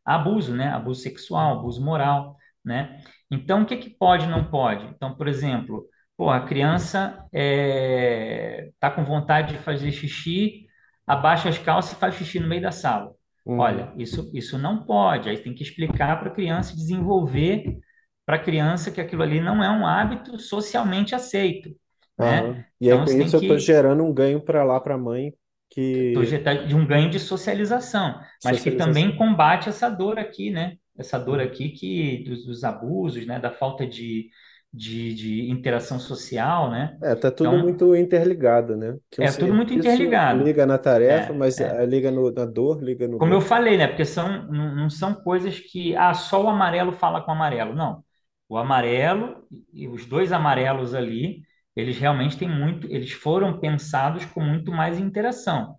a 0.05 0.15
abuso, 0.15 0.55
né? 0.55 0.69
Abuso 0.69 1.01
sexual, 1.01 1.59
abuso 1.59 1.83
moral, 1.83 2.37
né? 2.63 3.01
Então, 3.31 3.63
o 3.63 3.65
que 3.65 3.77
que 3.77 3.89
pode 3.89 4.25
e 4.25 4.29
não 4.29 4.49
pode? 4.49 4.85
Então, 4.87 5.15
por 5.15 5.27
exemplo, 5.27 5.85
pô, 6.17 6.29
a 6.29 6.41
criança 6.45 7.25
está 7.33 8.91
com 8.91 9.03
vontade 9.03 9.53
de 9.53 9.59
fazer 9.59 9.91
xixi, 9.91 10.67
abaixa 11.05 11.49
as 11.49 11.57
calças 11.57 11.93
e 11.93 11.95
faz 11.99 12.15
xixi 12.15 12.39
no 12.39 12.47
meio 12.47 12.61
da 12.61 12.71
sala. 12.71 13.13
Uhum. 13.49 13.59
Olha, 13.59 13.93
isso, 13.97 14.29
isso 14.33 14.57
não 14.57 14.85
pode. 14.85 15.29
Aí 15.29 15.37
tem 15.37 15.53
que 15.53 15.63
explicar 15.63 16.19
para 16.19 16.29
a 16.29 16.33
criança 16.33 16.75
desenvolver 16.75 17.79
para 18.25 18.35
a 18.35 18.43
criança 18.43 18.91
que 18.91 19.01
aquilo 19.01 19.23
ali 19.23 19.41
não 19.41 19.63
é 19.63 19.69
um 19.71 19.87
hábito 19.87 20.37
socialmente 20.39 21.15
aceito, 21.15 21.75
né? 22.17 22.53
E 22.79 22.91
aí 22.91 22.97
Então, 22.97 23.03
com 23.03 23.11
você 23.11 23.17
tem 23.17 23.27
isso 23.27 23.35
eu 23.35 23.41
estou 23.41 23.57
que 23.57 23.59
gerando 23.59 24.03
um 24.03 24.13
ganho 24.13 24.41
para 24.43 24.63
lá 24.63 24.79
para 24.79 24.95
a 24.95 24.97
mãe 24.97 25.33
que 25.69 26.35
de 26.67 26.75
um 26.75 26.85
ganho 26.85 27.09
de 27.09 27.19
socialização, 27.19 28.19
mas 28.43 28.59
que 28.59 28.71
também 28.71 29.11
socialização. 29.11 29.17
combate 29.17 29.69
essa 29.69 29.89
dor 29.89 30.17
aqui, 30.19 30.49
né? 30.51 30.77
Essa 30.97 31.17
dor 31.19 31.39
aqui 31.39 31.69
que 31.69 32.23
dos, 32.25 32.45
dos 32.45 32.63
abusos, 32.63 33.25
né? 33.25 33.39
Da 33.39 33.51
falta 33.51 33.85
de, 33.85 34.29
de, 34.73 35.13
de 35.15 35.49
interação 35.51 35.99
social, 35.99 36.69
né? 36.71 36.99
É, 37.01 37.15
tá 37.15 37.31
tudo 37.31 37.57
Então, 37.57 37.57
muito 37.57 37.95
interligado, 37.95 38.75
né? 38.75 38.97
Que 39.09 39.21
é 39.21 39.31
tudo 39.31 39.53
muito 39.53 39.73
interligado. 39.73 40.45
liga 40.45 40.65
na 40.65 40.77
tarefa, 40.77 41.33
É, 41.33 41.33
mas 41.33 41.59
é. 41.59 41.79
eh, 41.83 41.85
liga 41.85 42.11
no, 42.11 42.31
na 42.31 42.45
dor, 42.45 42.81
liga 42.83 43.07
no 43.07 43.17
Como 43.17 43.33
eu 43.33 43.41
falei, 43.41 43.77
né? 43.77 43.87
Porque 43.87 44.05
são, 44.05 44.47
não, 44.47 44.75
não 44.75 44.89
são 44.89 45.13
coisas 45.13 45.59
que, 45.59 45.95
ah, 45.95 46.13
só 46.13 46.43
o 46.43 46.49
amarelo 46.49 46.93
fala 46.93 47.21
com 47.21 47.31
o 47.31 47.33
amarelo. 47.35 47.75
Não. 47.75 48.03
O 48.47 48.57
amarelo 48.57 49.45
e 49.73 49.87
os 49.87 50.05
dois 50.05 50.31
amarelos 50.31 50.93
ali, 50.95 51.43
eles 51.75 51.97
realmente 51.99 52.37
têm 52.37 52.49
muito, 52.49 52.87
eles 52.91 53.11
foram 53.11 53.59
pensados 53.59 54.25
com 54.25 54.41
muito 54.41 54.71
mais 54.71 54.97
interação. 54.99 55.75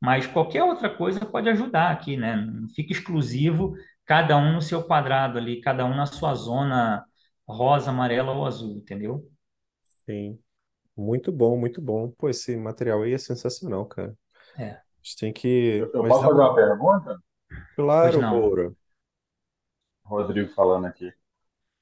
Mas 0.00 0.26
qualquer 0.26 0.64
outra 0.64 0.90
coisa 0.90 1.24
pode 1.26 1.48
ajudar 1.50 1.90
aqui, 1.92 2.16
né? 2.16 2.36
Não 2.36 2.68
fica 2.70 2.92
exclusivo, 2.92 3.74
cada 4.06 4.36
um 4.38 4.54
no 4.54 4.62
seu 4.62 4.84
quadrado 4.84 5.38
ali, 5.38 5.60
cada 5.60 5.84
um 5.86 5.94
na 5.96 6.06
sua 6.06 6.34
zona 6.34 7.04
rosa, 7.48 7.90
amarela 7.90 8.32
ou 8.32 8.46
azul, 8.46 8.72
entendeu? 8.76 9.30
Sim. 10.06 10.38
Muito 10.96 11.32
bom, 11.32 11.58
muito 11.58 11.80
bom. 11.80 12.10
Pô, 12.12 12.28
esse 12.30 12.56
material 12.56 13.02
aí 13.02 13.12
é 13.14 13.18
sensacional, 13.18 13.86
cara. 13.86 14.12
A 14.12 14.32
É. 14.58 14.82
gente 15.02 15.16
tem 15.18 15.32
que. 15.32 15.48
Eu, 15.80 15.92
eu 15.94 16.06
posso 16.06 16.24
fazer 16.26 16.40
uma 16.40 16.54
pergunta? 16.54 17.18
Claro. 17.74 18.22
Moura. 18.22 18.74
Rodrigo 20.04 20.52
falando 20.54 20.86
aqui. 20.86 21.12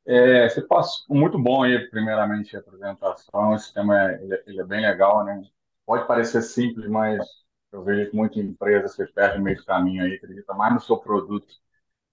É, 0.07 0.49
você 0.49 0.63
passou 0.63 1.17
muito 1.17 1.39
bom 1.39 1.63
aí, 1.65 1.89
primeiramente, 1.91 2.57
a 2.57 2.61
apresentação. 2.61 3.55
Esse 3.57 3.75
tema 3.75 4.01
é, 4.13 4.23
ele, 4.25 4.35
é 4.35 4.45
ele 4.49 4.61
é 4.61 4.65
bem 4.65 4.83
legal, 4.83 5.25
né? 5.25 5.43
Pode 5.87 6.07
parecer 6.09 6.43
simples, 6.43 6.89
mas 6.91 7.27
eu 7.73 7.85
vejo 7.85 8.11
que 8.11 8.17
muita 8.17 8.41
empresa 8.41 8.89
você 8.89 9.07
perde 9.09 9.39
no 9.39 9.45
meio 9.45 9.59
do 9.59 9.65
caminho 9.67 10.05
aí, 10.05 10.15
acredita 10.15 10.55
mais 10.55 10.75
no 10.75 10.81
seu 10.81 10.99
produto 10.99 11.49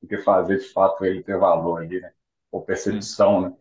do 0.02 0.08
que 0.08 0.18
fazer 0.20 0.60
de 0.60 0.70
fato 0.74 1.06
ele 1.06 1.24
ter 1.24 1.38
valor 1.40 1.82
ali, 1.84 2.02
né? 2.02 2.14
Ou 2.52 2.62
percepção, 2.62 3.42
né? 3.42 3.54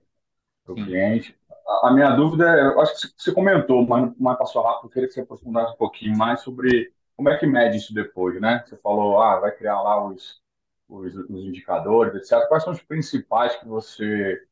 Para 0.64 0.72
o 0.72 0.76
cliente. 0.76 1.38
A, 1.66 1.88
a 1.88 1.92
minha 1.92 2.10
dúvida 2.10 2.44
é, 2.56 2.66
eu 2.66 2.80
acho 2.80 3.00
que 3.00 3.22
você 3.22 3.32
comentou, 3.32 3.86
mas, 3.86 4.12
mas 4.18 4.38
passou 4.38 4.62
rápido, 4.62 4.86
eu 4.86 4.90
queria 4.90 5.08
que 5.08 5.14
você 5.14 5.20
aprofundasse 5.20 5.74
um 5.74 5.76
pouquinho 5.76 6.16
mais 6.16 6.40
sobre 6.40 6.92
como 7.16 7.28
é 7.28 7.36
que 7.38 7.46
mede 7.46 7.76
isso 7.76 7.94
depois, 7.94 8.40
né? 8.40 8.64
Você 8.66 8.76
falou, 8.78 9.20
ah, 9.20 9.38
vai 9.38 9.52
criar 9.52 9.80
lá 9.82 10.04
os, 10.04 10.40
os, 10.88 11.14
os 11.14 11.44
indicadores, 11.44 12.14
etc. 12.14 12.48
Quais 12.48 12.64
são 12.64 12.72
os 12.72 12.82
principais 12.82 13.56
que 13.56 13.68
você 13.68 14.42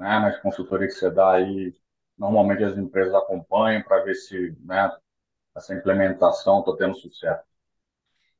né, 0.00 0.18
nas 0.18 0.40
consultorias 0.40 0.94
que 0.94 1.00
você 1.00 1.10
dá 1.10 1.32
aí, 1.34 1.74
normalmente 2.16 2.64
as 2.64 2.76
empresas 2.76 3.14
acompanham 3.14 3.82
para 3.82 4.02
ver 4.02 4.14
se, 4.14 4.56
né, 4.60 4.90
essa 5.54 5.74
implementação 5.74 6.60
está 6.60 6.74
tendo 6.76 6.94
sucesso. 6.94 7.44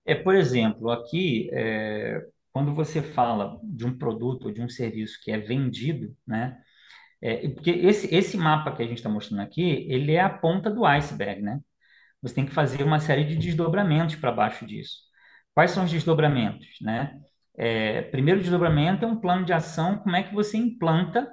É, 0.07 0.14
por 0.14 0.35
exemplo, 0.35 0.91
aqui, 0.91 1.51
é, 1.53 2.26
quando 2.53 2.74
você 2.74 3.03
fala 3.03 3.59
de 3.62 3.86
um 3.86 3.96
produto 3.96 4.46
ou 4.46 4.53
de 4.53 4.62
um 4.62 4.68
serviço 4.68 5.18
que 5.22 5.30
é 5.30 5.38
vendido, 5.38 6.14
né? 6.26 6.59
É, 7.22 7.48
porque 7.51 7.70
esse, 7.70 8.14
esse 8.14 8.36
mapa 8.36 8.74
que 8.74 8.82
a 8.82 8.86
gente 8.86 8.98
está 8.98 9.09
mostrando 9.09 9.40
aqui, 9.42 9.86
ele 9.88 10.12
é 10.12 10.20
a 10.20 10.30
ponta 10.30 10.70
do 10.70 10.84
iceberg, 10.86 11.42
né? 11.42 11.61
Você 12.22 12.34
tem 12.34 12.46
que 12.46 12.53
fazer 12.53 12.82
uma 12.84 13.01
série 13.01 13.24
de 13.24 13.36
desdobramentos 13.36 14.16
para 14.16 14.32
baixo 14.32 14.66
disso. 14.66 14.98
Quais 15.55 15.70
são 15.72 15.84
os 15.84 15.90
desdobramentos, 15.90 16.68
né? 16.80 17.20
É, 17.57 18.03
primeiro 18.03 18.40
desdobramento 18.40 19.05
é 19.05 19.09
um 19.09 19.20
plano 19.20 19.44
de 19.44 19.53
ação, 19.53 19.98
como 19.98 20.16
é 20.16 20.22
que 20.22 20.34
você 20.34 20.57
implanta, 20.57 21.30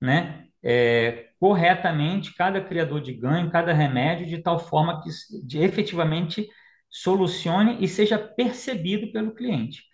né, 0.00 0.46
é, 0.62 1.28
corretamente 1.38 2.34
cada 2.34 2.60
criador 2.60 3.00
de 3.00 3.12
ganho, 3.12 3.50
cada 3.50 3.72
remédio, 3.72 4.26
de 4.26 4.38
tal 4.38 4.58
forma 4.58 5.00
que 5.02 5.10
de, 5.46 5.58
efetivamente 5.58 6.48
solucione 6.90 7.78
e 7.80 7.86
seja 7.86 8.18
percebido 8.18 9.12
pelo 9.12 9.34
cliente. 9.34 9.84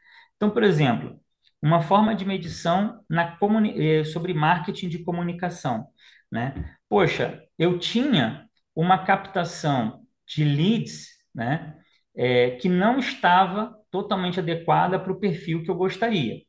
Então, 0.44 0.52
por 0.52 0.62
exemplo, 0.62 1.18
uma 1.62 1.80
forma 1.80 2.14
de 2.14 2.22
medição 2.26 3.02
na 3.08 3.38
eh, 3.76 4.04
sobre 4.04 4.34
marketing 4.34 4.90
de 4.90 4.98
comunicação, 4.98 5.86
né? 6.30 6.76
Poxa, 6.86 7.42
eu 7.58 7.78
tinha 7.78 8.46
uma 8.76 8.98
captação 9.06 10.04
de 10.26 10.44
leads, 10.44 11.08
né, 11.34 11.74
é, 12.14 12.50
que 12.56 12.68
não 12.68 12.98
estava 12.98 13.74
totalmente 13.90 14.38
adequada 14.38 14.98
para 15.00 15.12
o 15.12 15.18
perfil 15.18 15.62
que 15.62 15.70
eu 15.70 15.74
gostaria, 15.76 16.42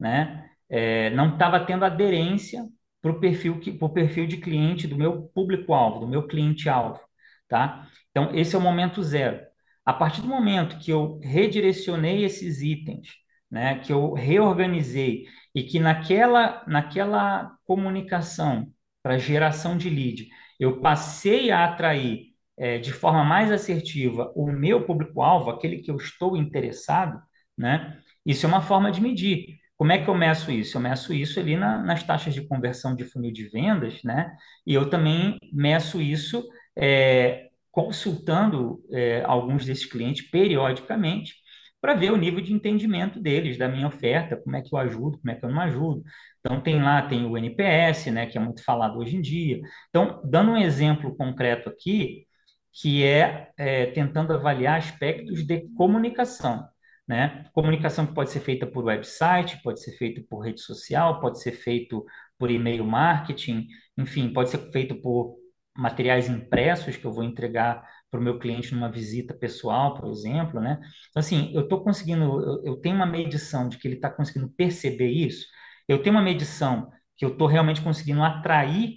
né? 0.00 0.50
É, 0.68 1.10
não 1.10 1.34
estava 1.34 1.60
tendo 1.64 1.84
aderência 1.84 2.64
para 3.00 3.12
o 3.12 3.20
perfil 3.20 3.60
que, 3.60 3.70
perfil 3.72 4.26
de 4.26 4.38
cliente 4.38 4.88
do 4.88 4.96
meu 4.96 5.22
público-alvo, 5.34 6.00
do 6.00 6.08
meu 6.08 6.26
cliente-alvo, 6.26 7.00
tá? 7.48 7.88
Então, 8.10 8.34
esse 8.34 8.56
é 8.56 8.58
o 8.58 8.62
momento 8.62 9.00
zero. 9.00 9.48
A 9.88 9.92
partir 9.94 10.20
do 10.20 10.28
momento 10.28 10.78
que 10.78 10.90
eu 10.90 11.18
redirecionei 11.22 12.22
esses 12.22 12.60
itens, 12.60 13.08
né, 13.50 13.78
que 13.80 13.92
eu 13.92 14.12
reorganizei 14.12 15.26
e 15.54 15.62
que 15.62 15.80
naquela, 15.80 16.64
naquela 16.66 17.56
comunicação 17.66 18.66
para 19.02 19.18
geração 19.18 19.76
de 19.76 19.88
lead, 19.88 20.28
eu 20.58 20.80
passei 20.80 21.50
a 21.50 21.64
atrair 21.64 22.28
é, 22.56 22.78
de 22.78 22.92
forma 22.92 23.24
mais 23.24 23.50
assertiva 23.52 24.32
o 24.34 24.50
meu 24.50 24.84
público-alvo, 24.84 25.50
aquele 25.50 25.78
que 25.78 25.90
eu 25.90 25.96
estou 25.96 26.36
interessado, 26.36 27.20
né? 27.56 27.98
Isso 28.26 28.44
é 28.46 28.48
uma 28.48 28.60
forma 28.62 28.90
de 28.90 29.00
medir. 29.00 29.58
Como 29.76 29.92
é 29.92 30.02
que 30.02 30.08
eu 30.10 30.14
meço 30.14 30.50
isso? 30.50 30.76
Eu 30.76 30.80
meço 30.80 31.14
isso 31.14 31.38
ali 31.38 31.56
na- 31.56 31.78
nas 31.82 32.02
taxas 32.02 32.34
de 32.34 32.46
conversão 32.46 32.94
de 32.96 33.04
funil 33.04 33.32
de 33.32 33.48
vendas, 33.48 34.02
né? 34.02 34.34
E 34.66 34.74
eu 34.74 34.90
também 34.90 35.38
meço 35.52 36.00
isso 36.02 36.44
é, 36.76 37.48
consultando 37.70 38.82
é, 38.92 39.22
alguns 39.24 39.64
desses 39.64 39.86
clientes 39.86 40.28
periodicamente 40.30 41.34
para 41.80 41.94
ver 41.94 42.12
o 42.12 42.16
nível 42.16 42.40
de 42.40 42.52
entendimento 42.52 43.20
deles 43.20 43.56
da 43.58 43.68
minha 43.68 43.86
oferta, 43.86 44.36
como 44.36 44.56
é 44.56 44.62
que 44.62 44.74
eu 44.74 44.78
ajudo, 44.78 45.18
como 45.18 45.30
é 45.30 45.34
que 45.34 45.44
eu 45.44 45.50
não 45.50 45.60
ajudo. 45.60 46.02
Então 46.40 46.60
tem 46.60 46.82
lá, 46.82 47.02
tem 47.02 47.24
o 47.24 47.36
NPS, 47.36 48.10
né, 48.10 48.26
que 48.26 48.36
é 48.38 48.40
muito 48.40 48.64
falado 48.64 48.98
hoje 48.98 49.16
em 49.16 49.20
dia. 49.20 49.60
Então, 49.88 50.20
dando 50.24 50.52
um 50.52 50.56
exemplo 50.56 51.16
concreto 51.16 51.68
aqui, 51.68 52.26
que 52.72 53.04
é, 53.04 53.50
é 53.56 53.86
tentando 53.86 54.32
avaliar 54.32 54.78
aspectos 54.78 55.46
de 55.46 55.68
comunicação 55.76 56.68
né? 57.08 57.44
Comunicação 57.54 58.06
que 58.06 58.12
pode 58.12 58.30
ser 58.30 58.40
feita 58.40 58.66
por 58.66 58.84
website, 58.84 59.62
pode 59.62 59.82
ser 59.82 59.92
feito 59.92 60.22
por 60.24 60.40
rede 60.40 60.60
social, 60.60 61.20
pode 61.20 61.40
ser 61.40 61.52
feito 61.52 62.04
por 62.38 62.50
e-mail 62.50 62.84
marketing, 62.84 63.66
enfim, 63.96 64.30
pode 64.32 64.50
ser 64.50 64.70
feito 64.70 64.94
por 65.00 65.36
materiais 65.76 66.28
impressos 66.28 66.96
que 66.96 67.04
eu 67.06 67.12
vou 67.12 67.24
entregar 67.24 67.82
para 68.10 68.20
o 68.20 68.22
meu 68.22 68.38
cliente 68.38 68.74
numa 68.74 68.90
visita 68.90 69.34
pessoal, 69.34 69.94
por 69.94 70.10
exemplo, 70.10 70.60
né? 70.60 70.78
Então, 71.10 71.20
assim, 71.20 71.52
eu 71.54 71.62
estou 71.62 71.82
conseguindo, 71.84 72.24
eu, 72.24 72.64
eu 72.64 72.76
tenho 72.80 72.96
uma 72.96 73.06
medição 73.06 73.68
de 73.68 73.78
que 73.78 73.86
ele 73.88 73.96
está 73.96 74.10
conseguindo 74.10 74.48
perceber 74.50 75.08
isso, 75.10 75.46
eu 75.88 76.02
tenho 76.02 76.16
uma 76.16 76.22
medição 76.22 76.90
que 77.16 77.24
eu 77.24 77.30
estou 77.32 77.46
realmente 77.48 77.82
conseguindo 77.82 78.22
atrair 78.22 78.94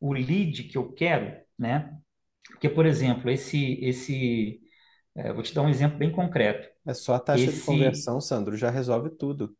o 0.00 0.12
lead 0.12 0.64
que 0.64 0.78
eu 0.78 0.92
quero, 0.92 1.36
né? 1.58 1.92
Porque, 2.50 2.68
por 2.70 2.86
exemplo, 2.86 3.30
esse, 3.30 3.78
esse, 3.84 4.60
eh, 5.16 5.32
vou 5.32 5.42
te 5.42 5.54
dar 5.54 5.62
um 5.62 5.68
exemplo 5.70 5.98
bem 5.98 6.12
concreto. 6.12 6.68
É 6.86 6.94
só 6.94 7.14
a 7.14 7.20
taxa 7.20 7.52
de 7.52 7.60
Esse 7.60 7.60
conversão, 7.60 8.20
Sandro, 8.20 8.56
já 8.56 8.70
resolve 8.70 9.10
tudo. 9.10 9.56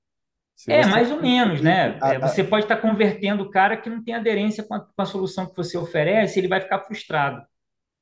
Se 0.55 0.70
é 0.70 0.84
você 0.84 0.84
mais 0.84 1.11
ou 1.12 1.20
menos, 1.20 1.61
né? 1.61 2.01
É, 2.09 2.18
a- 2.18 2.18
você 2.18 2.42
a- 2.42 2.44
pode 2.44 2.64
estar 2.64 2.78
convertendo 2.78 3.42
o 3.44 3.51
cara 3.51 3.76
que 3.76 3.88
não 3.90 4.03
tem 4.03 4.14
aderência 4.14 4.64
com 4.64 4.74
a, 4.74 4.80
com 4.80 5.03
a 5.03 5.07
solução 5.07 5.47
que 5.49 5.57
você 5.57 5.78
oferece, 5.78 6.38
ele 6.38 6.49
vai 6.49 6.61
ficar 6.61 6.80
frustrado, 6.84 7.40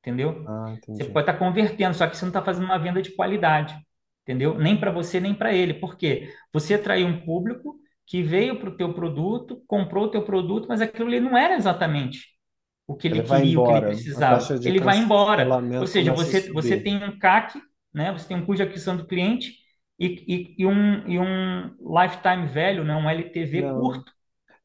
entendeu? 0.05 0.45
Ah, 0.47 0.75
Você 0.93 1.05
pode 1.05 1.29
estar 1.29 1.39
convertendo, 1.39 1.95
só 1.95 2.07
que 2.07 2.15
você 2.17 2.25
não 2.25 2.29
está 2.29 2.43
fazendo 2.43 2.65
uma 2.65 2.77
venda 2.79 3.01
de 3.01 3.11
qualidade, 3.15 3.75
entendeu? 4.23 4.57
Nem 4.57 4.79
para 4.79 4.91
você, 4.91 5.19
nem 5.19 5.33
para 5.35 5.53
ele. 5.53 5.73
Por 5.73 5.97
quê? 5.97 6.33
Você 6.53 6.75
atraiu 6.75 7.07
um 7.07 7.21
público 7.25 7.77
que 8.05 8.21
veio 8.23 8.59
para 8.59 8.69
o 8.69 8.77
teu 8.77 8.93
produto, 8.93 9.63
comprou 9.67 10.05
o 10.05 10.11
teu 10.11 10.23
produto, 10.23 10.67
mas 10.67 10.81
aquilo 10.81 11.07
ali 11.07 11.19
não 11.19 11.37
era 11.37 11.55
exatamente. 11.55 12.27
o 12.87 12.95
que 12.95 13.07
ele 13.07 13.19
Ele 13.19 13.21
queria, 13.21 13.59
o 13.59 13.63
que 13.63 13.71
ele 13.71 13.81
embora. 13.81 13.81
Precisava. 13.81 14.53
Ele 14.63 14.79
vai 14.79 14.97
embora. 14.97 15.59
Ou 15.79 15.87
seja, 15.87 16.11
você, 16.13 16.51
você 16.51 16.77
tem 16.81 17.03
um 17.03 17.17
CAC, 17.19 17.61
né? 17.93 18.11
Você 18.13 18.27
tem 18.27 18.37
um 18.37 18.45
custo 18.45 18.57
de 18.57 18.63
aquisição 18.63 18.97
do 18.97 19.07
cliente 19.07 19.53
e, 19.99 20.07
e, 20.27 20.55
e 20.59 20.65
um, 20.65 21.07
e 21.07 21.19
um 21.19 21.67
lifetime 22.01 22.47
value, 22.47 22.83
né? 22.85 22.95
Um 22.95 23.09
LTV 23.09 23.61
Não. 23.61 23.73
curto, 23.73 24.11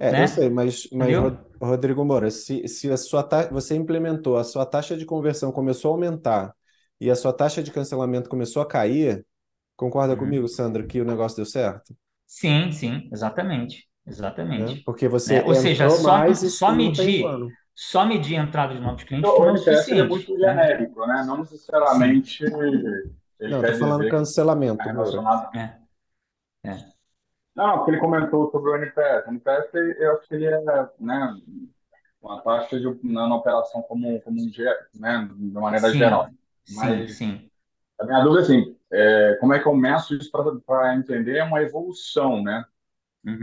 É, 0.01 0.21
eu 0.21 0.27
sei, 0.27 0.49
né? 0.49 0.51
mas, 0.51 0.89
mas 0.93 1.15
Entendeu? 1.15 1.47
Rodrigo 1.63 2.05
Moura, 2.05 2.31
se, 2.31 2.67
se 2.69 2.91
a 2.91 2.97
sua 2.97 3.23
ta... 3.23 3.49
você 3.51 3.77
implementou, 3.77 4.39
a 4.39 4.45
sua 4.45 4.67
taxa 4.67 4.97
de 4.97 5.07
conversão 5.07 5.53
começou 5.53 5.91
a 5.93 5.95
aumentar 5.95 6.57
e 7.01 7.11
a 7.11 7.17
sua 7.17 7.33
taxa 7.35 7.63
de 7.63 7.71
cancelamento 7.73 8.29
começou 8.31 8.63
a 8.63 8.67
cair, 8.69 9.27
concorda 9.77 10.17
Uhum. 10.17 10.19
comigo, 10.19 10.49
Sandra, 10.49 10.87
que 10.87 11.01
o 11.01 11.05
negócio 11.05 11.37
deu 11.37 11.47
certo? 11.47 11.95
Sim, 12.27 12.71
sim, 12.73 13.09
exatamente, 13.13 13.89
Né? 14.53 14.77
exatamente. 14.77 14.85
Porque 14.85 15.09
Né? 15.27 15.43
você 15.43 15.43
Ou 15.47 15.55
seja, 15.55 15.91
só, 15.91 16.25
mais 16.25 16.41
só 16.45 16.73
medir, 16.73 17.41
só 17.75 18.05
medir 18.07 18.37
a 18.39 18.43
entrada 18.45 18.75
de 18.75 18.81
novos 18.81 19.05
clientes 19.05 19.37
O 19.37 19.39
não 19.39 19.55
é 19.55 19.57
ele 19.91 20.01
é 20.01 20.05
suficiente, 20.05 20.05
muito 20.09 20.37
né? 20.43 20.67
genérico, 20.67 21.07
né? 21.07 21.25
Não 21.27 21.39
necessariamente 21.39 22.45
ele 22.45 23.05
Não, 23.47 23.59
quer 23.59 23.73
falando 23.75 24.07
dizer 24.07 24.23
é 24.79 24.85
cancelamento, 24.87 24.89
Moura. 24.91 25.27
relacionado. 25.27 25.51
é, 25.55 25.79
é, 26.65 26.93
Não, 27.55 27.79
porque 27.79 27.91
ele 27.93 28.01
comentou 28.01 28.51
sobre 28.51 28.71
o 28.71 28.77
NPS. 28.77 29.29
O 29.29 29.31
NPS, 29.33 29.75
eu 29.99 30.13
acho 30.17 30.29
que 30.29 30.35
ele 30.35 30.47
é, 30.47 30.61
né, 30.99 31.37
uma 32.23 32.43
taxa 32.43 32.79
de, 32.81 32.87
na, 33.05 33.29
na 33.29 33.37
operação 33.37 33.83
como, 33.83 34.21
como 34.23 34.41
um, 34.43 34.51
né, 34.95 35.29
de 35.35 35.53
maneira 35.53 35.93
geral. 35.93 36.31
sim, 36.31 36.39
sim, 36.65 37.07
Mas 37.07 37.09
sim. 37.09 37.51
a 38.01 38.05
minha 38.07 38.23
dúvida 38.23 38.43
é 38.43 38.45
assim, 38.45 38.79
é, 38.93 39.37
como 39.41 39.55
é 39.55 39.61
que 39.61 39.67
eu 39.69 39.75
meço 39.77 40.15
isso 40.17 40.31
para 40.67 40.97
entender 40.97 41.39
é 41.39 41.45
uma 41.45 41.63
evolução, 41.63 42.43
né? 42.43 42.65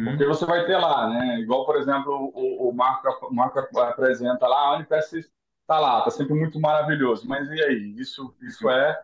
Porque 0.04 0.24
Uhum. 0.24 0.26
você 0.26 0.46
vai 0.46 0.66
ter 0.66 0.78
lá, 0.78 1.10
né? 1.10 1.40
Igual, 1.40 1.66
por 1.66 1.76
exemplo, 1.78 2.32
o, 2.34 2.70
o 2.70 2.74
Marco, 2.74 3.28
o 3.28 3.34
Marco 3.34 3.60
apresenta 3.80 4.48
lá, 4.48 4.74
a 4.74 4.76
NPS 4.78 5.14
está 5.62 5.80
lá, 5.80 6.00
está 6.00 6.12
sempre 6.12 6.34
muito 6.34 6.60
maravilhoso. 6.60 7.28
Mas 7.28 7.50
e 7.50 7.62
aí? 7.64 7.94
Isso, 7.98 8.36
isso 8.42 8.70
é, 8.70 9.02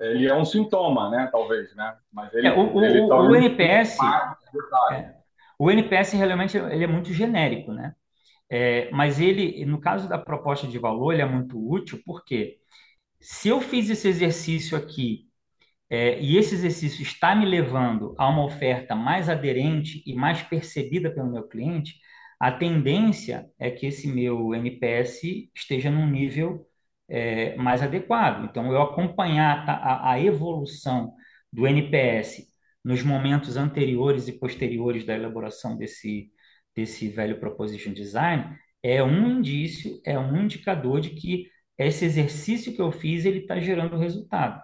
ele 0.00 0.26
é 0.26 0.34
um 0.34 0.44
sintoma, 0.44 1.10
né? 1.10 1.28
Talvez, 1.30 1.74
né? 1.76 1.96
Mas 2.12 2.32
É, 2.34 2.52
o, 2.52 2.82
ele, 2.84 2.98
ele 2.98 3.00
o, 3.02 3.08
o 3.08 3.36
NPS, 3.36 3.98
é, 4.92 5.14
o 5.58 5.70
NPS 5.70 6.12
realmente 6.12 6.56
ele 6.56 6.84
é 6.84 6.86
muito 6.86 7.12
genérico, 7.12 7.72
né? 7.72 7.94
É, 8.48 8.90
mas 8.90 9.20
ele, 9.20 9.64
no 9.64 9.80
caso 9.80 10.08
da 10.08 10.18
proposta 10.18 10.66
de 10.66 10.78
valor, 10.78 11.12
ele 11.12 11.22
é 11.22 11.26
muito 11.26 11.58
útil 11.58 12.00
porque 12.04 12.58
se 13.20 13.48
eu 13.48 13.60
fiz 13.60 13.90
esse 13.90 14.08
exercício 14.08 14.76
aqui 14.76 15.28
é, 15.90 16.20
e 16.20 16.36
esse 16.36 16.54
exercício 16.54 17.02
está 17.02 17.34
me 17.34 17.44
levando 17.44 18.14
a 18.18 18.28
uma 18.28 18.44
oferta 18.44 18.94
mais 18.94 19.28
aderente 19.28 20.02
e 20.06 20.14
mais 20.14 20.42
percebida 20.42 21.10
pelo 21.10 21.30
meu 21.30 21.48
cliente, 21.48 21.96
a 22.38 22.50
tendência 22.52 23.50
é 23.58 23.70
que 23.70 23.86
esse 23.86 24.08
meu 24.08 24.54
NPS 24.54 25.50
esteja 25.54 25.90
num 25.90 26.08
nível 26.08 26.66
é, 27.10 27.56
mais 27.56 27.82
adequado. 27.82 28.44
Então, 28.44 28.72
eu 28.72 28.80
acompanhar 28.80 29.68
a, 29.68 29.72
a, 29.72 30.12
a 30.12 30.20
evolução 30.20 31.12
do 31.52 31.66
NPS 31.66 32.48
nos 32.84 33.02
momentos 33.02 33.56
anteriores 33.56 34.28
e 34.28 34.38
posteriores 34.38 35.04
da 35.04 35.14
elaboração 35.14 35.76
desse, 35.76 36.30
desse 36.74 37.08
velho 37.08 37.38
Proposition 37.40 37.92
Design 37.92 38.56
é 38.82 39.02
um 39.02 39.38
indício, 39.38 40.00
é 40.04 40.18
um 40.18 40.36
indicador 40.36 41.00
de 41.00 41.10
que 41.10 41.48
esse 41.76 42.04
exercício 42.04 42.74
que 42.74 42.80
eu 42.80 42.92
fiz 42.92 43.24
ele 43.24 43.40
está 43.40 43.58
gerando 43.60 43.98
resultado. 43.98 44.60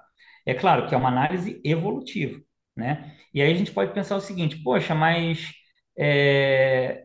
É 0.46 0.54
claro 0.54 0.86
que 0.88 0.94
é 0.94 0.98
uma 0.98 1.08
análise 1.08 1.60
evolutiva, 1.64 2.40
né? 2.76 3.14
E 3.34 3.42
aí 3.42 3.52
a 3.52 3.54
gente 3.54 3.72
pode 3.72 3.92
pensar 3.92 4.16
o 4.16 4.20
seguinte, 4.20 4.62
poxa, 4.62 4.94
mas 4.94 5.52
é, 5.98 7.04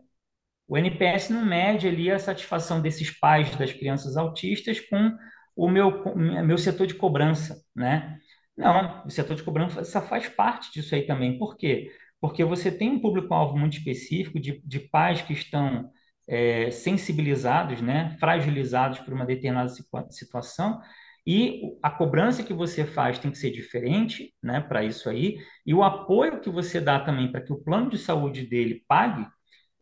o 0.71 0.77
NPS 0.77 1.33
não 1.33 1.45
mede 1.45 1.85
ali 1.85 2.09
a 2.09 2.17
satisfação 2.17 2.81
desses 2.81 3.11
pais 3.19 3.53
das 3.57 3.73
crianças 3.73 4.15
autistas 4.15 4.79
com 4.79 5.11
o 5.53 5.67
meu, 5.69 6.15
meu 6.15 6.57
setor 6.57 6.87
de 6.87 6.93
cobrança, 6.93 7.61
né? 7.75 8.17
Não, 8.55 9.03
o 9.05 9.09
setor 9.09 9.35
de 9.35 9.43
cobrança 9.43 10.01
faz 10.01 10.29
parte 10.29 10.71
disso 10.71 10.95
aí 10.95 11.05
também. 11.05 11.37
Por 11.37 11.57
quê? 11.57 11.91
Porque 12.21 12.45
você 12.45 12.71
tem 12.71 12.89
um 12.89 13.01
público-alvo 13.01 13.57
muito 13.57 13.77
específico 13.77 14.39
de, 14.39 14.61
de 14.65 14.79
pais 14.79 15.21
que 15.21 15.33
estão 15.33 15.91
é, 16.25 16.71
sensibilizados, 16.71 17.81
né, 17.81 18.15
fragilizados 18.17 18.99
por 18.99 19.13
uma 19.13 19.25
determinada 19.25 19.67
situa- 19.67 20.09
situação, 20.09 20.79
e 21.27 21.63
a 21.83 21.89
cobrança 21.91 22.43
que 22.43 22.53
você 22.53 22.85
faz 22.85 23.19
tem 23.19 23.29
que 23.29 23.37
ser 23.37 23.51
diferente, 23.51 24.33
né, 24.41 24.61
para 24.61 24.85
isso 24.85 25.09
aí, 25.09 25.37
e 25.65 25.73
o 25.73 25.83
apoio 25.83 26.39
que 26.39 26.49
você 26.49 26.79
dá 26.79 26.97
também 27.01 27.29
para 27.29 27.41
que 27.41 27.51
o 27.51 27.61
plano 27.61 27.89
de 27.89 27.97
saúde 27.97 28.45
dele 28.47 28.85
pague 28.87 29.27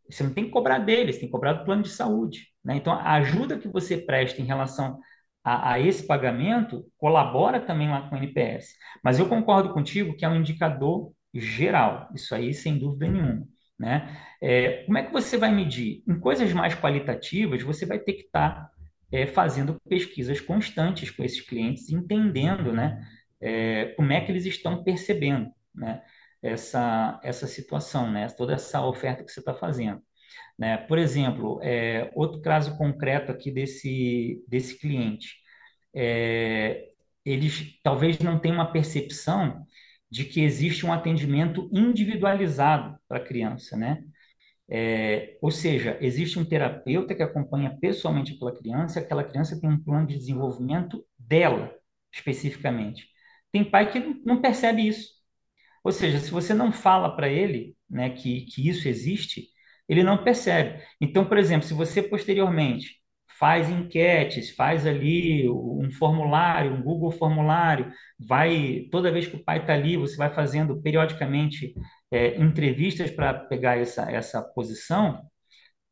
você 0.09 0.23
não 0.23 0.33
tem 0.33 0.45
que 0.45 0.51
cobrar 0.51 0.79
deles, 0.79 1.17
tem 1.17 1.27
que 1.27 1.31
cobrar 1.31 1.53
do 1.53 1.65
plano 1.65 1.83
de 1.83 1.89
saúde, 1.89 2.47
né? 2.63 2.75
Então, 2.75 2.93
a 2.93 3.13
ajuda 3.15 3.57
que 3.57 3.67
você 3.67 3.97
presta 3.97 4.41
em 4.41 4.45
relação 4.45 4.99
a, 5.43 5.73
a 5.73 5.79
esse 5.79 6.05
pagamento 6.05 6.85
colabora 6.97 7.59
também 7.59 7.89
lá 7.89 8.09
com 8.09 8.15
o 8.15 8.17
NPS. 8.17 8.75
Mas 9.03 9.19
eu 9.19 9.27
concordo 9.29 9.73
contigo 9.73 10.15
que 10.15 10.25
é 10.25 10.29
um 10.29 10.35
indicador 10.35 11.11
geral, 11.33 12.09
isso 12.15 12.33
aí 12.33 12.53
sem 12.53 12.77
dúvida 12.77 13.07
nenhuma, 13.07 13.47
né? 13.77 14.17
É, 14.41 14.83
como 14.85 14.97
é 14.97 15.03
que 15.03 15.13
você 15.13 15.37
vai 15.37 15.51
medir? 15.53 16.03
Em 16.07 16.19
coisas 16.19 16.51
mais 16.53 16.73
qualitativas, 16.75 17.61
você 17.61 17.85
vai 17.85 17.99
ter 17.99 18.13
que 18.13 18.23
estar 18.23 18.69
é, 19.11 19.27
fazendo 19.27 19.79
pesquisas 19.87 20.39
constantes 20.41 21.11
com 21.11 21.23
esses 21.23 21.41
clientes, 21.41 21.89
entendendo, 21.89 22.71
né, 22.71 23.01
é, 23.41 23.85
como 23.95 24.11
é 24.11 24.21
que 24.21 24.31
eles 24.31 24.45
estão 24.45 24.83
percebendo, 24.83 25.49
né? 25.73 26.01
Essa, 26.41 27.19
essa 27.23 27.47
situação, 27.47 28.11
né? 28.11 28.27
Toda 28.29 28.53
essa 28.53 28.85
oferta 28.85 29.23
que 29.23 29.31
você 29.31 29.39
está 29.39 29.53
fazendo, 29.53 30.01
né? 30.57 30.77
Por 30.77 30.97
exemplo, 30.97 31.59
é, 31.63 32.11
outro 32.15 32.41
caso 32.41 32.77
concreto 32.77 33.31
aqui 33.31 33.51
desse, 33.51 34.43
desse 34.47 34.79
cliente, 34.79 35.35
é, 35.93 36.89
eles 37.25 37.79
talvez 37.83 38.19
não 38.19 38.39
tenham 38.39 38.55
uma 38.57 38.71
percepção 38.71 39.65
de 40.09 40.25
que 40.25 40.41
existe 40.41 40.85
um 40.85 40.93
atendimento 40.93 41.69
individualizado 41.71 42.97
para 43.07 43.17
a 43.19 43.23
criança, 43.25 43.77
né? 43.77 44.03
É, 44.71 45.37
ou 45.41 45.49
seja, 45.49 45.97
existe 45.99 46.37
um 46.37 46.45
terapeuta 46.45 47.15
que 47.15 47.23
acompanha 47.23 47.75
pessoalmente 47.81 48.33
aquela 48.33 48.55
criança, 48.55 48.99
aquela 48.99 49.23
criança 49.23 49.59
tem 49.59 49.69
um 49.69 49.83
plano 49.83 50.05
de 50.07 50.15
desenvolvimento 50.17 51.03
dela, 51.17 51.73
especificamente. 52.13 53.07
Tem 53.51 53.63
pai 53.63 53.91
que 53.91 53.99
não 54.23 54.41
percebe 54.41 54.87
isso. 54.87 55.18
Ou 55.83 55.91
seja, 55.91 56.19
se 56.19 56.31
você 56.31 56.53
não 56.53 56.71
fala 56.71 57.15
para 57.15 57.29
ele, 57.29 57.75
né, 57.89 58.09
que, 58.09 58.41
que 58.45 58.67
isso 58.67 58.87
existe, 58.87 59.47
ele 59.87 60.03
não 60.03 60.23
percebe. 60.23 60.81
Então, 61.01 61.25
por 61.25 61.37
exemplo, 61.37 61.67
se 61.67 61.73
você 61.73 62.01
posteriormente 62.03 62.99
faz 63.39 63.69
enquetes, 63.69 64.51
faz 64.55 64.85
ali 64.85 65.49
um 65.49 65.89
formulário, 65.91 66.73
um 66.73 66.81
Google 66.83 67.11
formulário, 67.11 67.91
vai 68.19 68.87
toda 68.91 69.11
vez 69.11 69.27
que 69.27 69.37
o 69.37 69.43
pai 69.43 69.59
está 69.59 69.73
ali, 69.73 69.95
você 69.97 70.17
vai 70.17 70.33
fazendo 70.33 70.81
periodicamente 70.81 71.73
é, 72.11 72.37
entrevistas 72.41 73.09
para 73.11 73.33
pegar 73.33 73.77
essa, 73.77 74.11
essa 74.11 74.41
posição, 74.41 75.21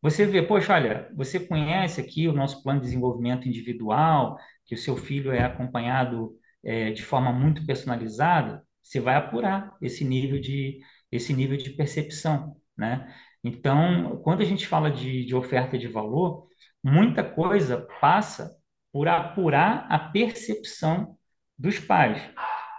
você 0.01 0.25
vê, 0.25 0.41
poxa, 0.43 0.73
olha, 0.73 1.09
você 1.15 1.39
conhece 1.39 1.99
aqui 1.99 2.27
o 2.27 2.33
nosso 2.33 2.61
plano 2.63 2.79
de 2.79 2.85
desenvolvimento 2.85 3.47
individual, 3.47 4.37
que 4.65 4.75
o 4.75 4.77
seu 4.77 4.95
filho 4.95 5.31
é 5.31 5.43
acompanhado 5.43 6.35
é, 6.63 6.91
de 6.91 7.03
forma 7.03 7.31
muito 7.31 7.65
personalizada, 7.65 8.63
você 8.87 8.99
vai 8.99 9.15
apurar 9.15 9.75
esse 9.81 10.03
nível 10.05 10.39
de, 10.39 10.79
esse 11.11 11.33
nível 11.33 11.57
de 11.57 11.71
percepção, 11.71 12.55
né? 12.77 13.13
Então, 13.43 14.21
quando 14.23 14.41
a 14.41 14.45
gente 14.45 14.67
fala 14.67 14.89
de, 14.89 15.25
de 15.25 15.35
oferta 15.35 15.77
de 15.77 15.87
valor, 15.87 16.47
muita 16.83 17.23
coisa 17.23 17.85
passa 18.01 18.55
por 18.91 19.07
apurar 19.07 19.85
a 19.89 19.99
percepção 19.99 21.17
dos 21.57 21.79
pais. 21.79 22.21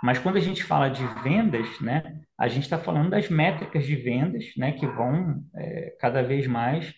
Mas 0.03 0.19
quando 0.19 0.37
a 0.37 0.41
gente 0.41 0.65
fala 0.65 0.89
de 0.89 1.05
vendas, 1.23 1.81
né, 1.81 2.21
a 2.39 2.49
gente 2.49 2.65
está 2.65 2.79
falando 2.79 3.11
das 3.11 3.29
métricas 3.29 3.85
de 3.85 3.97
vendas, 3.97 4.45
né, 4.57 4.73
que 4.73 4.87
vão 4.87 5.43
é, 5.55 5.97
cada 6.01 6.23
vez 6.23 6.47
mais 6.47 6.93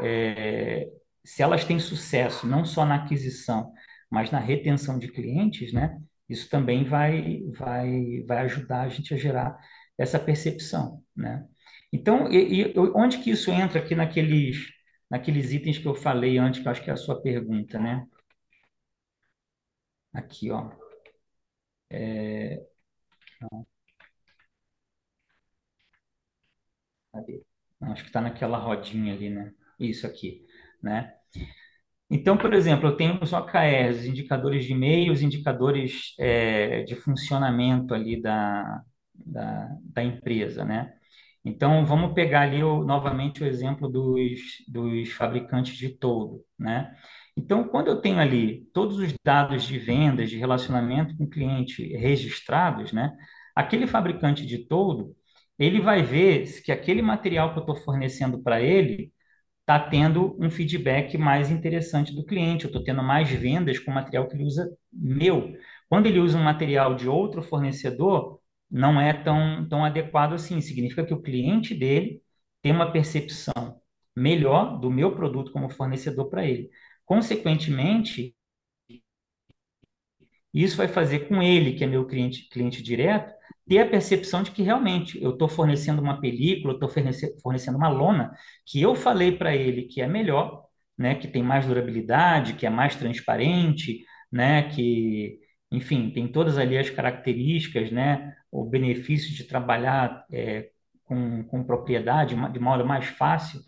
é, 0.00 0.88
se 1.24 1.42
elas 1.42 1.64
têm 1.64 1.78
sucesso 1.78 2.46
não 2.46 2.64
só 2.64 2.84
na 2.84 2.96
aquisição, 2.96 3.72
mas 4.10 4.30
na 4.30 4.38
retenção 4.38 4.98
de 4.98 5.08
clientes, 5.08 5.72
né, 5.72 5.98
isso 6.28 6.48
também 6.50 6.84
vai, 6.84 7.42
vai, 7.56 8.22
vai 8.26 8.38
ajudar 8.44 8.82
a 8.82 8.88
gente 8.88 9.14
a 9.14 9.16
gerar 9.16 9.58
essa 9.98 10.18
percepção, 10.18 11.02
né? 11.16 11.46
Então, 11.92 12.30
e, 12.30 12.62
e 12.72 12.74
onde 12.94 13.18
que 13.18 13.30
isso 13.30 13.50
entra 13.50 13.80
aqui 13.80 13.94
naqueles, 13.94 14.56
naqueles 15.10 15.52
itens 15.52 15.78
que 15.78 15.86
eu 15.86 15.94
falei 15.94 16.38
antes, 16.38 16.60
que 16.60 16.66
eu 16.68 16.72
acho 16.72 16.82
que 16.82 16.90
é 16.90 16.92
a 16.92 16.96
sua 16.96 17.20
pergunta, 17.22 17.78
né? 17.78 18.06
Aqui, 20.12 20.50
ó. 20.50 20.68
Cadê? 27.12 27.42
Não, 27.80 27.92
acho 27.92 28.02
que 28.02 28.08
está 28.10 28.20
naquela 28.20 28.58
rodinha 28.58 29.12
ali, 29.14 29.30
né? 29.30 29.52
Isso 29.78 30.06
aqui, 30.06 30.46
né? 30.82 31.14
Então, 32.10 32.36
por 32.36 32.54
exemplo, 32.54 32.88
eu 32.88 32.96
tenho 32.96 33.18
os 33.22 33.32
OKRs, 33.32 34.06
indicadores 34.08 34.64
de 34.64 34.72
e-mail, 34.72 35.12
os 35.12 35.22
indicadores 35.22 36.14
é, 36.20 36.82
de 36.84 36.94
funcionamento 36.94 37.92
ali 37.94 38.20
da, 38.22 38.80
da, 39.14 39.68
da 39.82 40.04
empresa, 40.04 40.64
né? 40.64 40.92
Então, 41.44 41.84
vamos 41.86 42.12
pegar 42.14 42.42
ali 42.42 42.62
o- 42.62 42.84
novamente 42.84 43.42
o 43.42 43.46
exemplo 43.46 43.88
dos, 43.88 44.40
dos 44.68 45.10
fabricantes 45.12 45.76
de 45.76 45.90
toldo, 45.98 46.44
né? 46.58 46.94
Então, 47.36 47.64
quando 47.68 47.88
eu 47.88 48.00
tenho 48.00 48.18
ali 48.20 48.64
todos 48.72 48.98
os 48.98 49.12
dados 49.24 49.64
de 49.64 49.78
vendas, 49.78 50.30
de 50.30 50.38
relacionamento 50.38 51.16
com 51.16 51.24
o 51.24 51.30
cliente 51.30 51.84
registrados, 51.96 52.92
né, 52.92 53.12
aquele 53.54 53.86
fabricante 53.86 54.46
de 54.46 54.66
todo, 54.66 55.14
ele 55.58 55.80
vai 55.80 56.02
ver 56.02 56.46
que 56.62 56.72
aquele 56.72 57.02
material 57.02 57.52
que 57.52 57.58
eu 57.58 57.60
estou 57.62 57.76
fornecendo 57.76 58.42
para 58.42 58.60
ele 58.60 59.12
está 59.66 59.80
tendo 59.80 60.36
um 60.38 60.48
feedback 60.48 61.18
mais 61.18 61.50
interessante 61.50 62.14
do 62.14 62.24
cliente, 62.24 62.64
eu 62.64 62.68
estou 62.68 62.84
tendo 62.84 63.02
mais 63.02 63.28
vendas 63.28 63.80
com 63.80 63.90
o 63.90 63.94
material 63.94 64.28
que 64.28 64.36
ele 64.36 64.44
usa 64.44 64.70
meu. 64.92 65.56
Quando 65.88 66.06
ele 66.06 66.20
usa 66.20 66.38
um 66.38 66.42
material 66.42 66.94
de 66.94 67.08
outro 67.08 67.42
fornecedor, 67.42 68.40
não 68.70 69.00
é 69.00 69.12
tão, 69.12 69.68
tão 69.68 69.84
adequado 69.84 70.34
assim. 70.34 70.60
Significa 70.60 71.04
que 71.04 71.12
o 71.14 71.20
cliente 71.20 71.74
dele 71.74 72.22
tem 72.62 72.70
uma 72.72 72.92
percepção 72.92 73.80
melhor 74.14 74.78
do 74.80 74.90
meu 74.90 75.14
produto 75.16 75.50
como 75.52 75.68
fornecedor 75.68 76.28
para 76.30 76.44
ele. 76.46 76.70
Consequentemente, 77.04 78.36
isso 80.62 80.76
vai 80.76 80.88
fazer 80.88 81.28
com 81.28 81.42
ele, 81.42 81.74
que 81.74 81.84
é 81.84 81.86
meu 81.86 82.06
cliente, 82.06 82.48
cliente 82.48 82.82
direto, 82.82 83.34
ter 83.68 83.78
a 83.80 83.88
percepção 83.88 84.42
de 84.42 84.50
que 84.52 84.62
realmente 84.62 85.20
eu 85.22 85.32
estou 85.32 85.48
fornecendo 85.48 86.00
uma 86.00 86.20
película, 86.20 86.74
estou 86.74 86.88
fornecendo 87.42 87.76
uma 87.76 87.88
lona 87.88 88.32
que 88.64 88.80
eu 88.80 88.94
falei 88.94 89.32
para 89.32 89.54
ele 89.54 89.82
que 89.82 90.00
é 90.00 90.06
melhor, 90.06 90.64
né, 90.96 91.14
que 91.14 91.28
tem 91.28 91.42
mais 91.42 91.66
durabilidade, 91.66 92.54
que 92.54 92.66
é 92.66 92.70
mais 92.70 92.96
transparente, 92.96 94.04
né, 94.32 94.62
que, 94.70 95.38
enfim, 95.70 96.10
tem 96.10 96.28
todas 96.28 96.58
ali 96.58 96.78
as 96.78 96.90
características, 96.90 97.90
né, 97.90 98.34
o 98.50 98.64
benefício 98.64 99.34
de 99.34 99.44
trabalhar 99.44 100.24
é, 100.32 100.70
com, 101.04 101.44
com 101.44 101.64
propriedade 101.64 102.34
de 102.52 102.60
modo 102.60 102.86
mais 102.86 103.06
fácil 103.06 103.60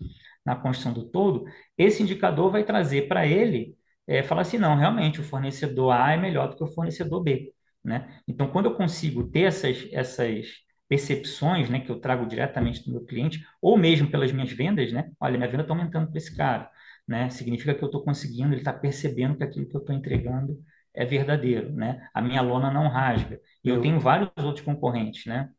na 0.45 0.57
construção 0.57 0.93
do 0.93 1.11
todo, 1.11 1.45
esse 1.77 2.03
indicador 2.03 2.51
vai 2.51 2.65
trazer 2.65 3.09
para 3.09 3.27
ele, 3.27 3.77
é, 4.09 4.23
falar 4.25 4.43
assim, 4.43 4.59
não, 4.59 4.77
realmente 4.77 5.21
o 5.21 5.25
fornecedor 5.25 5.93
A 5.93 6.13
é 6.13 6.17
melhor 6.17 6.49
do 6.51 6.57
que 6.57 6.65
o 6.65 6.67
fornecedor 6.67 7.23
B, 7.23 7.55
né? 7.85 8.21
Então, 8.27 8.49
quando 8.51 8.67
eu 8.67 8.75
consigo 8.75 9.29
ter 9.31 9.43
essas, 9.43 9.87
essas 9.93 10.47
percepções, 10.89 11.69
né, 11.71 11.81
que 11.81 11.91
eu 11.91 12.01
trago 12.01 12.27
diretamente 12.27 12.85
do 12.85 12.91
meu 12.93 13.05
cliente, 13.05 13.45
ou 13.63 13.77
mesmo 13.77 14.11
pelas 14.11 14.33
minhas 14.33 14.51
vendas, 14.53 14.93
né? 14.93 15.11
Olha, 15.21 15.37
minha 15.39 15.51
venda 15.51 15.63
está 15.63 15.75
aumentando 15.75 16.09
para 16.11 16.19
esse 16.19 16.35
cara, 16.37 16.71
né? 17.07 17.31
Significa 17.31 17.75
que 17.75 17.83
eu 17.85 17.87
estou 17.87 18.03
conseguindo, 18.05 18.53
ele 18.55 18.61
está 18.63 18.73
percebendo 18.73 19.37
que 19.37 19.45
aquilo 19.45 19.69
que 19.69 19.77
eu 19.77 19.81
estou 19.81 19.95
entregando 19.95 20.59
é 20.95 21.05
verdadeiro, 21.05 21.73
né? 21.73 22.09
A 22.15 22.23
minha 22.23 22.41
lona 22.43 22.71
não 22.73 22.89
rasga. 22.89 23.41
E 23.63 23.69
eu, 23.69 23.77
eu 23.77 23.83
tenho 23.83 24.01
vários 24.01 24.31
outros 24.39 24.65
concorrentes, 24.65 25.27
né? 25.27 25.51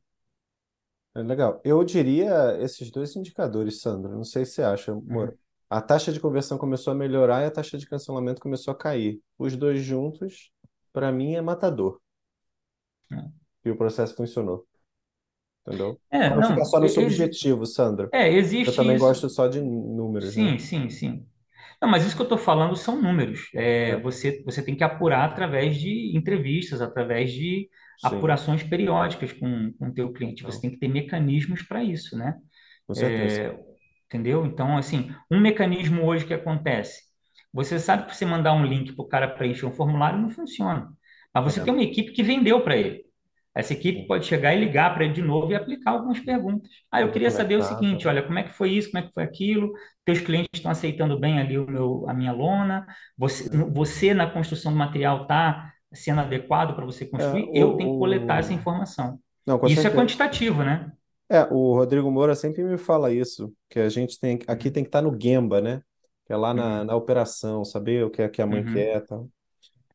É 1.15 1.21
legal. 1.21 1.59
Eu 1.63 1.83
diria 1.83 2.57
esses 2.61 2.91
dois 2.91 3.15
indicadores, 3.15 3.81
Sandra. 3.81 4.11
Não 4.13 4.23
sei 4.23 4.45
se 4.45 4.53
você 4.53 4.63
acha, 4.63 4.91
amor. 4.91 5.29
Uhum. 5.29 5.37
A 5.69 5.81
taxa 5.81 6.11
de 6.11 6.19
conversão 6.19 6.57
começou 6.57 6.91
a 6.91 6.95
melhorar 6.95 7.43
e 7.43 7.45
a 7.45 7.51
taxa 7.51 7.77
de 7.77 7.87
cancelamento 7.87 8.41
começou 8.41 8.71
a 8.71 8.77
cair. 8.77 9.21
Os 9.37 9.55
dois 9.55 9.81
juntos, 9.81 10.51
para 10.91 11.11
mim, 11.11 11.35
é 11.35 11.41
matador. 11.41 12.01
Uhum. 13.11 13.33
E 13.63 13.69
o 13.69 13.77
processo 13.77 14.15
funcionou. 14.15 14.65
Entendeu? 15.65 15.99
É, 16.09 16.29
não, 16.29 16.41
ficar 16.43 16.65
só 16.65 16.79
no 16.79 16.89
seu 16.89 17.03
objetivo, 17.03 17.65
Sandra. 17.65 18.09
É, 18.11 18.31
existe 18.31 18.69
Eu 18.69 18.75
também 18.75 18.95
isso. 18.95 19.05
gosto 19.05 19.29
só 19.29 19.47
de 19.47 19.61
números, 19.61 20.33
sim, 20.33 20.43
né? 20.43 20.57
Sim, 20.57 20.89
sim, 20.89 21.25
Não, 21.81 21.87
mas 21.87 22.05
isso 22.05 22.15
que 22.15 22.21
eu 22.21 22.25
estou 22.25 22.37
falando 22.37 22.75
são 22.75 23.01
números. 23.01 23.49
É, 23.53 23.91
é. 23.91 23.99
Você, 24.01 24.41
você 24.43 24.63
tem 24.63 24.75
que 24.75 24.83
apurar 24.83 25.25
através 25.29 25.77
de 25.77 26.15
entrevistas, 26.17 26.81
através 26.81 27.31
de 27.31 27.69
Sim. 27.97 28.07
apurações 28.07 28.63
periódicas 28.63 29.31
com 29.33 29.73
o 29.79 29.93
teu 29.93 30.11
cliente. 30.11 30.43
Você 30.43 30.61
tem 30.61 30.71
que 30.71 30.77
ter 30.79 30.87
mecanismos 30.87 31.61
para 31.61 31.83
isso, 31.83 32.17
né? 32.17 32.35
Com 32.87 32.95
certeza. 32.95 33.41
É, 33.41 33.68
entendeu? 34.09 34.45
Então, 34.45 34.75
assim, 34.75 35.13
um 35.29 35.39
mecanismo 35.39 36.03
hoje 36.03 36.25
que 36.25 36.33
acontece, 36.33 37.03
você 37.53 37.79
sabe 37.79 38.07
que 38.07 38.15
você 38.15 38.25
mandar 38.25 38.53
um 38.53 38.65
link 38.65 38.93
para 38.93 39.05
o 39.05 39.07
cara 39.07 39.27
preencher 39.27 39.65
um 39.65 39.71
formulário 39.71 40.19
não 40.19 40.29
funciona. 40.29 40.89
Mas 41.33 41.43
você 41.43 41.61
é. 41.61 41.63
tem 41.63 41.73
uma 41.73 41.83
equipe 41.83 42.11
que 42.11 42.23
vendeu 42.23 42.61
para 42.61 42.75
ele. 42.75 43.07
Essa 43.55 43.73
equipe 43.73 44.07
pode 44.07 44.25
chegar 44.25 44.53
e 44.53 44.59
ligar 44.59 44.93
para 44.93 45.03
ele 45.03 45.13
de 45.13 45.21
novo 45.21 45.51
e 45.51 45.55
aplicar 45.55 45.91
algumas 45.91 46.19
perguntas. 46.19 46.69
Ah, 46.91 47.01
eu 47.01 47.11
queria 47.11 47.31
saber 47.31 47.55
o 47.55 47.63
seguinte, 47.63 48.07
olha, 48.07 48.21
como 48.21 48.37
é 48.37 48.43
que 48.43 48.53
foi 48.53 48.71
isso, 48.71 48.91
como 48.91 49.03
é 49.03 49.07
que 49.07 49.13
foi 49.13 49.23
aquilo? 49.23 49.73
Teus 50.05 50.21
clientes 50.21 50.49
estão 50.53 50.71
aceitando 50.71 51.19
bem 51.19 51.39
ali 51.39 51.57
o 51.57 51.69
meu, 51.69 52.05
a 52.07 52.13
minha 52.13 52.31
lona? 52.31 52.85
Você, 53.17 53.49
você 53.49 54.13
na 54.13 54.27
construção 54.27 54.71
do 54.71 54.77
material 54.77 55.23
está 55.23 55.73
sendo 55.91 56.21
adequado 56.21 56.75
para 56.75 56.85
você 56.85 57.05
construir, 57.05 57.49
é, 57.53 57.65
o, 57.65 57.71
eu 57.71 57.77
tenho 57.77 57.93
que 57.93 57.99
coletar 57.99 58.39
essa 58.39 58.53
informação. 58.53 59.19
Não, 59.45 59.55
isso 59.57 59.65
é 59.65 59.67
certeza. 59.69 59.87
é 59.87 59.91
quantitativo, 59.91 60.63
né? 60.63 60.91
É, 61.29 61.43
o 61.51 61.75
Rodrigo 61.75 62.09
Moura 62.09 62.35
sempre 62.35 62.63
me 62.63 62.77
fala 62.77 63.13
isso, 63.13 63.53
que 63.69 63.79
a 63.79 63.87
gente 63.87 64.19
tem 64.19 64.39
aqui 64.47 64.67
uhum. 64.67 64.73
tem 64.73 64.83
que 64.83 64.89
estar 64.89 65.01
tá 65.01 65.07
no 65.07 65.19
Gemba, 65.19 65.61
né? 65.61 65.83
Que 66.25 66.33
é 66.33 66.35
lá 66.35 66.53
na, 66.53 66.79
uhum. 66.79 66.85
na 66.85 66.95
operação, 66.95 67.63
saber 67.63 68.03
o 68.03 68.09
que, 68.09 68.21
é, 68.21 68.29
que 68.29 68.41
a 68.41 68.47
mãe 68.47 68.65
uhum. 68.65 68.73
quer, 68.73 69.05
tal. 69.05 69.29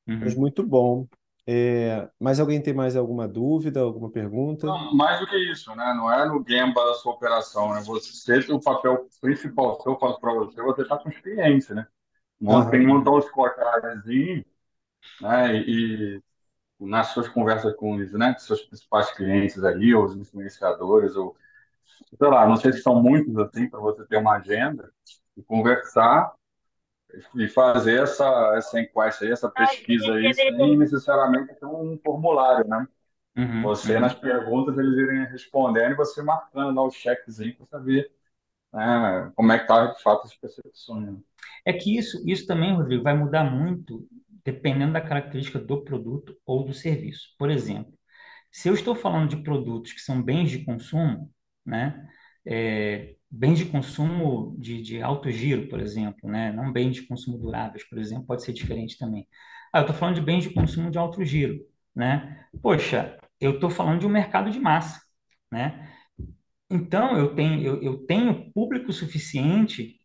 Uhum. 0.06 0.20
Mas 0.20 0.34
muito 0.34 0.62
bom. 0.64 1.06
É, 1.46 2.08
mas 2.18 2.40
alguém 2.40 2.62
tem 2.62 2.72
mais 2.72 2.96
alguma 2.96 3.28
dúvida, 3.28 3.80
alguma 3.80 4.10
pergunta? 4.10 4.66
Não, 4.66 4.94
mais 4.94 5.20
do 5.20 5.26
que 5.26 5.36
isso, 5.36 5.74
né? 5.74 5.92
Não 5.94 6.10
é 6.10 6.26
no 6.26 6.42
Gemba 6.48 6.84
da 6.86 6.94
sua 6.94 7.12
operação, 7.12 7.74
né? 7.74 7.82
Você 7.82 8.42
tem 8.42 8.54
o 8.54 8.60
papel 8.60 9.06
principal, 9.20 9.80
se 9.80 9.88
eu 9.88 9.98
faço 9.98 10.20
para 10.20 10.32
você, 10.32 10.62
você 10.62 10.82
está 10.82 10.96
com 10.96 11.10
experiência, 11.10 11.74
né? 11.74 11.86
Tem 12.70 12.80
que 12.80 12.86
montar 12.86 13.12
os 13.12 13.26
scorecardzinho 13.26 14.44
né? 15.20 15.56
E, 15.56 16.18
e 16.18 16.22
nas 16.80 17.08
suas 17.08 17.28
conversas 17.28 17.74
com 17.76 17.96
os 17.96 18.12
né, 18.12 18.34
seus 18.38 18.62
principais 18.62 19.12
clientes 19.12 19.62
ali, 19.62 19.94
ou 19.94 20.04
os 20.04 20.16
influenciadores, 20.16 21.16
ou 21.16 21.36
sei 22.18 22.28
lá, 22.28 22.46
não 22.46 22.56
sei 22.56 22.72
se 22.72 22.82
são 22.82 23.00
muitos 23.02 23.36
assim, 23.38 23.68
para 23.68 23.80
você 23.80 24.04
ter 24.06 24.16
uma 24.16 24.36
agenda 24.36 24.92
e 25.36 25.42
conversar 25.42 26.32
e 27.34 27.48
fazer 27.48 28.02
essa, 28.02 28.54
essa 28.56 28.80
enquete 28.80 29.24
aí, 29.24 29.30
essa 29.30 29.48
pesquisa 29.48 30.12
aí, 30.14 30.34
sem 30.34 30.76
necessariamente 30.76 31.54
ter 31.54 31.66
um 31.66 31.98
formulário, 32.02 32.66
né? 32.68 32.86
Uhum, 33.36 33.62
você, 33.62 33.94
uhum. 33.94 34.00
nas 34.00 34.14
perguntas, 34.14 34.78
eles 34.78 34.96
irem 34.96 35.26
respondendo 35.26 35.92
e 35.92 35.96
você 35.96 36.22
marcando 36.22 36.74
lá 36.74 36.82
o 36.86 36.90
checkzinho 36.90 37.56
para 37.56 37.66
saber 37.66 38.10
né, 38.72 39.32
como 39.34 39.52
é 39.52 39.58
que 39.58 39.66
tá 39.66 39.86
de 39.86 40.02
fato 40.02 40.24
as 40.24 40.34
percepções. 40.34 41.06
Né? 41.06 41.18
É 41.64 41.72
que 41.72 41.96
isso, 41.96 42.22
isso 42.28 42.46
também, 42.46 42.74
Rodrigo, 42.74 43.02
vai 43.02 43.16
mudar 43.16 43.44
muito 43.44 44.06
dependendo 44.44 44.92
da 44.92 45.00
característica 45.00 45.58
do 45.58 45.82
produto 45.84 46.36
ou 46.46 46.64
do 46.64 46.74
serviço. 46.74 47.34
Por 47.38 47.50
exemplo, 47.50 47.92
se 48.50 48.68
eu 48.68 48.74
estou 48.74 48.94
falando 48.94 49.30
de 49.30 49.42
produtos 49.42 49.92
que 49.92 50.00
são 50.00 50.22
bens 50.22 50.50
de 50.50 50.64
consumo, 50.64 51.30
né, 51.66 52.06
é, 52.46 53.16
bens 53.30 53.58
de 53.58 53.66
consumo 53.66 54.56
de, 54.58 54.82
de, 54.82 55.02
alto 55.02 55.30
giro, 55.30 55.68
por 55.68 55.80
exemplo, 55.80 56.28
né, 56.30 56.52
não 56.52 56.72
bens 56.72 56.94
de 56.94 57.06
consumo 57.06 57.38
duráveis, 57.38 57.84
por 57.88 57.98
exemplo, 57.98 58.26
pode 58.26 58.44
ser 58.44 58.52
diferente 58.52 58.98
também. 58.98 59.26
Ah, 59.72 59.78
eu 59.80 59.82
estou 59.82 59.96
falando 59.96 60.16
de 60.16 60.20
bens 60.20 60.44
de 60.44 60.50
consumo 60.50 60.90
de 60.90 60.98
alto 60.98 61.24
giro, 61.24 61.58
né? 61.94 62.46
Poxa, 62.62 63.18
eu 63.40 63.54
estou 63.54 63.70
falando 63.70 64.00
de 64.00 64.06
um 64.06 64.10
mercado 64.10 64.50
de 64.50 64.60
massa, 64.60 65.00
né? 65.50 65.92
Então, 66.70 67.16
eu 67.18 67.34
tenho, 67.34 67.62
eu, 67.62 67.82
eu 67.82 68.06
tenho 68.06 68.52
público 68.52 68.92
suficiente 68.92 70.00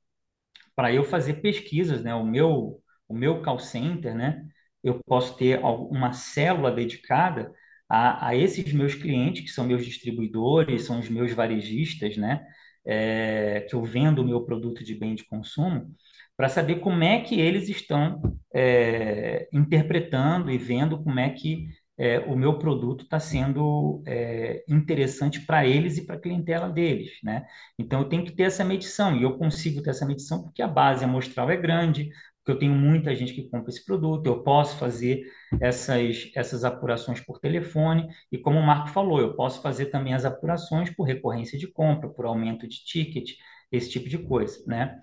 para 0.75 0.93
eu 0.93 1.03
fazer 1.03 1.41
pesquisas, 1.41 2.03
né? 2.03 2.15
O 2.15 2.25
meu, 2.25 2.81
o 3.10 3.16
meu 3.16 3.41
call 3.41 3.60
center, 3.60 4.16
né? 4.16 4.45
Eu 4.84 5.01
posso 5.05 5.36
ter 5.38 5.60
uma 5.60 6.14
célula 6.14 6.72
dedicada 6.72 7.51
a, 7.89 8.30
a 8.30 8.36
esses 8.36 8.72
meus 8.74 8.95
clientes, 8.95 9.43
que 9.43 9.49
são 9.49 9.66
meus 9.66 9.86
distribuidores, 9.86 10.86
são 10.86 10.99
os 10.99 11.10
meus 11.10 11.34
varejistas, 11.34 12.16
né? 12.18 12.45
É, 12.86 13.62
que 13.70 13.76
eu 13.76 13.84
vendo 13.84 14.22
o 14.22 14.26
meu 14.26 14.45
produto 14.45 14.84
de 14.84 14.95
bem 14.95 15.16
de 15.16 15.26
consumo, 15.26 15.93
para 16.38 16.47
saber 16.47 16.80
como 16.80 17.03
é 17.03 17.20
que 17.22 17.39
eles 17.39 17.68
estão 17.68 18.22
é, 18.53 19.47
interpretando 19.51 20.49
e 20.49 20.57
vendo 20.57 21.03
como 21.03 21.20
é 21.20 21.30
que 21.30 21.68
é, 21.97 22.20
o 22.20 22.36
meu 22.38 22.57
produto 22.57 23.03
está 23.03 23.20
sendo 23.20 24.01
é, 24.07 24.64
interessante 24.70 25.41
para 25.41 25.68
eles 25.68 25.97
e 25.97 26.05
para 26.05 26.16
a 26.16 26.20
clientela 26.20 26.70
deles, 26.70 27.12
né? 27.22 27.45
Então 27.78 27.99
eu 27.99 28.07
tenho 28.07 28.24
que 28.24 28.32
ter 28.32 28.43
essa 28.43 28.64
medição 28.64 29.18
e 29.18 29.24
eu 29.24 29.38
consigo 29.38 29.82
ter 29.84 29.89
essa 29.89 30.05
medição 30.05 30.41
porque 30.43 30.62
a 30.62 30.68
base 30.68 31.03
amostral 31.03 31.49
é 31.51 31.57
grande, 31.57 32.10
porque 32.49 32.51
eu 32.51 32.59
tenho 32.59 32.73
muita 32.73 33.15
gente 33.15 33.33
que 33.33 33.47
compra 33.47 33.69
esse 33.69 33.85
produto, 33.85 34.25
eu 34.25 34.41
posso 34.41 34.77
fazer 34.77 35.23
essas, 35.61 36.31
essas 36.35 36.63
apurações 36.63 37.21
por 37.21 37.39
telefone 37.39 38.09
e 38.31 38.37
como 38.37 38.57
o 38.57 38.65
Marco 38.65 38.89
falou, 38.89 39.19
eu 39.19 39.35
posso 39.35 39.61
fazer 39.61 39.87
também 39.87 40.13
as 40.13 40.25
apurações 40.25 40.89
por 40.89 41.03
recorrência 41.03 41.57
de 41.59 41.67
compra, 41.67 42.09
por 42.09 42.25
aumento 42.25 42.67
de 42.67 42.83
ticket, 42.83 43.33
esse 43.71 43.89
tipo 43.91 44.09
de 44.09 44.17
coisa, 44.17 44.63
né? 44.65 44.99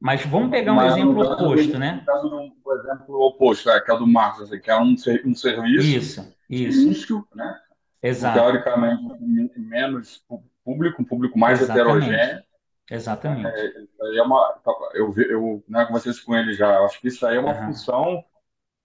Mas 0.00 0.24
vamos 0.24 0.50
pegar 0.50 0.72
um 0.72 0.76
Mas, 0.76 0.94
exemplo 0.94 1.20
oposto, 1.22 1.78
né? 1.78 2.04
Por 2.64 2.78
exemplo, 2.78 3.20
oposto, 3.20 3.70
é, 3.70 3.80
que 3.80 3.90
é 3.90 3.94
o 3.94 3.98
do 3.98 4.06
Marcos, 4.06 4.42
assim, 4.42 4.58
que 4.58 4.70
é 4.70 4.76
um, 4.76 4.94
um 5.26 5.34
serviço 5.34 5.86
isso, 5.86 6.36
isso. 6.48 6.88
Nicho, 6.88 7.28
né? 7.34 7.54
Exato. 8.02 8.38
Teoricamente, 8.38 9.58
menos 9.58 10.24
público, 10.64 11.02
um 11.02 11.04
público 11.04 11.38
mais 11.38 11.60
Exatamente. 11.60 12.06
heterogêneo. 12.06 12.42
Exatamente. 12.90 13.46
É, 13.46 14.18
é 14.18 14.22
uma, 14.22 14.60
eu, 14.94 15.14
eu 15.16 15.64
né, 15.68 15.84
conversei 15.84 16.12
com 16.24 16.34
ele 16.34 16.52
já, 16.54 16.74
eu 16.74 16.84
acho 16.84 17.00
que 17.00 17.08
isso 17.08 17.24
aí 17.24 17.36
é 17.36 17.40
uma 17.40 17.54
uhum. 17.54 17.66
função 17.66 18.24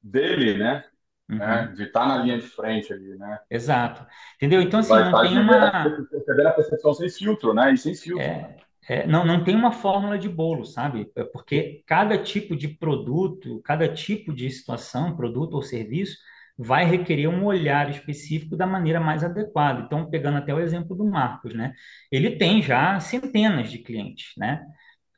dele, 0.02 0.58
né? 0.58 0.86
Uhum. 1.28 1.38
né? 1.38 1.74
De 1.76 1.84
estar 1.84 2.08
na 2.08 2.18
linha 2.18 2.38
de 2.38 2.48
frente 2.48 2.94
ali, 2.94 3.18
né? 3.18 3.40
Exato. 3.50 4.06
Entendeu? 4.36 4.62
Então, 4.62 4.80
assim, 4.80 4.90
Vai 4.90 5.10
não 5.10 5.22
tem 5.24 5.40
uma... 5.40 5.68
A 5.68 6.52
percepção 6.52 6.94
sem 6.94 7.10
filtro, 7.10 7.54
né? 7.54 7.74
E 7.74 7.78
sem 7.78 7.96
filtro. 7.96 8.24
É, 8.24 8.42
né? 8.42 8.58
é, 8.88 9.08
não, 9.08 9.26
não 9.26 9.44
tem 9.44 9.56
uma 9.56 9.72
fórmula 9.72 10.20
de 10.20 10.30
bolo, 10.30 10.66
sabe? 10.66 11.12
É 11.16 11.24
porque 11.24 11.84
cada 11.88 12.18
tipo 12.18 12.56
de 12.56 12.68
produto, 12.68 13.60
cada 13.64 13.92
tipo 13.92 14.32
de 14.32 14.50
situação, 14.52 15.16
produto 15.16 15.56
ou 15.56 15.64
serviço, 15.64 16.18
vai 16.58 16.86
requerer 16.86 17.28
um 17.28 17.44
olhar 17.46 17.90
específico 17.90 18.56
da 18.56 18.66
maneira 18.66 19.00
mais 19.00 19.24
adequada. 19.24 19.82
Então, 19.82 20.10
pegando 20.10 20.38
até 20.38 20.54
o 20.54 20.60
exemplo 20.60 20.96
do 20.96 21.06
Marcos, 21.06 21.54
né? 21.54 21.74
Ele 22.12 22.38
tem 22.38 22.62
já 22.62 23.00
centenas 23.00 23.70
de 23.70 23.80
clientes, 23.80 24.32
né? 24.38 24.64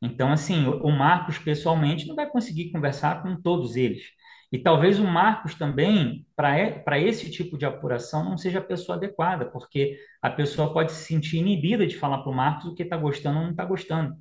Então, 0.02 0.32
assim, 0.32 0.68
o 0.68 0.90
Marcos 0.92 1.38
pessoalmente 1.40 2.08
não 2.08 2.16
vai 2.16 2.30
conseguir 2.30 2.72
conversar 2.72 3.22
com 3.24 3.40
todos 3.42 3.76
eles. 3.76 4.04
E 4.52 4.58
talvez 4.58 5.00
o 5.00 5.04
Marcos 5.04 5.56
também, 5.56 6.26
para 6.36 6.80
para 6.80 7.00
esse 7.00 7.30
tipo 7.30 7.58
de 7.58 7.66
apuração, 7.66 8.24
não 8.24 8.38
seja 8.38 8.60
a 8.60 8.64
pessoa 8.64 8.98
adequada, 8.98 9.46
porque 9.46 9.98
a 10.22 10.30
pessoa 10.30 10.72
pode 10.72 10.92
se 10.94 11.04
sentir 11.04 11.38
inibida 11.38 11.86
de 11.86 11.98
falar 11.98 12.20
para 12.20 12.32
o 12.32 12.36
Marcos 12.36 12.66
o 12.66 12.74
que 12.74 12.84
está 12.84 12.96
gostando 12.96 13.38
ou 13.40 13.44
não 13.44 13.52
está 13.52 13.66
gostando 13.66 14.16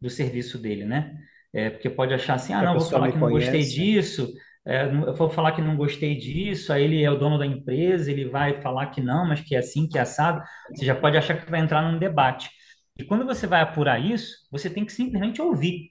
do 0.00 0.08
serviço 0.08 0.58
dele, 0.58 0.84
né? 0.84 1.14
É, 1.52 1.70
porque 1.70 1.90
pode 1.90 2.14
achar 2.14 2.34
assim, 2.34 2.52
ah, 2.52 2.62
não, 2.62 2.78
vou 2.78 2.88
falar 2.88 3.12
que 3.12 3.18
não 3.18 3.28
gostei 3.30 3.52
conhece, 3.52 3.74
disso, 3.74 4.32
é, 4.66 4.84
eu 4.86 5.14
vou 5.14 5.30
falar 5.30 5.52
que 5.52 5.62
não 5.62 5.76
gostei 5.76 6.16
disso, 6.16 6.72
aí 6.72 6.82
ele 6.84 7.02
é 7.02 7.10
o 7.10 7.18
dono 7.18 7.38
da 7.38 7.46
empresa, 7.46 8.10
ele 8.10 8.28
vai 8.28 8.60
falar 8.60 8.86
que 8.88 9.00
não, 9.00 9.26
mas 9.26 9.40
que 9.40 9.54
é 9.54 9.58
assim, 9.58 9.88
que 9.88 9.96
é 9.98 10.00
assado. 10.00 10.42
Você 10.74 10.84
já 10.84 10.94
pode 10.94 11.16
achar 11.16 11.36
que 11.36 11.50
vai 11.50 11.60
entrar 11.60 11.82
num 11.82 11.98
debate. 11.98 12.50
E 12.98 13.04
quando 13.04 13.24
você 13.24 13.46
vai 13.46 13.60
apurar 13.60 14.00
isso, 14.00 14.34
você 14.50 14.68
tem 14.68 14.84
que 14.84 14.92
simplesmente 14.92 15.40
ouvir 15.40 15.90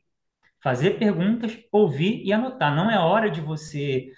fazer 0.64 0.98
perguntas, 0.98 1.58
ouvir 1.72 2.24
e 2.26 2.34
anotar. 2.34 2.76
Não 2.76 2.90
é 2.90 2.98
hora 3.00 3.30
de 3.30 3.40
você 3.40 4.10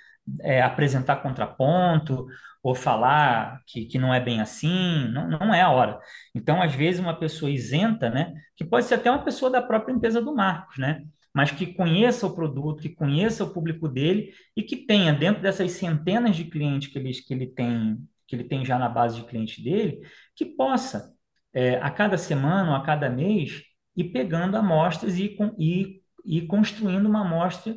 é, 0.42 0.62
apresentar 0.62 1.18
contraponto 1.18 2.26
ou 2.64 2.74
falar 2.74 3.62
que, 3.68 3.86
que 3.86 4.00
não 4.00 4.14
é 4.14 4.20
bem 4.20 4.42
assim, 4.42 5.08
não, 5.10 5.28
não 5.28 5.54
é 5.54 5.62
a 5.62 5.70
hora. 5.70 6.00
Então, 6.34 6.62
às 6.62 6.74
vezes, 6.74 7.00
uma 7.02 7.18
pessoa 7.18 7.52
isenta, 7.52 8.10
né, 8.10 8.34
que 8.56 8.66
pode 8.66 8.86
ser 8.86 8.96
até 8.96 9.12
uma 9.12 9.24
pessoa 9.24 9.52
da 9.52 9.62
própria 9.62 9.94
empresa 9.94 10.22
do 10.22 10.34
Marcos, 10.34 10.78
né, 10.78 11.04
mas 11.38 11.52
que 11.52 11.68
conheça 11.74 12.26
o 12.28 12.36
produto, 12.36 12.82
que 12.82 12.90
conheça 12.90 13.44
o 13.44 13.54
público 13.54 13.88
dele 13.88 14.34
e 14.56 14.64
que 14.64 14.76
tenha, 14.78 15.14
dentro 15.14 15.42
dessas 15.42 15.72
centenas 15.74 16.36
de 16.36 16.46
clientes 16.46 16.90
que 16.92 16.98
ele, 17.00 17.12
que 17.14 17.34
ele 17.34 17.48
tem, 17.48 17.98
que 18.28 18.36
ele 18.36 18.44
tem 18.44 18.66
já 18.66 18.78
na 18.80 18.90
base 18.90 19.18
de 19.22 19.28
clientes 19.28 19.64
dele, 19.64 20.02
que 20.36 20.46
possa, 20.46 21.14
é, 21.54 21.76
a 21.78 21.90
cada 21.92 22.18
semana 22.18 22.72
ou 22.72 22.76
a 22.76 22.84
cada 22.84 23.10
mês, 23.10 23.64
ir 23.96 24.06
pegando 24.12 24.58
amostras 24.58 25.18
e, 25.20 25.30
com- 25.30 25.56
e 25.60 26.02
e 26.30 26.42
construindo 26.46 27.06
uma 27.08 27.22
amostra, 27.22 27.74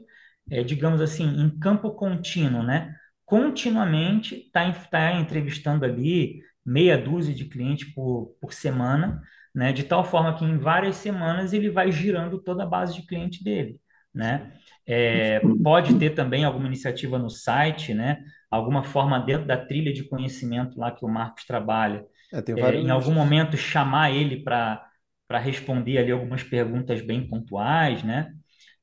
é, 0.51 0.63
digamos 0.65 1.01
assim, 1.01 1.25
em 1.25 1.59
campo 1.59 1.93
contínuo, 1.93 2.63
né? 2.65 2.97
Continuamente 3.25 4.35
está 4.37 4.73
tá 4.91 5.13
entrevistando 5.15 5.85
ali 5.85 6.41
meia 6.67 6.99
dúzia 6.99 7.35
de 7.35 7.45
clientes 7.45 7.93
por, 7.95 8.35
por 8.41 8.53
semana, 8.53 9.23
né? 9.55 9.73
De 9.73 9.85
tal 9.85 10.05
forma 10.05 10.37
que 10.37 10.45
em 10.45 10.59
várias 10.59 10.97
semanas 10.97 11.53
ele 11.53 11.71
vai 11.71 11.91
girando 11.93 12.41
toda 12.43 12.63
a 12.65 12.67
base 12.67 12.95
de 12.95 13.07
cliente 13.07 13.43
dele, 13.43 13.81
né? 14.15 14.53
É, 14.87 15.41
pode 15.63 15.95
ter 15.99 16.11
também 16.11 16.45
alguma 16.45 16.67
iniciativa 16.67 17.19
no 17.19 17.31
site, 17.31 17.95
né? 17.95 18.23
Alguma 18.51 18.83
forma 18.83 19.19
dentro 19.21 19.47
da 19.47 19.57
trilha 19.57 19.93
de 19.93 20.05
conhecimento 20.05 20.79
lá 20.79 20.91
que 20.91 21.05
o 21.05 21.09
Marcos 21.09 21.45
trabalha, 21.45 22.05
é, 22.33 22.61
é, 22.61 22.75
em 22.77 22.91
algum 22.91 23.13
momento 23.13 23.57
chamar 23.57 24.11
ele 24.13 24.43
para 24.43 24.87
para 25.29 25.39
responder 25.39 25.99
ali 25.99 26.11
algumas 26.11 26.43
perguntas 26.43 27.01
bem 27.01 27.29
pontuais, 27.29 28.03
né? 28.03 28.33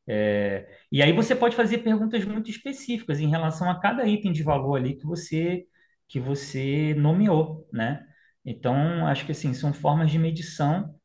É, 0.08 0.66
e 0.90 1.02
aí 1.02 1.12
você 1.12 1.36
pode 1.36 1.58
fazer 1.58 1.80
perguntas 1.80 2.24
muito 2.24 2.50
específicas 2.50 3.20
em 3.20 3.28
relação 3.28 3.70
a 3.70 3.78
cada 3.80 4.08
item 4.08 4.32
de 4.32 4.44
valor 4.44 4.78
ali 4.78 4.96
que 4.96 5.06
você 5.06 5.66
que 6.08 6.20
você 6.22 6.96
nomeou, 6.98 7.68
né? 7.74 8.07
Então, 8.48 9.08
acho 9.08 9.26
que 9.28 9.34
assim, 9.34 9.54
são 9.56 9.74
formas 9.74 10.12
de 10.12 10.20
medição 10.20 10.96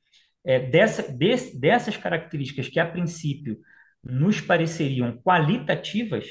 é, 0.44 0.60
dessa, 0.60 1.12
des- 1.12 1.58
dessas 1.58 1.96
características 1.96 2.68
que 2.68 2.80
a 2.80 2.86
princípio 2.90 3.58
nos 4.04 4.40
pareceriam 4.40 5.16
qualitativas, 5.22 6.26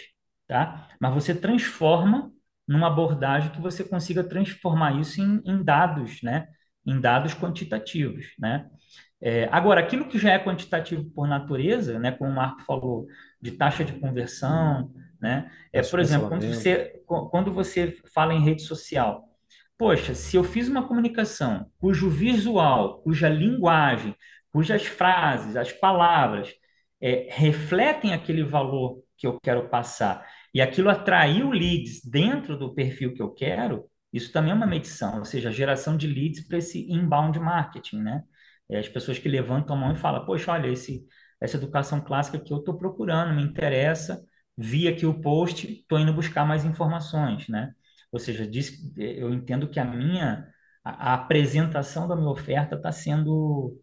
tá? 0.48 0.90
Mas 1.00 1.14
você 1.14 1.36
transforma 1.36 2.32
numa 2.68 2.88
abordagem 2.88 3.52
que 3.52 3.62
você 3.62 3.84
consiga 3.84 4.24
transformar 4.24 5.00
isso 5.00 5.22
em, 5.22 5.42
em 5.46 5.64
dados, 5.64 6.22
né? 6.24 6.48
Em 6.86 7.00
dados 7.00 7.34
quantitativos, 7.34 8.28
né? 8.40 8.68
É, 9.22 9.46
agora, 9.52 9.80
aquilo 9.82 10.08
que 10.08 10.18
já 10.18 10.32
é 10.34 10.40
quantitativo 10.40 11.06
por 11.12 11.28
natureza, 11.28 12.00
né, 12.00 12.12
como 12.12 12.32
o 12.32 12.36
Marco 12.36 12.62
falou, 12.64 13.08
de 13.42 13.52
taxa 13.52 13.84
de 13.86 13.94
conversão, 14.00 14.92
né, 15.22 15.52
é, 15.72 15.84
por 15.84 16.00
exemplo, 16.00 16.28
quando 16.28 16.48
você, 16.48 17.02
quando 17.06 17.52
você 17.54 17.98
fala 18.14 18.34
em 18.34 18.44
rede 18.44 18.64
social, 18.64 19.30
poxa, 19.82 20.14
se 20.14 20.38
eu 20.38 20.44
fiz 20.44 20.68
uma 20.68 20.88
comunicação 20.88 21.66
cujo 21.80 22.08
visual, 22.08 23.02
cuja 23.02 23.28
linguagem, 23.28 24.16
cujas 24.52 24.86
frases, 24.86 25.56
as 25.56 25.72
palavras 25.72 26.54
é, 27.02 27.28
refletem 27.32 28.14
aquele 28.14 28.44
valor 28.44 29.02
que 29.18 29.26
eu 29.26 29.40
quero 29.42 29.70
passar 29.70 30.24
e 30.54 30.62
aquilo 30.62 30.88
atraiu 30.88 31.50
leads 31.50 32.00
dentro 32.06 32.56
do 32.56 32.76
perfil 32.76 33.12
que 33.16 33.24
eu 33.24 33.32
quero, 33.34 33.90
isso 34.14 34.32
também 34.32 34.52
é 34.52 34.54
uma 34.54 34.68
medição, 34.68 35.18
ou 35.18 35.26
seja, 35.26 35.52
geração 35.52 35.98
de 35.98 36.06
leads 36.06 36.48
para 36.48 36.60
esse 36.60 36.88
inbound 36.92 37.40
marketing, 37.40 38.02
né? 38.02 38.24
É, 38.70 38.78
as 38.78 38.88
pessoas 38.88 39.18
que 39.18 39.28
levantam 39.28 39.76
a 39.76 39.80
mão 39.80 39.94
e 39.94 39.96
falam, 39.98 40.24
poxa, 40.24 40.52
olha, 40.52 40.68
esse, 40.68 41.04
essa 41.42 41.58
educação 41.58 42.00
clássica 42.02 42.40
que 42.40 42.54
eu 42.54 42.60
estou 42.60 42.78
procurando, 42.78 43.34
me 43.34 43.42
interessa, 43.42 44.24
vi 44.56 44.88
aqui 44.88 45.08
o 45.08 45.20
post, 45.20 45.68
estou 45.72 45.98
indo 46.00 46.14
buscar 46.14 46.46
mais 46.46 46.64
informações, 46.66 47.48
né? 47.50 47.74
Ou 48.12 48.20
seja, 48.20 48.48
diz, 48.48 48.74
eu 48.98 49.34
entendo 49.34 49.70
que 49.70 49.80
a 49.80 49.86
minha, 49.86 50.48
a, 50.84 51.12
a 51.12 51.14
apresentação 51.16 52.08
da 52.08 52.16
minha 52.16 52.30
oferta 52.30 52.76
está 52.76 52.92
sendo, 52.92 53.80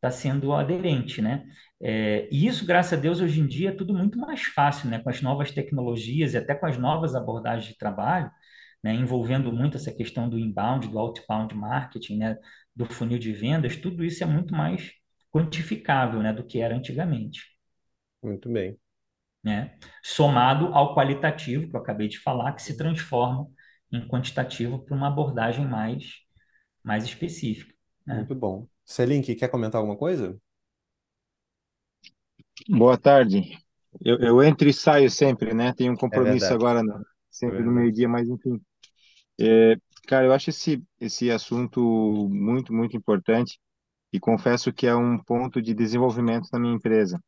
tá 0.00 0.10
sendo 0.10 0.52
aderente, 0.52 1.20
né? 1.22 1.44
É, 1.80 2.28
e 2.30 2.46
isso, 2.46 2.66
graças 2.66 2.92
a 2.98 3.02
Deus, 3.02 3.20
hoje 3.20 3.40
em 3.40 3.46
dia 3.46 3.70
é 3.70 3.72
tudo 3.72 3.94
muito 3.94 4.18
mais 4.18 4.42
fácil, 4.44 4.88
né? 4.90 4.98
Com 5.00 5.10
as 5.10 5.22
novas 5.22 5.50
tecnologias 5.52 6.34
e 6.34 6.38
até 6.38 6.54
com 6.54 6.66
as 6.66 6.78
novas 6.78 7.14
abordagens 7.14 7.66
de 7.72 7.78
trabalho, 7.78 8.30
né? 8.82 8.94
Envolvendo 8.94 9.52
muito 9.52 9.76
essa 9.76 9.92
questão 9.92 10.28
do 10.28 10.38
inbound, 10.38 10.88
do 10.88 10.98
outbound 10.98 11.54
marketing, 11.54 12.18
né? 12.18 12.36
Do 12.74 12.86
funil 12.86 13.18
de 13.18 13.32
vendas, 13.32 13.76
tudo 13.76 14.04
isso 14.04 14.22
é 14.24 14.26
muito 14.26 14.54
mais 14.54 14.92
quantificável, 15.32 16.22
né? 16.22 16.32
Do 16.32 16.44
que 16.46 16.60
era 16.60 16.74
antigamente, 16.76 17.40
Muito 18.22 18.48
bem. 18.50 18.78
Né? 19.44 19.78
Somado 20.02 20.66
ao 20.74 20.94
qualitativo, 20.94 21.68
que 21.70 21.76
eu 21.76 21.80
acabei 21.80 22.08
de 22.08 22.18
falar, 22.18 22.52
que 22.54 22.62
se 22.62 22.76
transforma 22.76 23.48
em 23.92 24.06
quantitativo 24.08 24.84
para 24.84 24.96
uma 24.96 25.08
abordagem 25.08 25.66
mais, 25.66 26.14
mais 26.84 27.04
específica, 27.04 27.74
né? 28.06 28.28
Muito 28.28 28.34
bom. 28.34 28.68
Selink, 28.84 29.34
quer 29.36 29.48
comentar 29.50 29.78
alguma 29.80 29.96
coisa? 29.96 30.36
Boa 32.68 32.96
tarde. 32.98 33.58
Eu, 34.04 34.18
eu 34.20 34.42
entro 34.42 34.68
e 34.68 34.72
saio 34.72 35.10
sempre, 35.10 35.54
né? 35.54 35.72
Tenho 35.74 35.92
um 35.92 35.96
É 36.10 36.20
compromisso 36.20 36.20
verdade. 36.20 36.54
agora, 36.54 36.82
no- 36.82 37.04
É 37.46 37.50
sempre 37.50 37.62
no 37.62 37.70
meio-dia, 37.72 38.08
mas 38.08 38.28
enfim. 38.28 38.60
É, 39.40 39.76
cara, 40.08 40.26
eu 40.26 40.32
acho 40.34 40.50
esse, 40.50 40.82
esse 41.00 41.30
assunto 41.30 41.80
muito, 42.30 42.72
muito 42.72 42.96
importante 42.96 43.58
e 44.12 44.20
confesso 44.20 44.72
que 44.72 44.86
é 44.86 44.96
um 44.96 45.18
ponto 45.18 45.62
de 45.62 45.74
desenvolvimento 45.74 46.48
na 46.52 46.58
minha 46.60 46.74
empresa, 46.74 47.20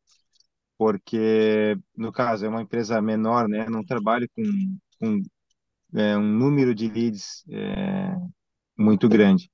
porque, 0.80 1.76
no 1.94 2.10
caso, 2.10 2.46
é 2.46 2.48
uma 2.48 2.62
empresa 2.62 3.02
menor, 3.02 3.46
né? 3.50 3.68
Não 3.68 3.84
trabalho 3.84 4.26
com, 4.34 4.42
com 4.98 5.20
é, 5.94 6.16
um 6.18 6.22
número 6.38 6.74
de 6.74 6.88
leads 6.88 7.44
é, 7.50 8.14
muito 8.78 9.08
grande. 9.08 9.50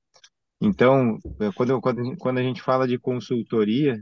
Então, 0.61 1.19
é, 1.41 1.53
quando, 1.53 1.81
quando, 1.81 2.01
a 2.01 2.05
gente- 2.05 2.19
quando 2.19 2.39
a 2.39 2.43
gente 2.45 2.63
fala 2.63 2.89
de 2.89 2.99
consultoria, 2.99 4.01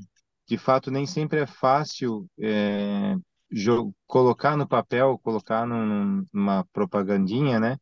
de 0.49 0.59
fato, 0.59 0.91
nem 0.91 1.07
sempre 1.07 1.41
é 1.41 1.47
fácil 1.47 2.27
é, 2.41 3.17
colocar 4.07 4.57
no 4.57 4.67
papel, 4.69 5.19
colocar 5.23 5.67
num- 5.67 6.27
numa 6.33 6.65
propagandinha, 6.73 7.59
né, 7.61 7.77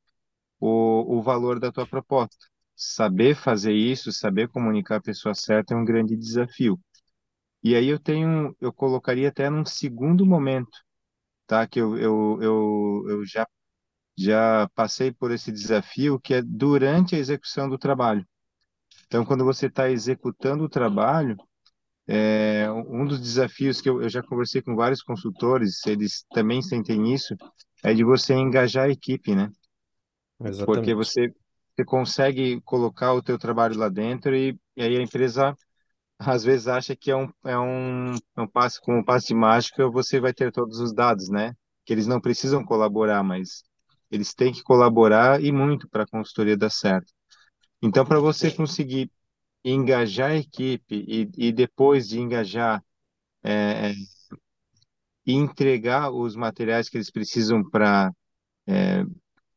o, 0.60 1.18
o 1.18 1.22
valor 1.22 1.60
da 1.60 1.72
tua 1.72 1.86
proposta. 1.88 2.36
Saber 2.76 3.36
fazer 3.36 3.74
isso, 3.74 4.12
saber 4.12 4.48
comunicar 4.50 4.96
a 4.98 5.02
pessoa 5.02 5.34
certa 5.34 5.74
é 5.74 5.76
um 5.76 5.84
grande 5.86 6.16
desafio. 6.16 6.80
E 7.62 7.76
aí 7.76 7.88
eu 7.88 7.98
tenho, 7.98 8.56
eu 8.60 8.72
colocaria 8.72 9.28
até 9.28 9.48
num 9.50 9.64
segundo 9.64 10.26
momento, 10.26 10.70
tá, 11.46 11.66
que 11.66 11.80
eu, 11.80 11.96
eu, 11.98 12.38
eu, 12.42 13.04
eu 13.08 13.26
já, 13.26 13.46
já 14.18 14.68
passei 14.74 15.12
por 15.12 15.30
esse 15.32 15.52
desafio, 15.52 16.20
que 16.20 16.34
é 16.34 16.42
durante 16.42 17.16
a 17.16 17.18
execução 17.18 17.68
do 17.68 17.78
trabalho. 17.78 18.26
Então, 19.06 19.24
quando 19.24 19.44
você 19.44 19.66
está 19.66 19.90
executando 19.90 20.64
o 20.64 20.68
trabalho, 20.68 21.36
é, 22.06 22.70
um 22.70 23.06
dos 23.06 23.20
desafios 23.20 23.80
que 23.80 23.88
eu, 23.88 24.02
eu 24.02 24.08
já 24.08 24.22
conversei 24.22 24.62
com 24.62 24.74
vários 24.76 25.02
consultores, 25.02 25.86
eles 25.86 26.24
também 26.32 26.62
sentem 26.62 27.12
isso, 27.12 27.34
é 27.84 27.94
de 27.94 28.04
você 28.04 28.34
engajar 28.34 28.86
a 28.86 28.90
equipe, 28.90 29.34
né? 29.34 29.50
Porque 30.64 30.94
Exatamente. 30.94 30.94
você, 30.94 31.32
você 31.74 31.84
consegue 31.84 32.60
colocar 32.62 33.12
o 33.14 33.22
teu 33.22 33.38
trabalho 33.38 33.76
lá 33.78 33.88
dentro 33.88 34.34
e, 34.34 34.58
e 34.76 34.82
aí 34.82 34.96
a 34.96 35.02
empresa 35.02 35.56
às 36.24 36.44
vezes 36.44 36.68
acha 36.68 36.96
que 36.96 37.10
é 37.10 37.16
um, 37.16 37.28
é 37.44 37.58
um, 37.58 38.14
é 38.14 38.40
um 38.40 38.48
passe, 38.48 38.80
com 38.80 38.98
um 38.98 39.04
passe 39.04 39.28
de 39.28 39.34
mágica 39.34 39.88
você 39.88 40.20
vai 40.20 40.32
ter 40.32 40.52
todos 40.52 40.78
os 40.80 40.92
dados, 40.92 41.28
né? 41.28 41.54
Que 41.84 41.92
eles 41.92 42.06
não 42.06 42.20
precisam 42.20 42.64
colaborar, 42.64 43.22
mas 43.22 43.62
eles 44.10 44.34
têm 44.34 44.52
que 44.52 44.62
colaborar 44.62 45.42
e 45.42 45.52
muito 45.52 45.88
para 45.88 46.04
a 46.04 46.06
consultoria 46.06 46.56
dar 46.56 46.70
certo. 46.70 47.12
Então, 47.82 48.04
para 48.04 48.20
você 48.20 48.50
conseguir 48.50 49.10
engajar 49.64 50.30
a 50.32 50.36
equipe 50.36 51.04
e, 51.08 51.48
e 51.48 51.52
depois 51.52 52.08
de 52.08 52.20
engajar, 52.20 52.82
é, 53.42 53.90
é, 53.90 53.94
entregar 55.26 56.10
os 56.10 56.34
materiais 56.36 56.88
que 56.88 56.96
eles 56.96 57.10
precisam 57.10 57.62
para 57.68 58.12
é, 58.66 59.04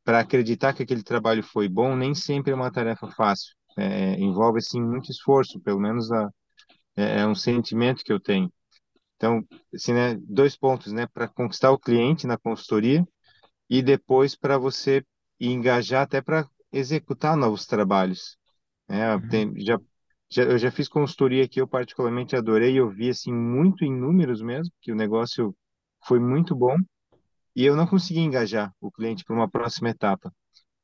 para 0.03 0.20
acreditar 0.20 0.74
que 0.74 0.84
aquele 0.84 1.03
trabalho 1.03 1.43
foi 1.43 1.68
bom, 1.68 1.95
nem 1.95 2.13
sempre 2.16 2.51
é 2.53 2.55
uma 2.55 2.72
tarefa 2.72 3.07
fácil. 3.09 3.55
É, 3.78 4.13
envolve, 4.20 4.59
assim, 4.59 4.82
muito 4.82 5.11
esforço, 5.11 5.59
pelo 5.59 5.80
menos 5.80 6.11
a, 6.11 6.30
é, 6.96 7.22
é 7.22 7.28
um 7.28 7.36
sentimento 7.36 8.04
que 8.04 8.12
eu 8.14 8.20
tenho. 8.20 8.52
Então, 9.16 9.46
assim, 9.74 9.93
né, 9.93 10.16
dois 10.22 10.56
pontos, 10.58 10.91
né, 10.93 11.08
para 11.08 11.28
conquistar 11.28 11.72
o 11.72 11.80
cliente 11.80 12.28
na 12.28 12.38
consultoria 12.38 13.08
e 13.70 13.82
depois 13.82 14.36
para 14.36 14.58
você 14.58 15.06
engajar 15.39 16.04
até 16.04 16.22
para 16.22 16.50
executar 16.72 17.38
novos 17.38 17.66
trabalhos. 17.66 18.38
É, 18.89 19.18
Uhum. 19.18 19.26
tem, 19.30 19.54
já, 19.66 19.80
já, 20.32 20.43
eu 20.43 20.58
já 20.58 20.72
fiz 20.72 20.89
consultoria 20.89 21.48
que 21.48 21.62
eu 21.62 21.68
particularmente 21.68 22.36
adorei, 22.36 22.80
eu 22.80 22.89
vi 22.89 23.10
assim 23.10 23.34
muito 23.34 23.86
em 23.86 23.93
números 23.93 24.41
mesmo, 24.41 24.74
que 24.82 24.91
o 24.91 24.96
negócio 24.96 25.56
foi 26.08 26.20
muito 26.20 26.56
bom 26.56 26.76
e 27.56 27.66
eu 27.66 27.76
não 27.76 27.88
consegui 27.88 28.20
engajar 28.20 28.74
o 28.82 28.91
cliente 28.91 29.24
para 29.24 29.36
uma 29.36 29.50
próxima 29.50 29.89
etapa. 29.89 30.34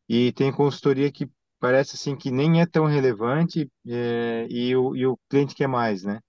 E 0.09 0.31
tem 0.33 0.51
consultoria 0.53 1.11
que 1.11 1.29
parece 1.61 1.95
assim 1.95 2.17
que 2.17 2.31
nem 2.31 2.59
é 2.59 2.65
tão 2.65 2.85
relevante 2.87 3.71
é, 3.87 4.47
e, 4.49 4.75
o, 4.75 4.95
e 4.95 5.05
o 5.05 5.17
cliente 5.29 5.55
quer 5.55 5.67
mais, 5.67 6.03
né? 6.03 6.19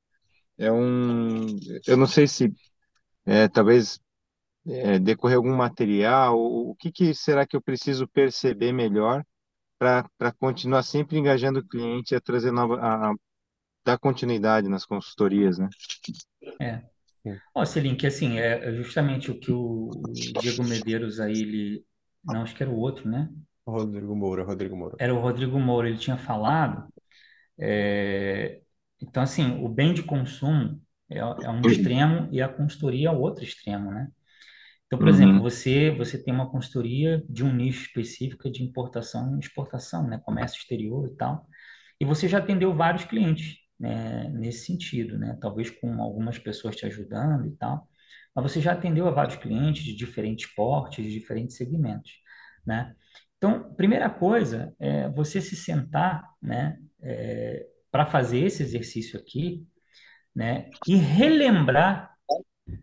É 0.58 0.70
um, 0.70 1.46
eu 1.86 1.96
não 1.96 2.06
sei 2.06 2.28
se 2.28 2.52
é, 3.26 3.48
talvez 3.48 3.98
é, 4.66 4.98
decorrer 4.98 5.36
algum 5.36 5.56
material, 5.56 6.38
o, 6.38 6.70
o 6.70 6.76
que 6.76 6.92
que 6.92 7.14
será 7.14 7.46
que 7.46 7.56
eu 7.56 7.62
preciso 7.62 8.06
perceber 8.08 8.72
melhor 8.72 9.24
para 9.78 10.06
para 10.18 10.32
continuar 10.32 10.82
sempre 10.82 11.18
engajando 11.18 11.60
o 11.60 11.66
cliente 11.66 12.14
a 12.14 12.20
trazer 12.20 12.52
nova, 12.52 12.78
a, 12.80 13.10
a 13.10 13.14
dar 13.84 13.98
continuidade 13.98 14.68
nas 14.68 14.86
consultorias, 14.86 15.58
né? 15.58 15.68
É. 16.60 16.82
Ó, 17.54 17.64
que 17.98 18.06
assim, 18.06 18.38
é 18.38 18.68
é 18.68 18.72
justamente 18.74 19.30
o 19.30 19.38
que 19.38 19.52
o, 19.52 19.90
o 19.90 20.12
Diego 20.40 20.64
Medeiros 20.64 21.20
aí, 21.20 21.40
ele... 21.40 21.84
Não, 22.24 22.42
acho 22.42 22.54
que 22.54 22.62
era 22.62 22.70
o 22.70 22.78
outro, 22.78 23.08
né? 23.08 23.28
Rodrigo 23.66 24.14
Moura, 24.14 24.44
Rodrigo 24.44 24.76
Moura. 24.76 24.98
Era 24.98 25.14
o 25.14 25.20
Rodrigo 25.20 25.58
Moura, 25.58 25.88
ele 25.88 25.98
tinha 25.98 26.16
falado. 26.18 26.88
é, 27.58 28.60
Então, 29.00 29.22
assim, 29.22 29.62
o 29.64 29.68
bem 29.68 29.94
de 29.94 30.02
consumo 30.02 30.80
é, 31.10 31.18
é 31.20 31.50
um 31.50 31.64
extremo 31.66 32.28
e 32.32 32.42
a 32.42 32.48
consultoria 32.48 33.08
é 33.08 33.12
o 33.12 33.20
outro 33.20 33.44
extremo, 33.44 33.90
né? 33.92 34.08
Então, 34.86 34.98
por 35.00 35.08
exemplo, 35.08 35.36
Uhum, 35.36 35.42
você 35.42 35.90
você 35.92 36.22
tem 36.22 36.34
uma 36.34 36.50
consultoria 36.50 37.24
de 37.28 37.44
um 37.44 37.54
nicho 37.54 37.86
específico 37.86 38.50
de 38.50 38.62
importação 38.64 39.36
e 39.36 39.40
exportação, 39.40 40.08
né? 40.08 40.20
Comércio 40.24 40.58
exterior 40.60 41.08
e 41.08 41.16
tal. 41.16 41.46
E 42.00 42.04
você 42.04 42.28
já 42.28 42.38
atendeu 42.38 42.74
vários 42.76 43.04
clientes, 43.04 43.56
né, 43.78 44.28
nesse 44.30 44.66
sentido, 44.66 45.18
né? 45.18 45.38
Talvez 45.40 45.70
com 45.70 46.02
algumas 46.02 46.38
pessoas 46.38 46.76
te 46.76 46.86
ajudando 46.86 47.46
e 47.48 47.52
tal. 47.56 47.88
Mas 48.34 48.44
você 48.52 48.60
já 48.60 48.72
atendeu 48.72 49.08
a 49.08 49.10
vários 49.10 49.36
clientes 49.36 49.84
de 49.84 49.94
diferentes 49.96 50.46
portes, 50.54 51.04
de 51.04 51.12
diferentes 51.12 51.56
segmentos, 51.56 52.12
né? 52.66 52.94
Então, 53.42 53.74
primeira 53.74 54.08
coisa 54.08 54.72
é 54.78 55.08
você 55.08 55.40
se 55.40 55.56
sentar, 55.56 56.30
né, 56.40 56.78
para 57.90 58.06
fazer 58.06 58.38
esse 58.38 58.62
exercício 58.62 59.18
aqui, 59.18 59.66
né, 60.32 60.70
e 60.86 60.94
relembrar 60.94 62.12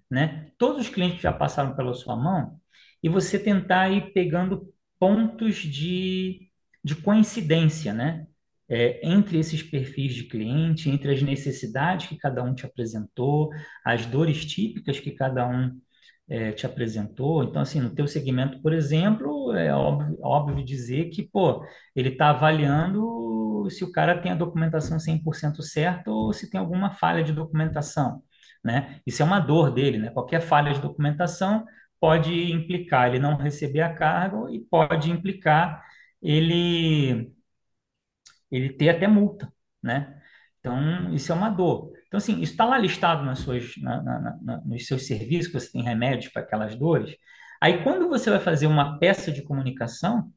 né? 0.10 0.52
Todos 0.58 0.82
os 0.82 0.90
clientes 0.90 1.22
já 1.22 1.32
passaram 1.32 1.76
pela 1.76 1.94
sua 1.94 2.16
mão 2.16 2.60
e 3.02 3.10
você 3.10 3.40
tentar 3.40 3.90
ir 3.90 4.12
pegando 4.14 4.74
pontos 5.00 5.58
de, 5.58 6.50
de 6.84 6.96
coincidência, 6.96 7.94
né? 7.94 8.26
É, 8.72 9.00
entre 9.08 9.40
esses 9.40 9.64
perfis 9.64 10.14
de 10.14 10.26
cliente, 10.26 10.90
entre 10.92 11.12
as 11.12 11.24
necessidades 11.24 12.06
que 12.08 12.18
cada 12.18 12.44
um 12.44 12.54
te 12.54 12.68
apresentou, 12.68 13.50
as 13.84 14.06
dores 14.06 14.46
típicas 14.46 15.00
que 15.00 15.12
cada 15.12 15.48
um 15.48 15.80
é, 16.30 16.52
te 16.52 16.66
apresentou. 16.66 17.44
Então, 17.44 17.62
assim, 17.62 17.80
no 17.82 17.94
teu 17.94 18.08
segmento, 18.08 18.62
por 18.62 18.74
exemplo, 18.74 19.54
é 19.56 19.74
óbvio, 19.74 20.18
óbvio 20.22 20.64
dizer 20.64 21.10
que, 21.10 21.24
pô, 21.24 21.64
ele 21.96 22.10
está 22.10 22.30
avaliando 22.30 23.68
se 23.70 23.84
o 23.84 23.92
cara 23.92 24.20
tem 24.22 24.32
a 24.32 24.36
documentação 24.36 25.00
100% 25.00 25.62
certa 25.64 26.12
ou 26.12 26.32
se 26.34 26.50
tem 26.50 26.60
alguma 26.60 26.92
falha 26.94 27.24
de 27.24 27.34
documentação, 27.34 28.24
né? 28.64 29.00
Isso 29.06 29.22
é 29.22 29.26
uma 29.26 29.40
dor 29.40 29.72
dele, 29.74 29.98
né? 29.98 30.10
Qualquer 30.12 30.42
falha 30.42 30.74
de 30.74 30.82
documentação 30.82 31.66
pode 32.00 32.52
implicar 32.52 33.10
ele 33.10 33.20
não 33.20 33.36
receber 33.38 33.82
a 33.82 33.94
carga 33.94 34.52
e 34.52 34.60
pode 34.60 35.12
implicar 35.12 35.84
ele 36.22 37.32
ele 38.52 38.74
ter 38.74 38.90
até 38.90 39.08
multa, 39.08 39.52
né? 39.82 40.20
Então, 40.60 41.14
isso 41.14 41.32
é 41.32 41.36
uma 41.36 41.50
dor. 41.50 41.92
Então, 42.10 42.18
assim, 42.18 42.42
isso 42.42 42.54
está 42.54 42.66
lá 42.66 42.78
listado 42.78 43.24
nas 43.24 43.40
suas, 43.40 43.78
na, 43.78 44.02
na, 44.02 44.38
na, 44.42 44.62
nos 44.66 44.88
seus 44.88 45.06
serviços, 45.06 45.48
que 45.52 45.60
você 45.60 45.72
tem 45.72 45.84
remédios 45.84 46.34
para 46.34 46.42
aquelas 46.42 46.76
dores. 46.76 47.16
Aí, 47.62 47.84
quando 47.84 48.10
você 48.10 48.32
vai 48.32 48.40
fazer 48.40 48.66
uma 48.68 48.98
peça 49.00 49.32
de 49.32 49.44
comunicação, 49.44 50.32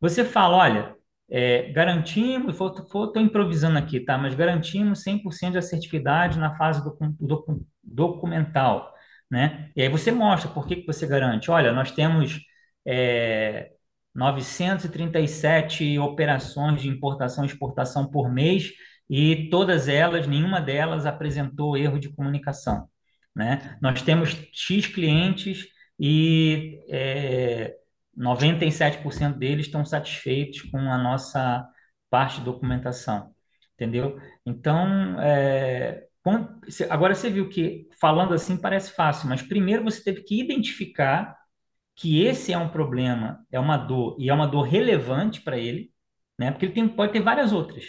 você 0.00 0.24
fala, 0.24 0.56
olha, 0.56 0.96
é, 1.30 1.70
garantimos, 1.72 2.54
estou 2.54 3.12
improvisando 3.16 3.78
aqui, 3.78 4.00
tá? 4.00 4.16
Mas 4.18 4.34
garantimos 4.34 5.02
100% 5.04 5.52
de 5.52 5.58
assertividade 5.58 6.38
na 6.38 6.54
fase 6.54 6.82
do, 6.82 6.96
do, 7.20 7.66
documental, 7.82 8.92
né? 9.30 9.70
E 9.76 9.82
aí 9.82 9.88
você 9.88 10.10
mostra 10.10 10.50
por 10.50 10.66
que, 10.66 10.76
que 10.76 10.86
você 10.86 11.06
garante. 11.06 11.50
Olha, 11.50 11.72
nós 11.72 11.90
temos 11.90 12.40
é, 12.86 13.72
937 14.14 15.98
operações 15.98 16.82
de 16.82 16.88
importação 16.88 17.44
e 17.44 17.48
exportação 17.48 18.10
por 18.10 18.30
mês 18.32 18.70
e 19.08 19.48
todas 19.50 19.88
elas, 19.88 20.26
nenhuma 20.26 20.60
delas 20.60 21.06
apresentou 21.06 21.76
erro 21.76 21.98
de 21.98 22.10
comunicação, 22.10 22.88
né? 23.34 23.78
Nós 23.80 24.02
temos 24.02 24.36
X 24.52 24.86
clientes 24.86 25.66
e 25.98 26.80
é, 26.88 27.76
97% 28.16 29.38
deles 29.38 29.66
estão 29.66 29.84
satisfeitos 29.84 30.62
com 30.62 30.78
a 30.78 30.98
nossa 30.98 31.66
parte 32.10 32.38
de 32.38 32.44
documentação, 32.44 33.34
entendeu? 33.74 34.18
Então, 34.44 35.20
é, 35.20 36.06
agora 36.90 37.14
você 37.14 37.30
viu 37.30 37.48
que 37.48 37.88
falando 38.00 38.34
assim 38.34 38.56
parece 38.56 38.92
fácil, 38.92 39.28
mas 39.28 39.42
primeiro 39.42 39.84
você 39.84 40.02
teve 40.02 40.22
que 40.22 40.40
identificar 40.40 41.36
que 41.96 42.22
esse 42.22 42.52
é 42.52 42.58
um 42.58 42.68
problema, 42.68 43.44
é 43.50 43.60
uma 43.60 43.76
dor, 43.76 44.16
e 44.18 44.30
é 44.30 44.34
uma 44.34 44.46
dor 44.46 44.62
relevante 44.62 45.42
para 45.42 45.58
ele, 45.58 45.92
né? 46.38 46.50
Porque 46.50 46.66
ele 46.66 46.74
tem, 46.74 46.88
pode 46.88 47.12
ter 47.12 47.20
várias 47.20 47.52
outras. 47.52 47.84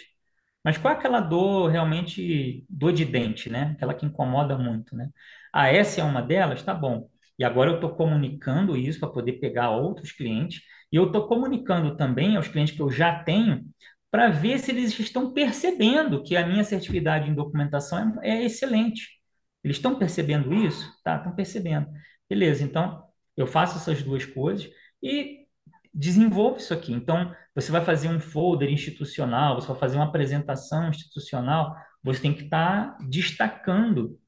Mas 0.64 0.78
qual 0.78 0.94
é 0.94 0.96
aquela 0.96 1.20
dor 1.20 1.70
realmente, 1.70 2.64
dor 2.68 2.92
de 2.92 3.04
dente, 3.04 3.50
né? 3.50 3.72
Aquela 3.76 3.94
que 3.94 4.06
incomoda 4.06 4.56
muito, 4.58 4.96
né? 4.96 5.10
Ah, 5.52 5.68
essa 5.68 6.00
é 6.00 6.04
uma 6.04 6.22
delas? 6.22 6.62
Tá 6.62 6.74
bom. 6.74 7.08
E 7.38 7.44
agora 7.44 7.70
eu 7.70 7.74
estou 7.76 7.94
comunicando 7.94 8.76
isso 8.76 9.00
para 9.00 9.08
poder 9.10 9.34
pegar 9.34 9.70
outros 9.70 10.12
clientes, 10.12 10.62
e 10.92 10.96
eu 10.96 11.06
estou 11.06 11.26
comunicando 11.26 11.96
também 11.96 12.36
aos 12.36 12.48
clientes 12.48 12.74
que 12.74 12.80
eu 12.82 12.90
já 12.90 13.22
tenho, 13.24 13.64
para 14.10 14.30
ver 14.30 14.58
se 14.60 14.70
eles 14.70 14.98
estão 14.98 15.32
percebendo 15.32 16.22
que 16.22 16.36
a 16.36 16.46
minha 16.46 16.60
assertividade 16.62 17.28
em 17.30 17.34
documentação 17.34 18.18
é, 18.22 18.30
é 18.30 18.44
excelente. 18.44 19.08
Eles 19.62 19.76
estão 19.76 19.98
percebendo 19.98 20.54
isso? 20.54 20.88
Tá, 21.02 21.16
estão 21.16 21.34
percebendo. 21.34 21.88
Beleza, 22.28 22.62
então 22.64 23.02
eu 23.36 23.46
faço 23.46 23.76
essas 23.78 24.02
duas 24.02 24.24
coisas 24.24 24.70
e 25.02 25.43
desenvolvo 25.94 26.58
isso 26.58 26.74
aqui. 26.74 26.92
Então, 26.92 27.34
você 27.54 27.70
vai 27.70 27.84
fazer 27.84 28.08
um 28.08 28.20
folder 28.20 28.70
institucional, 28.70 29.60
você 29.60 29.68
vai 29.68 29.76
fazer 29.76 29.96
uma 29.96 30.06
apresentação 30.06 30.88
institucional, 30.88 31.76
você 32.02 32.20
tem 32.20 32.34
que 32.34 32.44
estar 32.44 32.96
tá 32.96 33.04
destacando 33.08 34.18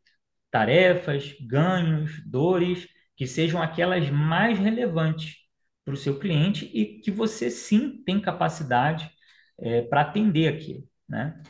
tarefas, 0.50 1.34
ganhos, 1.40 2.22
dores, 2.24 2.86
que 3.16 3.26
sejam 3.26 3.60
aquelas 3.60 4.08
mais 4.10 4.58
relevantes 4.58 5.36
para 5.84 5.94
o 5.94 5.96
seu 5.96 6.18
cliente 6.18 6.70
e 6.72 7.00
que 7.00 7.10
você 7.10 7.50
sim 7.50 8.02
tem 8.04 8.20
capacidade 8.20 9.10
é, 9.58 9.82
para 9.82 10.02
atender 10.02 10.48
aquilo, 10.48 10.84
né? 11.08 11.42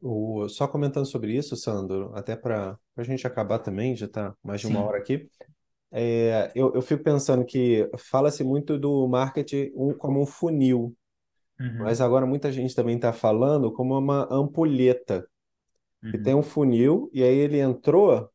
O, 0.00 0.48
só 0.48 0.66
comentando 0.66 1.06
sobre 1.06 1.36
isso, 1.36 1.56
Sandro, 1.56 2.10
até 2.14 2.34
para 2.36 2.78
a 2.96 3.02
gente 3.02 3.26
acabar 3.26 3.58
também, 3.58 3.94
já 3.94 4.06
está 4.06 4.34
mais 4.42 4.60
de 4.60 4.66
uma 4.66 4.82
hora 4.82 4.98
aqui. 4.98 5.28
É, 5.96 6.50
eu, 6.56 6.74
eu 6.74 6.82
fico 6.82 7.04
pensando 7.04 7.44
que 7.44 7.88
fala-se 7.98 8.42
muito 8.44 8.76
do 8.78 9.06
marketing 9.08 9.70
como 9.98 10.20
um 10.22 10.26
funil, 10.26 10.96
mas 11.78 12.00
Uhum. 12.00 12.02
agora 12.02 12.26
muita 12.26 12.52
gente 12.52 12.74
também 12.74 12.96
está 12.96 13.12
falando 13.12 13.72
como 13.72 13.98
uma 13.98 14.28
ampulheta, 14.32 15.28
que 16.10 16.18
tem 16.18 16.34
um 16.34 16.42
Uhum. 16.42 16.44
funil, 16.44 17.10
e 17.12 17.22
aí 17.24 17.36
ele 17.36 17.58
entrou, 17.60 18.30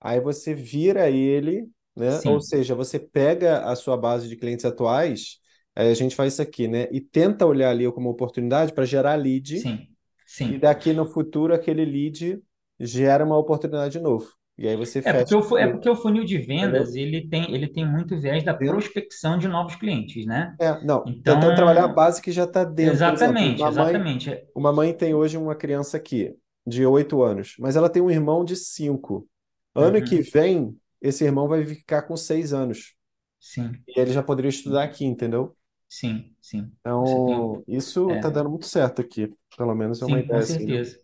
aí 0.00 0.20
você 0.20 0.54
vira 0.54 1.10
ele, 1.10 1.68
né? 1.96 2.22
Ou 2.24 2.40
Sim. 2.40 2.42
seja, 2.42 2.74
você 2.74 2.98
pega 3.00 3.64
a 3.64 3.76
sua 3.76 3.96
base 3.96 4.28
de 4.28 4.36
clientes 4.36 4.64
atuais, 4.66 5.38
aí 5.76 5.90
a 5.90 5.94
gente 5.94 6.16
faz 6.16 6.34
isso 6.34 6.42
aqui, 6.42 6.68
né? 6.68 6.88
E 6.92 7.00
tenta 7.00 7.46
olhar 7.46 7.70
ali 7.70 7.90
como 7.92 8.10
oportunidade 8.10 8.72
para 8.74 8.84
gerar 8.86 9.16
lead, 9.16 9.64
Sim. 9.64 9.96
e 10.48 10.58
Sim. 10.58 10.58
daqui 10.58 10.92
no 10.94 11.06
futuro 11.06 11.54
aquele 11.54 11.84
lead 11.84 12.42
gera 12.80 13.24
uma 13.24 13.38
oportunidade 13.38 13.94
de 13.94 14.00
novo. 14.00 14.32
E 14.58 14.68
aí 14.68 14.76
você 14.76 15.02
É 15.04 15.12
porque 15.12 15.32
fecha, 15.32 15.34
o, 15.34 15.42
fu- 15.42 15.56
é 15.58 15.66
porque 15.68 15.88
o 15.88 15.96
funil 15.96 16.24
de 16.24 16.38
vendas 16.38 16.94
entendeu? 16.94 16.96
ele 16.96 17.28
tem, 17.28 17.52
ele 17.54 17.68
tem 17.68 17.86
muito 17.88 18.18
viés 18.20 18.44
da 18.44 18.54
prospecção 18.54 19.38
de 19.38 19.48
novos 19.48 19.74
clientes, 19.76 20.26
né? 20.26 20.56
É, 20.60 20.80
não, 20.84 21.10
tentando 21.24 21.54
trabalhar 21.54 21.84
a 21.84 21.88
Então, 21.88 21.88
base 21.88 22.22
que 22.22 22.30
já 22.30 22.44
está 22.44 22.62
dentro. 22.64 23.02
Por 23.02 23.12
exemplo, 23.12 23.38
exatamente, 23.38 23.58
uma 23.58 23.70
mãe, 23.70 24.06
exatamente. 24.10 24.30
Uma 24.54 24.72
mãe 24.72 24.94
tem 24.96 25.14
hoje 25.14 25.36
uma 25.38 25.54
criança 25.56 25.96
aqui 25.98 26.36
de 26.66 26.86
8 26.86 27.22
anos, 27.22 27.56
mas 27.60 27.76
ela 27.76 27.90
tem 27.90 28.02
um 28.02 28.10
irmão 28.10 28.44
de 28.44 28.56
5. 28.56 29.28
Ano 29.74 30.02
que 30.02 30.20
Uhum, 30.20 30.22
vem, 30.22 30.78
esse 31.02 31.24
irmão 31.24 31.48
vai 31.48 31.66
ficar 31.66 32.02
com 32.04 32.16
6 32.16 32.52
anos. 32.54 32.94
sim, 33.38 33.84
E 33.88 34.00
ele 34.00 34.12
já 34.12 34.22
poderia 34.22 34.48
estudar 34.50 34.84
aqui, 34.84 35.04
entendeu? 35.06 35.56
sim, 35.88 36.34
sim. 36.40 36.76
Você 37.04 37.20
tem, 37.20 37.44
Então, 37.44 37.62
isso 37.68 38.16
tá 38.16 38.28
é, 38.28 38.30
dando 38.30 38.50
muito 38.50 38.66
certo 38.66 39.00
aqui. 39.02 39.32
Pelo 39.56 39.74
menos 39.74 40.02
é 40.02 40.06
uma 40.06 40.18
sim, 40.18 40.26
com 40.26 40.40
ideia 40.40 40.42
assim, 40.44 40.66
né? 40.66 40.80
certeza. 40.80 40.98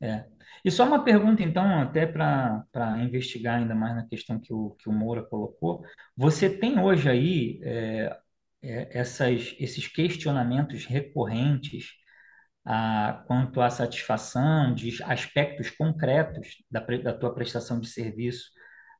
É. 0.00 0.26
E 0.68 0.70
só 0.70 0.84
uma 0.84 1.02
pergunta, 1.02 1.42
então, 1.42 1.80
até 1.80 2.04
para 2.06 2.62
investigar 3.02 3.56
ainda 3.58 3.74
mais 3.74 3.96
na 3.96 4.06
questão 4.06 4.38
que 4.38 4.52
o, 4.52 4.72
que 4.72 4.86
o 4.86 4.92
Moura 4.92 5.22
colocou. 5.22 5.82
Você 6.14 6.50
tem 6.50 6.78
hoje 6.78 7.08
aí 7.08 7.58
é, 7.62 8.18
é, 8.62 8.98
essas, 9.00 9.54
esses 9.58 9.86
questionamentos 9.88 10.84
recorrentes 10.84 11.86
a, 12.66 13.24
quanto 13.26 13.60
à 13.62 13.70
satisfação 13.70 14.74
de 14.74 15.02
aspectos 15.04 15.70
concretos 15.70 16.56
da, 16.70 16.80
da 16.80 17.14
tua 17.14 17.34
prestação 17.34 17.80
de 17.80 17.88
serviço 17.88 18.50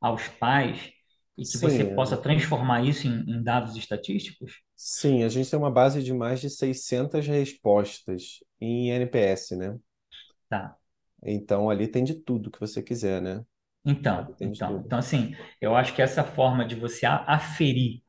aos 0.00 0.26
pais 0.28 0.90
e 1.36 1.46
que 1.46 1.58
você 1.58 1.84
Sim, 1.84 1.84
possa 1.84 2.16
é. 2.16 2.16
transformar 2.16 2.82
isso 2.82 3.06
em, 3.06 3.30
em 3.30 3.42
dados 3.42 3.76
estatísticos? 3.76 4.62
sim, 4.76 5.22
a 5.24 5.28
gente 5.28 5.50
tem 5.50 5.58
uma 5.58 5.70
base 5.70 6.02
de 6.02 6.12
mais 6.14 6.40
de 6.40 6.48
600 6.50 7.26
respostas 7.26 8.38
em 8.60 8.90
NPS, 8.90 9.56
né? 9.56 9.78
Tá. 10.48 10.78
Então, 11.22 11.68
ali 11.68 11.88
tem 11.88 12.04
de 12.04 12.14
tudo 12.14 12.50
que 12.50 12.60
você 12.60 12.82
quiser, 12.82 13.20
né? 13.20 13.44
Então, 13.84 14.32
tem 14.34 14.48
então, 14.48 14.82
então, 14.84 14.98
assim, 14.98 15.34
eu 15.60 15.74
acho 15.74 15.94
que 15.94 16.02
essa 16.02 16.22
forma 16.22 16.64
de 16.64 16.74
você 16.74 17.06
aferir 17.06 18.02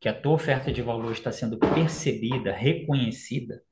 que 0.00 0.08
a 0.08 0.20
tua 0.20 0.32
oferta 0.32 0.72
de 0.72 0.82
valor 0.82 1.12
está 1.12 1.30
sendo 1.30 1.58
percebida, 1.58 2.52
reconhecida 2.52 3.62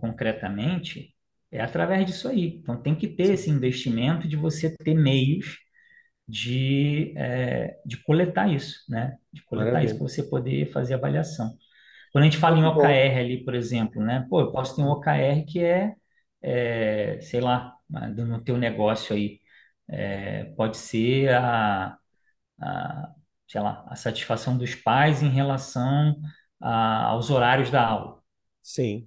concretamente, 0.00 1.14
é 1.50 1.60
através 1.60 2.04
disso 2.04 2.28
aí. 2.28 2.58
Então, 2.58 2.80
tem 2.82 2.94
que 2.94 3.08
ter 3.08 3.32
esse 3.34 3.48
investimento 3.48 4.28
de 4.28 4.36
você 4.36 4.74
ter 4.76 4.94
meios 4.94 5.56
de, 6.28 7.14
é, 7.16 7.78
de 7.86 7.96
coletar 8.02 8.48
isso, 8.52 8.84
né? 8.88 9.16
De 9.32 9.42
coletar 9.44 9.82
isso 9.82 9.94
Maravilha. 9.94 9.98
para 9.98 10.08
você 10.08 10.22
poder 10.24 10.70
fazer 10.72 10.94
avaliação. 10.94 11.56
Quando 12.12 12.22
a 12.22 12.26
gente 12.26 12.36
fala 12.36 12.58
em. 12.58 12.64
OKR 12.64 13.18
ali, 13.18 13.44
por 13.44 13.54
exemplo, 13.54 14.02
né? 14.02 14.26
Pô, 14.28 14.40
eu 14.40 14.52
posso 14.52 14.76
ter 14.76 14.82
um 14.82 14.88
OKR 14.88 15.44
que 15.46 15.60
é, 15.60 15.94
é, 16.42 17.18
sei 17.20 17.40
lá, 17.40 17.77
no 17.90 18.42
teu 18.42 18.56
negócio 18.58 19.14
aí, 19.16 19.40
é, 19.88 20.44
pode 20.56 20.76
ser 20.76 21.30
a, 21.34 21.98
a, 22.60 23.14
sei 23.48 23.60
lá, 23.62 23.84
a 23.88 23.96
satisfação 23.96 24.58
dos 24.58 24.74
pais 24.76 25.22
em 25.22 25.30
relação 25.30 26.16
a- 26.60 27.04
aos 27.06 27.30
horários 27.30 27.70
da 27.70 27.86
aula. 27.86 28.22
Sim, 28.62 29.04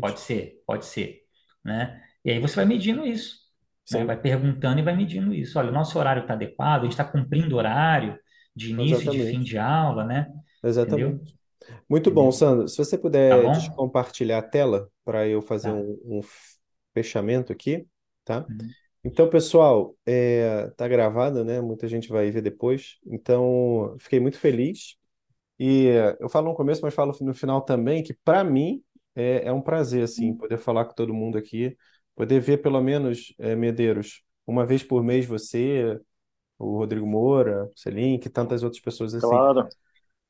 Pode 0.00 0.20
exatamente. 0.20 0.20
ser, 0.20 0.62
pode 0.66 0.84
ser, 0.86 1.20
né? 1.64 2.02
E 2.24 2.30
aí 2.30 2.38
você 2.40 2.56
vai 2.56 2.64
medindo 2.64 3.06
isso, 3.06 3.36
né? 3.90 4.04
Vai 4.04 4.20
perguntando 4.20 4.80
e 4.80 4.82
vai 4.82 4.96
medindo 4.96 5.32
isso. 5.34 5.58
Olha, 5.58 5.70
o 5.70 5.72
nosso 5.72 5.98
horário 5.98 6.22
está 6.22 6.34
adequado, 6.34 6.80
a 6.80 6.84
gente 6.84 6.92
está 6.92 7.04
cumprindo 7.04 7.54
o 7.54 7.58
horário 7.58 8.18
de 8.54 8.70
início 8.70 9.06
e 9.06 9.08
de 9.10 9.20
fim 9.20 9.42
exatamente. 9.42 9.42
de 9.42 9.58
aula, 9.58 10.04
né? 10.04 10.26
Entendeu? 10.80 11.20
Exatamente. 11.20 11.36
Muito 11.88 12.10
bom, 12.10 12.30
Entendeu? 12.30 12.32
Sandro. 12.32 12.68
Se 12.68 12.76
você 12.78 12.96
Tá 13.28 13.38
puder 13.38 13.38
bom? 13.38 13.50
descompartilhar 13.50 14.40
a 14.42 14.48
tela 14.48 14.90
para 15.04 15.26
eu 15.28 15.42
fazer 15.42 15.70
Tá. 15.70 15.72
um, 15.72 15.98
um 16.04 16.20
fechamento 16.94 17.52
aqui, 17.52 17.86
tá? 18.24 18.46
Uhum. 18.48 18.70
Então, 19.04 19.28
pessoal, 19.28 19.96
é, 20.06 20.70
tá 20.76 20.86
gravado, 20.86 21.44
né? 21.44 21.60
Muita 21.60 21.88
gente 21.88 22.08
vai 22.08 22.30
ver 22.30 22.40
depois. 22.40 22.98
Então, 23.06 23.96
fiquei 23.98 24.20
muito 24.20 24.38
feliz. 24.38 24.96
E 25.58 25.86
eu 26.18 26.28
falo 26.28 26.48
no 26.48 26.54
começo, 26.54 26.82
mas 26.82 26.94
falo 26.94 27.12
no 27.20 27.34
final 27.34 27.62
também, 27.62 28.02
que 28.02 28.14
para 28.24 28.42
mim 28.42 28.82
é, 29.14 29.46
é 29.46 29.52
um 29.52 29.60
prazer, 29.60 30.02
assim, 30.02 30.34
poder 30.34 30.58
falar 30.58 30.84
com 30.84 30.94
todo 30.94 31.14
mundo 31.14 31.36
aqui, 31.38 31.76
poder 32.14 32.40
ver 32.40 32.58
pelo 32.58 32.80
menos, 32.80 33.34
é, 33.38 33.54
Medeiros, 33.54 34.22
uma 34.46 34.66
vez 34.66 34.82
por 34.82 35.02
mês 35.02 35.26
você, 35.26 36.00
o 36.58 36.78
Rodrigo 36.78 37.06
Moura, 37.06 37.64
o 37.64 37.78
Celink, 37.78 38.26
e 38.26 38.30
tantas 38.30 38.62
outras 38.62 38.82
pessoas 38.82 39.14
assim. 39.14 39.26
Claro, 39.26 39.68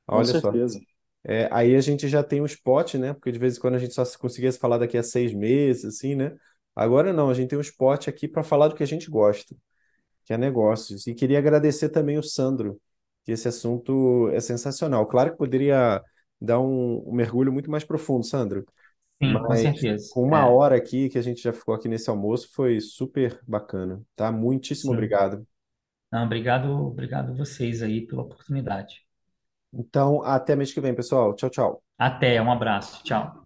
com 0.06 0.16
Olha 0.16 0.24
só. 0.24 0.50
certeza. 0.50 0.80
É, 1.24 1.48
aí 1.52 1.76
a 1.76 1.80
gente 1.80 2.08
já 2.08 2.22
tem 2.22 2.40
um 2.40 2.46
spot, 2.46 2.94
né? 2.94 3.12
Porque 3.14 3.30
de 3.30 3.38
vez 3.38 3.56
em 3.56 3.60
quando 3.60 3.74
a 3.76 3.78
gente 3.78 3.94
só 3.94 4.04
conseguia 4.18 4.50
se 4.50 4.58
falar 4.58 4.78
daqui 4.78 4.98
a 4.98 5.02
seis 5.02 5.32
meses, 5.32 5.84
assim, 5.84 6.14
né? 6.14 6.36
Agora 6.74 7.12
não, 7.12 7.30
a 7.30 7.34
gente 7.34 7.50
tem 7.50 7.58
um 7.58 7.62
spot 7.62 8.08
aqui 8.08 8.28
para 8.28 8.42
falar 8.42 8.68
do 8.68 8.74
que 8.74 8.82
a 8.82 8.86
gente 8.86 9.10
gosta, 9.10 9.54
que 10.24 10.32
é 10.32 10.38
negócios. 10.38 11.06
E 11.06 11.14
queria 11.14 11.38
agradecer 11.38 11.90
também 11.90 12.18
o 12.18 12.22
Sandro, 12.22 12.80
que 13.24 13.32
esse 13.32 13.48
assunto 13.48 14.28
é 14.30 14.40
sensacional. 14.40 15.06
Claro 15.06 15.32
que 15.32 15.38
poderia 15.38 16.02
dar 16.40 16.60
um, 16.60 17.02
um 17.08 17.12
mergulho 17.14 17.52
muito 17.52 17.70
mais 17.70 17.84
profundo, 17.84 18.26
Sandro, 18.26 18.64
Sim, 19.22 19.42
com 19.42 19.54
mas 19.54 19.56
certeza. 19.56 20.08
com 20.08 20.22
uma 20.24 20.46
É, 20.46 20.48
hora 20.48 20.76
aqui 20.76 21.08
que 21.10 21.18
a 21.18 21.22
gente 21.22 21.42
já 21.42 21.52
ficou 21.52 21.74
aqui 21.74 21.88
nesse 21.88 22.10
almoço 22.10 22.50
foi 22.54 22.80
super 22.80 23.40
bacana, 23.46 24.02
tá? 24.16 24.32
Muitíssimo 24.32 24.92
sim. 24.92 24.92
obrigado. 24.92 25.46
Não, 26.12 26.24
obrigado, 26.26 26.70
obrigado 26.70 27.34
vocês 27.36 27.82
aí 27.82 28.06
pela 28.06 28.22
oportunidade. 28.22 29.04
Então, 29.72 30.22
até 30.22 30.54
mês 30.56 30.72
que 30.72 30.80
vem, 30.80 30.94
pessoal. 30.94 31.34
Tchau, 31.34 31.50
tchau. 31.50 31.82
Até, 31.98 32.40
um 32.42 32.52
abraço. 32.52 33.02
Tchau. 33.02 33.41